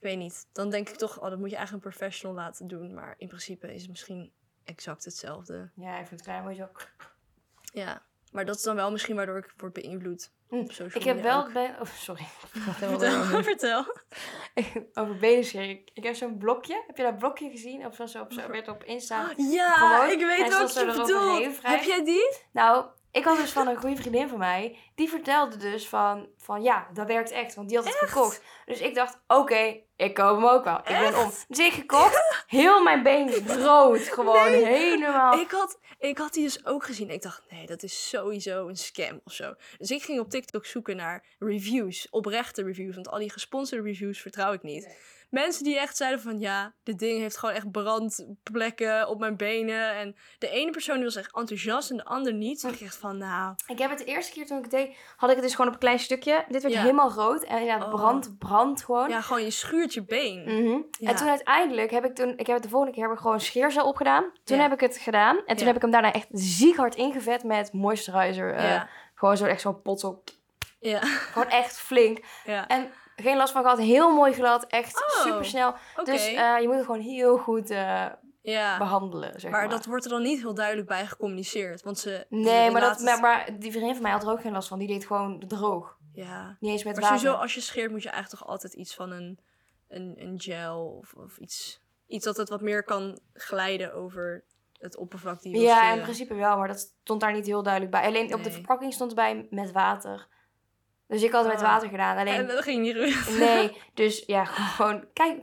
ik 0.03 0.09
weet 0.09 0.19
niet. 0.19 0.47
Dan 0.53 0.71
denk 0.71 0.89
ik 0.89 0.97
toch, 0.97 1.21
oh, 1.21 1.31
dat 1.31 1.39
moet 1.39 1.51
je 1.51 1.57
eigenlijk 1.57 1.85
een 1.85 1.91
professional 1.91 2.37
laten 2.37 2.67
doen. 2.67 2.95
Maar 2.95 3.15
in 3.19 3.29
principe 3.29 3.75
is 3.75 3.81
het 3.81 3.91
misschien 3.91 4.33
exact 4.65 5.05
hetzelfde. 5.05 5.71
Ja, 5.75 5.91
ik 5.91 6.07
vind 6.07 6.11
het 6.11 6.23
klein 6.23 6.43
mooi 6.43 6.55
zo. 6.55 6.69
Ja, 7.73 8.03
maar 8.33 8.45
dat 8.45 8.57
is 8.57 8.63
dan 8.63 8.77
wel 8.77 8.91
misschien 8.91 9.17
waardoor 9.17 9.37
ik 9.37 9.55
word 9.57 9.73
beïnvloed. 9.73 10.33
Hm, 10.49 10.65
Ik 10.93 11.03
heb 11.03 11.23
wel... 11.23 11.41
ook. 11.41 11.55
Oh, 11.55 11.85
sorry. 11.85 12.25
Vertel, 12.79 13.43
vertel. 13.43 13.97
Over 15.01 15.17
benenscheren. 15.17 15.69
Ik, 15.69 15.91
ik 15.95 16.05
heb 16.05 16.15
zo'n 16.15 16.39
blokje. 16.39 16.83
Heb 16.87 16.97
je 16.97 17.03
dat 17.03 17.19
blokje 17.19 17.51
gezien? 17.51 17.87
Of 17.87 17.95
zo, 17.95 18.21
op, 18.21 18.33
zo 18.33 18.49
werd 18.49 18.69
op 18.69 18.85
Insta. 18.85 19.33
Ja, 19.37 19.75
Gewoon, 19.75 20.21
ik 20.21 20.27
weet 20.27 20.53
wat 20.59 20.75
je 20.75 20.87
bedoelt. 20.87 21.63
Heb 21.63 21.83
jij 21.83 22.05
die? 22.05 22.37
Nou, 22.53 22.87
ik 23.13 23.25
had 23.25 23.37
dus 23.37 23.51
van 23.51 23.69
een 23.69 23.77
goede 23.77 23.97
vriendin 23.97 24.29
van 24.29 24.39
mij. 24.39 24.79
Die 24.95 25.09
vertelde 25.09 25.57
dus 25.57 25.89
van, 25.89 26.29
van 26.39 26.63
ja, 26.63 26.89
dat 26.95 27.07
werkt 27.07 27.31
echt. 27.31 27.55
Want 27.55 27.69
die 27.69 27.77
had 27.79 27.87
het 27.87 27.97
gekocht. 27.97 28.43
Dus 28.67 28.81
ik 28.81 28.95
dacht, 28.95 29.19
oké, 29.27 29.81
ik 29.97 30.15
koop 30.15 30.37
hem 30.37 30.47
ook 30.47 30.65
wel. 30.65 30.79
Ik 30.79 30.85
ben 30.99 31.19
om. 31.19 31.33
Dus 31.49 31.59
ik 31.59 31.73
gekocht. 31.73 32.45
Heel 32.47 32.83
mijn 32.83 33.03
been 33.03 33.47
rood. 33.63 34.01
Gewoon 34.01 34.51
Nee. 34.51 34.65
helemaal. 34.65 35.41
Ik 35.41 35.51
had, 35.51 35.79
ik 35.99 36.19
had 36.19 36.33
die 36.33 36.43
dus 36.43 36.67
ook 36.67 36.85
gezien. 36.85 37.11
Ik 37.11 37.23
dacht, 37.23 37.43
nee, 37.51 37.67
dat 37.67 37.83
is 37.83 38.09
sowieso 38.09 38.69
een 38.69 38.77
scam 38.77 39.21
of 39.25 39.33
zo. 39.33 39.55
Dus 39.79 39.91
ik 39.91 40.03
ging 40.03 40.21
op 40.21 40.31
TikTok 40.31 40.67
zoeken 40.67 40.97
naar 40.97 41.25
reviews, 41.39 42.07
oprechte 42.11 42.63
reviews. 42.63 42.95
Want 42.95 43.09
al 43.09 43.19
die 43.19 43.31
gesponsorde 43.31 43.85
reviews 43.85 44.21
vertrouw 44.21 44.53
ik 44.53 44.63
niet. 44.63 44.89
Mensen 45.33 45.65
die 45.65 45.79
echt 45.79 45.97
zeiden 45.97 46.21
van, 46.21 46.41
ja, 46.41 46.73
dit 46.83 46.99
ding 46.99 47.19
heeft 47.21 47.37
gewoon 47.37 47.55
echt 47.55 47.71
brandplekken 47.71 49.09
op 49.09 49.19
mijn 49.19 49.37
benen. 49.37 49.95
En 49.95 50.17
de 50.39 50.49
ene 50.49 50.71
persoon 50.71 51.03
was 51.03 51.17
echt 51.17 51.35
enthousiast 51.37 51.91
en 51.91 51.97
de 51.97 52.05
ander 52.05 52.33
niet. 52.33 52.61
Toen 52.61 52.69
dacht 52.71 52.81
ik 52.83 52.87
echt 52.89 52.97
van, 52.97 53.19
nou, 53.19 53.55
Ik 53.67 53.79
heb 53.79 53.91
het 53.91 53.99
de 53.99 54.05
eerste 54.05 54.33
keer 54.33 54.47
toen 54.47 54.57
ik 54.57 54.63
het 54.63 54.73
deed, 54.73 54.97
had 55.17 55.29
ik 55.31 55.35
het 55.37 55.45
dus 55.45 55.55
gewoon 55.55 55.67
op 55.67 55.73
een 55.75 55.81
klein 55.81 55.99
stukje. 55.99 56.45
Dit 56.49 56.63
werd 56.63 56.75
Ja. 56.75 56.81
helemaal 56.81 57.11
rood. 57.13 57.43
En 57.43 57.65
ja, 57.65 57.77
Oh. 57.77 57.89
brand, 57.91 58.39
brand 58.39 58.85
gewoon. 58.85 59.09
ja, 59.09 59.21
gewoon 59.21 59.43
je 59.45 59.51
schuurt 59.51 59.95
je 59.95 60.05
been. 60.05 60.43
Mhm. 60.45 60.81
Ja. 60.91 61.09
En 61.11 61.17
toen 61.17 61.29
uiteindelijk 61.29 61.91
heb 61.91 62.05
ik 62.05 62.15
toen, 62.15 62.31
ik 62.37 62.47
heb 62.47 62.55
het 62.55 62.63
de 62.63 62.69
volgende 62.69 62.95
keer 62.95 63.05
heb 63.09 63.13
ik 63.13 63.21
gewoon 63.23 63.41
scheerzel 63.41 63.87
opgedaan. 63.89 64.25
Toen 64.45 64.57
Ja. 64.57 64.63
heb 64.63 64.73
ik 64.73 64.81
het 64.81 64.97
gedaan. 64.97 65.43
En 65.47 65.57
toen 65.57 65.67
heb 65.67 65.77
ik 65.77 65.83
hem 65.83 65.91
daarna 65.91 66.13
echt 66.13 66.29
ziek 66.31 66.77
hard 66.77 66.95
ingevet 66.95 67.45
met 67.45 67.73
moisturizer. 67.73 68.63
ja. 68.63 68.89
Gewoon 69.15 69.37
zo 69.37 69.45
echt 69.45 69.61
zo'n 69.61 69.83
pot 69.83 70.05
op. 70.05 70.29
Ja. 70.81 70.99
Gewoon 71.33 71.49
echt 71.49 71.79
flink. 71.81 72.19
ja. 72.45 72.67
En 72.69 72.91
geen 73.17 73.37
last 73.37 73.53
van 73.53 73.63
gehad. 73.63 73.79
Heel 73.79 74.15
mooi 74.15 74.33
glad. 74.33 74.67
Echt 74.67 75.03
Oh, 75.03 75.23
super 75.23 75.45
snel. 75.45 75.75
Dus 76.05 76.27
eh, 76.27 76.61
je 76.61 76.67
moet 76.67 76.77
het 76.77 76.85
gewoon 76.85 77.01
heel 77.01 77.39
goed 77.39 77.71
eh, 77.71 78.07
ja. 78.43 78.79
behandelen, 78.79 79.41
zeg 79.41 79.51
maar. 79.51 79.61
Maar 79.61 79.71
dat 79.71 79.87
wordt 79.87 80.05
er 80.05 80.11
dan 80.11 80.23
niet 80.23 80.41
heel 80.41 80.55
duidelijk 80.55 80.89
bij 80.89 81.07
gecommuniceerd. 81.07 81.83
Want 81.83 81.99
ze. 81.99 82.27
Nee, 82.29 82.71
maar, 82.71 82.81
dat, 82.81 83.01
maar, 83.01 83.21
maar 83.21 83.59
die 83.59 83.71
vriendin 83.71 83.93
van 83.95 84.03
mij 84.03 84.13
had 84.13 84.23
er 84.23 84.31
ook 84.31 84.41
geen 84.41 84.53
last 84.53 84.69
van. 84.69 84.79
Die 84.79 84.89
deed 84.89 85.07
gewoon 85.07 85.43
droog. 85.47 85.97
Ja. 86.13 86.57
Niet 86.61 86.71
eens 86.71 86.85
met 86.85 86.95
Maar 86.95 87.03
water. 87.03 87.19
sowieso, 87.19 87.43
als 87.43 87.55
je 87.55 87.61
scheert, 87.61 87.91
moet 87.91 88.03
je 88.03 88.09
eigenlijk 88.09 88.43
toch 88.43 88.51
altijd 88.51 88.73
iets 88.73 88.95
van 88.95 89.11
een, 89.11 89.39
een, 89.89 90.15
een 90.19 90.41
gel 90.41 90.97
of, 91.01 91.13
of 91.15 91.37
iets. 91.39 91.81
Iets 92.07 92.25
dat 92.25 92.37
het 92.37 92.49
wat 92.49 92.61
meer 92.61 92.85
kan 92.85 93.19
glijden 93.35 93.95
over 93.95 94.45
het 94.79 94.97
oppervlak 94.97 95.43
die 95.43 95.53
je 95.57 95.63
Ja, 95.63 95.93
in 95.93 96.03
principe 96.03 96.35
wel, 96.35 96.57
maar 96.57 96.69
dat 96.69 96.95
stond 97.03 97.21
daar 97.21 97.33
niet 97.33 97.47
heel 97.47 97.63
duidelijk 97.63 97.93
bij. 97.93 98.05
Alleen 98.07 98.35
op 98.35 98.43
de 98.45 98.51
verpakking 98.51 98.93
stond 98.93 99.11
erbij 99.11 99.47
met 99.51 99.73
water. 99.73 100.29
Dus 101.13 101.23
ik 101.23 101.33
had 101.33 101.45
het 101.45 101.53
met 101.53 101.63
Ah. 101.63 101.69
water 101.69 101.89
gedaan. 101.89 102.17
Alleen, 102.17 102.35
En 102.35 102.47
dat 102.47 102.63
ging 102.63 102.83
niet 102.83 102.97
goed. 103.25 103.39
nee, 103.39 103.77
dus 103.95 104.23
ja, 104.27 104.45
gewoon 104.45 105.05
kijk, 105.13 105.41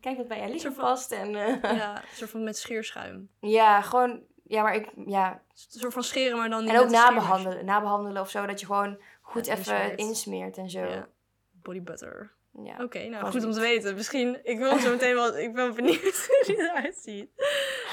kijk 0.00 0.16
wat 0.16 0.28
bij 0.28 0.38
jou 0.38 0.50
lichaam 0.52 0.74
past. 0.74 1.12
En 1.12 1.34
eh, 1.34 1.76
Ja, 1.76 1.96
een 1.96 2.02
soort 2.14 2.30
van 2.30 2.44
met 2.44 2.58
scheerschuim. 2.58 3.30
ja, 3.40 3.80
gewoon, 3.80 4.22
ja, 4.44 4.62
maar 4.62 4.74
ik, 4.74 4.88
ja. 5.06 5.32
Een 5.32 5.80
soort 5.80 5.92
van 5.92 6.02
scheren, 6.02 6.36
maar 6.36 6.50
dan 6.50 6.60
niet 6.64 6.70
En 6.72 6.76
ook 6.78 6.84
met 6.84 6.92
nabehandelen, 6.92 7.64
nabehandelen 7.64 8.22
of 8.22 8.30
zo, 8.30 8.46
dat 8.46 8.60
je 8.60 8.66
gewoon 8.66 9.00
goed 9.20 9.46
Ja, 9.46 9.52
even 9.56 9.74
insmeert. 9.74 9.98
insmeert 10.00 10.56
en 10.56 10.70
zo. 10.70 10.80
Ja. 10.84 11.08
Body 11.50 11.82
butter. 11.82 12.32
ja. 12.62 12.76
Oké, 12.82 13.08
nou 13.08 13.30
goed 13.30 13.44
om 13.44 13.52
te 13.52 13.60
weten. 13.60 13.94
Misschien, 13.94 14.40
ik 14.42 14.58
wil 14.58 14.78
zo 14.78 14.90
meteen 14.90 15.14
wel, 15.14 15.38
ik 15.38 15.54
ben 15.54 15.74
benieuwd 15.74 16.26
hoe 16.26 16.42
die 16.46 16.58
eruit 16.58 16.96
ziet. 16.96 17.30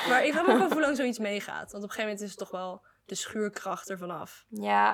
Maar 0.10 0.26
ik 0.26 0.32
vraag 0.34 0.46
me 0.48 0.54
ook 0.54 0.62
af 0.62 0.72
hoe 0.72 0.82
lang 0.82 0.96
zoiets 0.98 1.20
meegaat. 1.20 1.72
Want 1.72 1.84
op 1.84 1.90
een 1.90 1.96
gegeven 1.96 2.04
moment 2.04 2.22
is 2.22 2.30
het 2.30 2.38
toch 2.40 2.52
wel 2.52 2.82
de 3.08 3.16
schuurkracht 3.16 3.90
ervan 3.90 4.12
af. 4.12 4.46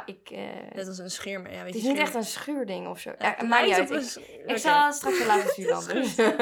ik, 0.06 0.30
eh, 0.30 0.40
Net 0.74 0.88
als 0.88 0.98
een 0.98 1.42
maar 1.42 1.52
ja, 1.54 1.66
het 1.66 1.76
is 1.76 1.84
niet 1.84 1.98
echt 1.98 2.14
een 2.14 2.24
schuurding 2.24 2.88
of 2.88 3.00
zo. 3.00 3.12
Ja, 3.20 3.36
lijkt 3.40 3.80
uit. 3.80 4.18
op 4.18 4.24
Ik, 4.24 4.44
ik 4.46 4.58
zal 4.58 4.92
straks 4.94 5.18
wel 5.18 5.28
laten 5.28 5.54
zien 5.54 5.68
dan. 5.68 5.84
Dus. 5.88 6.16
Dan 6.16 6.38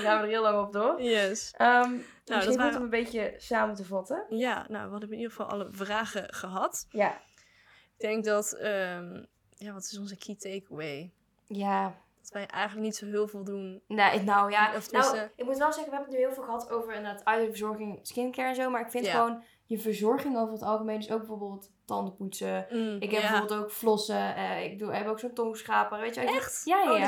gaan 0.00 0.20
we 0.20 0.24
er 0.24 0.26
heel 0.26 0.42
lang 0.42 0.66
op 0.66 0.72
door. 0.72 1.02
Yes. 1.02 1.52
Ehm 1.56 1.90
dat 2.24 2.36
misschien 2.36 2.54
goed 2.54 2.56
waren- 2.56 2.76
om 2.78 2.82
een 2.84 2.90
beetje 2.90 3.34
samen 3.36 3.74
te 3.74 3.84
vatten. 3.84 4.24
Ja, 4.28 4.66
nou, 4.68 4.84
we 4.84 4.90
hadden 4.90 5.10
in 5.10 5.16
ieder 5.16 5.30
geval 5.30 5.46
alle 5.46 5.68
vragen 5.70 6.34
gehad. 6.34 6.86
Ja. 6.90 7.10
Ik 7.98 7.98
denk 7.98 8.24
dat, 8.24 8.52
ehm, 8.52 9.24
ja, 9.56 9.72
wat 9.72 9.82
is 9.82 9.98
onze 9.98 10.16
key 10.16 10.34
takeaway? 10.36 11.12
Ja, 11.46 11.94
Dat 12.20 12.30
wij 12.34 12.46
eigenlijk 12.46 12.86
niet 12.86 12.96
zo 12.96 13.06
heel 13.06 13.28
veel 13.28 13.44
doen. 13.44 13.82
Nee, 13.88 14.20
nou 14.22 14.50
ja. 14.50 14.74
Of 14.76 14.90
nou, 14.90 15.18
ik 15.36 15.44
moet 15.44 15.58
wel 15.58 15.72
zeggen, 15.72 15.90
we 15.90 15.96
hebben 15.96 16.00
het 16.00 16.10
nu 16.10 16.16
heel 16.16 16.32
veel 16.32 16.42
gehad 16.42 16.70
over 16.70 16.94
inderdaad 16.94 17.24
uiterverzorging, 17.24 17.98
skincare 18.02 18.48
en 18.48 18.54
zo. 18.54 18.70
Maar 18.70 18.80
ik 18.80 18.90
vind 18.90 19.04
Ja. 19.06 19.12
gewoon 19.12 19.42
je 19.66 19.78
verzorging 19.78 20.36
over 20.38 20.52
het 20.52 20.62
algemeen, 20.62 20.96
dus 20.98 21.10
ook 21.10 21.18
bijvoorbeeld 21.18 21.70
tandenpoetsen. 21.84 22.66
Mm, 22.70 22.96
Ik 23.00 23.10
heb 23.10 23.22
ja. 23.22 23.28
bijvoorbeeld 23.30 23.60
ook 23.60 23.70
flossen. 23.70 24.34
eh, 24.36 24.64
ik 24.64 24.78
doe, 24.78 24.92
heb 24.92 25.06
ook 25.06 25.18
zo'n 25.18 25.32
tongschraper. 25.32 26.00
Weet 26.00 26.14
je, 26.14 26.20
Echt? 26.20 26.62
Ja, 26.64 26.82
ja, 26.82 26.92
Oh, 26.92 26.98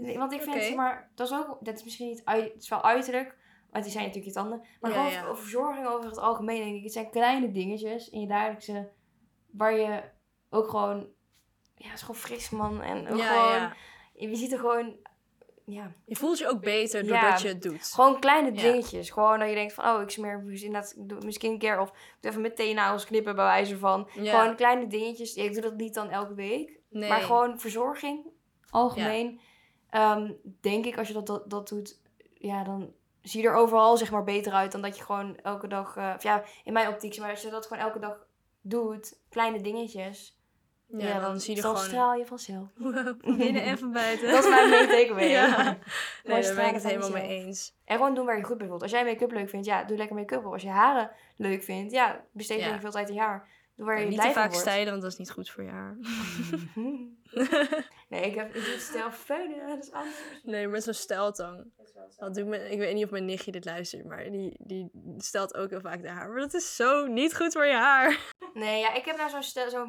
is- 0.00 0.16
Want 0.16 0.32
ik 0.32 0.42
vind, 0.42 0.62
zeg 0.62 0.74
maar, 0.74 1.10
dat 1.14 1.26
is 1.30 1.36
ook, 1.36 1.56
dat 1.60 1.74
is 1.76 1.84
misschien 1.84 2.08
niet, 2.08 2.22
uit, 2.24 2.52
het 2.52 2.62
is 2.62 2.68
wel 2.68 2.82
uiterlijk, 2.82 3.36
want 3.70 3.84
die 3.84 3.92
zijn 3.92 4.06
natuurlijk 4.06 4.34
je 4.34 4.40
tanden. 4.40 4.64
Maar 4.80 4.90
gewoon 4.90 5.10
ja. 5.10 5.34
verzorging 5.34 5.86
over 5.86 6.08
het 6.08 6.18
algemeen, 6.18 6.62
denk 6.62 6.76
ik, 6.76 6.82
het 6.82 6.92
zijn 6.92 7.10
kleine 7.10 7.50
dingetjes 7.52 8.08
in 8.10 8.20
je 8.20 8.26
dagelijkse, 8.26 8.88
waar 9.50 9.72
je 9.76 10.02
ook 10.50 10.68
gewoon, 10.68 10.98
ja, 11.74 11.84
het 11.86 11.94
is 11.94 12.00
gewoon 12.00 12.20
fris 12.20 12.50
man. 12.50 12.82
En 12.82 13.08
ook 13.08 13.20
gewoon, 13.22 13.72
je 14.14 14.36
ziet 14.36 14.52
er 14.52 14.58
gewoon, 14.58 14.96
ja, 15.70 15.92
Je 16.04 16.16
voelt 16.16 16.38
je 16.38 16.48
ook 16.48 16.60
beter 16.60 17.06
doordat 17.06 17.40
je 17.40 17.48
het 17.48 17.62
doet. 17.62 17.90
gewoon 17.94 18.20
kleine 18.20 18.52
dingetjes. 18.52 19.10
Gewoon 19.10 19.38
dat 19.38 19.48
je 19.48 19.54
denkt 19.54 19.72
van, 19.72 19.84
oh, 19.84 20.02
ik 20.02 20.10
smeer 20.10 20.42
inderdaad 20.44 20.94
ik 20.96 21.08
doe 21.08 21.18
mijn 21.18 21.32
skincare 21.32 21.80
of 21.80 21.88
ik 21.88 21.94
doe 22.20 22.30
even 22.30 22.42
mijn 22.42 22.54
teennagels 22.54 23.04
knippen 23.04 23.34
bij 23.34 23.44
wijze 23.44 23.78
van. 23.78 24.08
Gewoon 24.10 24.56
kleine 24.56 24.86
dingetjes. 24.86 25.34
Ik 25.34 25.52
doe 25.52 25.62
dat 25.62 25.76
niet 25.76 25.94
dan 25.94 26.10
elke 26.10 26.34
week. 26.34 26.78
nee. 26.90 27.08
Maar 27.08 27.20
gewoon 27.20 27.60
verzorging, 27.60 28.26
algemeen. 28.70 29.40
Ehm, 29.90 30.32
denk 30.60 30.86
ik, 30.86 30.98
als 30.98 31.08
je 31.08 31.14
dat, 31.14 31.26
dat, 31.26 31.50
dat 31.50 31.68
doet, 31.68 32.00
ja, 32.34 32.64
dan 32.64 32.92
zie 33.22 33.42
je 33.42 33.48
er 33.48 33.54
overal 33.54 33.96
zeg 33.96 34.10
maar 34.10 34.24
beter 34.24 34.52
uit 34.52 34.72
dan 34.72 34.82
dat 34.82 34.96
je 34.96 35.02
gewoon 35.04 35.36
elke 35.36 35.68
dag, 35.68 35.96
eh, 35.96 36.12
of 36.16 36.22
ja, 36.22 36.44
in 36.64 36.72
mijn 36.72 36.88
optiek, 36.88 37.18
maar 37.18 37.30
als 37.30 37.42
je 37.42 37.50
dat 37.50 37.66
gewoon 37.66 37.82
elke 37.82 37.98
dag 37.98 38.26
doet, 38.60 39.20
kleine 39.28 39.60
dingetjes, 39.60 40.37
ja, 40.96 41.20
dan, 41.20 41.40
zie 41.40 41.54
je 41.54 41.62
dan 41.62 41.70
gewoon 41.70 41.88
straal 41.88 42.14
je 42.14 42.26
vanzelf. 42.26 42.68
van 43.20 43.36
binnen 43.36 43.62
en 43.62 43.78
van 43.78 43.92
buiten. 43.92 44.30
Dat 44.30 44.44
is 44.44 44.50
mijn 44.50 44.70
main 44.70 44.88
takeaway. 44.88 45.28
Ja. 45.38 45.46
Nee, 46.24 46.42
daar 46.42 46.54
ben 46.54 46.66
ik 46.66 46.74
het 46.74 46.84
helemaal 46.84 47.10
mee 47.10 47.28
eens. 47.28 47.74
En 47.84 47.96
gewoon 47.96 48.14
doen 48.14 48.26
waar 48.26 48.36
je 48.36 48.44
goed 48.44 48.58
bij 48.58 48.66
voelt. 48.66 48.82
Als 48.82 48.90
jij 48.90 49.04
make-up 49.04 49.32
leuk 49.32 49.48
vindt, 49.48 49.66
ja, 49.66 49.84
doe 49.84 49.96
lekker 49.96 50.16
make-up 50.16 50.46
op. 50.46 50.52
Als 50.52 50.62
je 50.62 50.68
haren 50.68 51.10
leuk 51.36 51.62
vindt, 51.62 51.92
ja, 51.92 52.24
besteed 52.32 52.60
Ja. 52.60 52.80
veel 52.80 52.90
tijd 52.90 53.08
in 53.08 53.14
je 53.14 53.20
haar. 53.20 53.48
Doe 53.78 53.86
waar 53.86 54.00
je 54.00 54.06
niet 54.06 54.20
te 54.20 54.30
vaak 54.30 54.50
wordt. 54.50 54.56
stijlen, 54.56 54.90
want 54.90 55.02
dat 55.02 55.12
is 55.12 55.18
niet 55.18 55.30
goed 55.30 55.50
voor 55.50 55.64
je 55.64 55.70
haar. 55.70 55.96
nee, 58.08 58.24
ik, 58.24 58.34
heb, 58.34 58.54
ik 58.54 58.64
doe 58.64 58.78
stel 58.78 59.10
feunen, 59.10 59.68
dat 59.68 59.84
is 59.84 59.92
anders. 59.92 60.40
Nee, 60.42 60.68
met 60.68 60.82
zo'n 60.82 60.94
steltang. 60.94 61.72
Dat 62.16 62.34
doet 62.34 62.46
me, 62.46 62.70
ik 62.70 62.78
weet 62.78 62.94
niet 62.94 63.04
of 63.04 63.10
mijn 63.10 63.24
nichtje 63.24 63.52
dit 63.52 63.64
luistert, 63.64 64.04
maar 64.04 64.30
die, 64.30 64.56
die 64.58 64.90
stelt 65.16 65.54
ook 65.54 65.70
heel 65.70 65.80
vaak 65.80 66.02
de 66.02 66.08
haar. 66.08 66.28
Maar 66.28 66.40
dat 66.40 66.54
is 66.54 66.76
zo 66.76 67.06
niet 67.06 67.36
goed 67.36 67.52
voor 67.52 67.66
je 67.66 67.74
haar. 67.74 68.32
Nee, 68.54 68.80
ja, 68.80 68.94
ik 68.94 69.04
heb 69.04 69.16
nou 69.16 69.42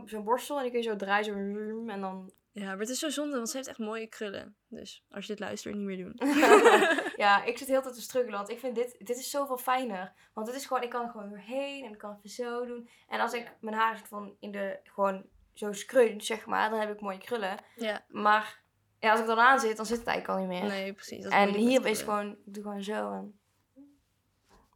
zo'n 0.05 0.23
borstel 0.23 0.57
en 0.57 0.63
die 0.63 0.71
kun 0.71 0.81
je 0.81 0.89
zo 0.89 0.95
draaien, 0.95 1.25
zo 1.25 1.91
en 1.91 2.01
dan... 2.01 2.31
Ja, 2.59 2.65
maar 2.65 2.77
het 2.79 2.89
is 2.89 2.99
zo 2.99 3.09
zonde, 3.09 3.35
want 3.35 3.49
ze 3.49 3.55
heeft 3.57 3.69
echt 3.69 3.77
mooie 3.79 4.07
krullen. 4.07 4.55
Dus 4.67 5.03
als 5.11 5.25
je 5.25 5.31
dit 5.31 5.39
luistert, 5.41 5.75
niet 5.75 5.85
meer 5.85 5.97
doen. 5.97 6.19
ja, 7.23 7.43
ik 7.51 7.57
zit 7.57 7.67
heel 7.67 7.81
tijd 7.81 7.95
te 7.95 8.01
struggelen, 8.01 8.37
want 8.37 8.49
ik 8.49 8.59
vind 8.59 8.75
dit, 8.75 8.95
dit 8.99 9.17
is 9.17 9.29
zoveel 9.29 9.57
fijner. 9.57 10.13
Want 10.33 10.47
het 10.47 10.55
is 10.55 10.65
gewoon, 10.65 10.83
ik 10.83 10.89
kan 10.89 11.03
er 11.03 11.09
gewoon 11.11 11.29
doorheen 11.29 11.85
en 11.85 11.91
ik 11.91 11.97
kan 11.97 12.15
even 12.17 12.29
zo 12.29 12.65
doen. 12.65 12.89
En 13.07 13.19
als 13.19 13.33
ik 13.33 13.51
mijn 13.61 13.75
haar 13.75 14.01
van 14.07 14.35
in 14.39 14.51
de, 14.51 14.79
gewoon 14.83 15.25
zo 15.53 15.73
scrunch, 15.73 16.23
zeg 16.23 16.45
maar, 16.45 16.69
dan 16.69 16.79
heb 16.79 16.91
ik 16.93 17.01
mooie 17.01 17.17
krullen. 17.17 17.57
Ja, 17.75 18.05
Maar 18.07 18.61
ja, 18.99 19.11
als 19.11 19.19
ik 19.19 19.25
dan 19.25 19.39
aan 19.39 19.59
zit, 19.59 19.77
dan 19.77 19.85
zit 19.85 19.97
het 19.97 20.07
eigenlijk 20.07 20.39
al 20.39 20.45
niet 20.47 20.59
meer. 20.61 20.69
nee, 20.69 20.93
precies. 20.93 21.23
dat 21.23 21.31
en 21.31 21.49
hier 21.53 21.85
is 21.85 22.01
gewoon, 22.01 22.31
ik 22.31 22.53
doe 22.53 22.63
gewoon 22.63 22.83
zo 22.83 23.11
en... 23.11 23.39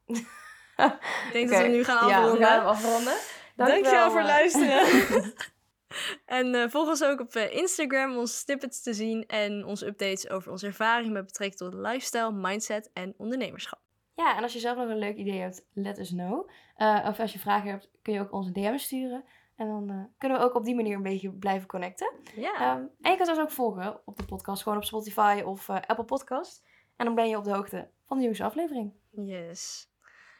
Ik 0.05 1.29
denk 1.31 1.49
dat 1.49 1.61
we 1.61 1.67
nu 1.67 1.83
gaan 1.83 2.07
Ja, 2.07 2.17
afronden. 2.17 2.39
we 2.39 2.45
gaan 2.45 2.59
hem 2.59 2.67
afronden. 2.67 3.13
Dankjewel 3.55 4.09
voor 4.09 4.19
het 4.19 4.27
luisteren. 4.27 4.85
en 6.25 6.55
eh, 6.55 6.69
volg 6.69 6.87
ons 6.87 7.03
ook 7.03 7.19
op 7.19 7.35
eh, 7.35 7.55
Instagram 7.55 8.11
om 8.11 8.17
onze 8.17 8.35
snippets 8.35 8.81
te 8.81 8.93
zien 8.93 9.25
en 9.25 9.65
onze 9.65 9.85
updates 9.85 10.29
over 10.29 10.51
onze 10.51 10.65
ervaring 10.65 11.13
met 11.13 11.25
betrekking 11.25 11.59
tot 11.59 11.73
lifestyle, 11.73 12.31
mindset 12.31 12.89
en 12.93 13.13
ondernemerschap. 13.17 13.79
Ja, 14.15 14.37
en 14.37 14.43
als 14.43 14.53
je 14.53 14.59
zelf 14.59 14.77
nog 14.77 14.89
een 14.89 14.97
leuk 14.97 15.15
idee 15.15 15.39
hebt, 15.39 15.65
let 15.73 15.99
us 15.99 16.09
know. 16.09 16.49
Uh, 16.77 17.05
of 17.07 17.19
als 17.19 17.33
je 17.33 17.39
vragen 17.39 17.69
hebt, 17.69 17.89
kun 18.01 18.13
je 18.13 18.19
ook 18.19 18.31
onze 18.31 18.51
DM 18.51 18.77
sturen. 18.77 19.23
En 19.55 19.67
dan 19.67 19.91
uh, 19.91 20.03
kunnen 20.17 20.37
we 20.37 20.43
ook 20.43 20.55
op 20.55 20.63
die 20.63 20.75
manier 20.75 20.95
een 20.95 21.03
beetje 21.03 21.31
blijven 21.31 21.67
connecten. 21.67 22.13
Ja. 22.35 22.75
Um, 22.75 22.89
en 23.01 23.11
je 23.11 23.17
kunt 23.17 23.29
ons 23.29 23.39
ook 23.39 23.51
volgen 23.51 24.01
op 24.05 24.17
de 24.17 24.25
podcast, 24.25 24.63
gewoon 24.63 24.77
op 24.77 24.83
Spotify 24.83 25.41
of 25.45 25.67
uh, 25.67 25.75
Apple 25.75 26.05
Podcast. 26.05 26.63
En 26.95 27.05
dan 27.05 27.15
ben 27.15 27.29
je 27.29 27.37
op 27.37 27.43
de 27.43 27.53
hoogte 27.53 27.89
van 28.07 28.17
de 28.17 28.23
nieuwste 28.23 28.43
aflevering. 28.43 28.93
Yes. 29.11 29.91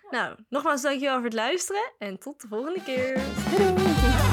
Nou, 0.10 0.36
nogmaals 0.50 0.82
dankjewel 0.82 1.16
voor 1.16 1.24
het 1.24 1.34
luisteren 1.34 1.92
en 1.98 2.20
tot 2.20 2.42
de 2.42 2.48
volgende 2.48 2.84
keer. 2.84 3.14
Doei! 3.58 4.33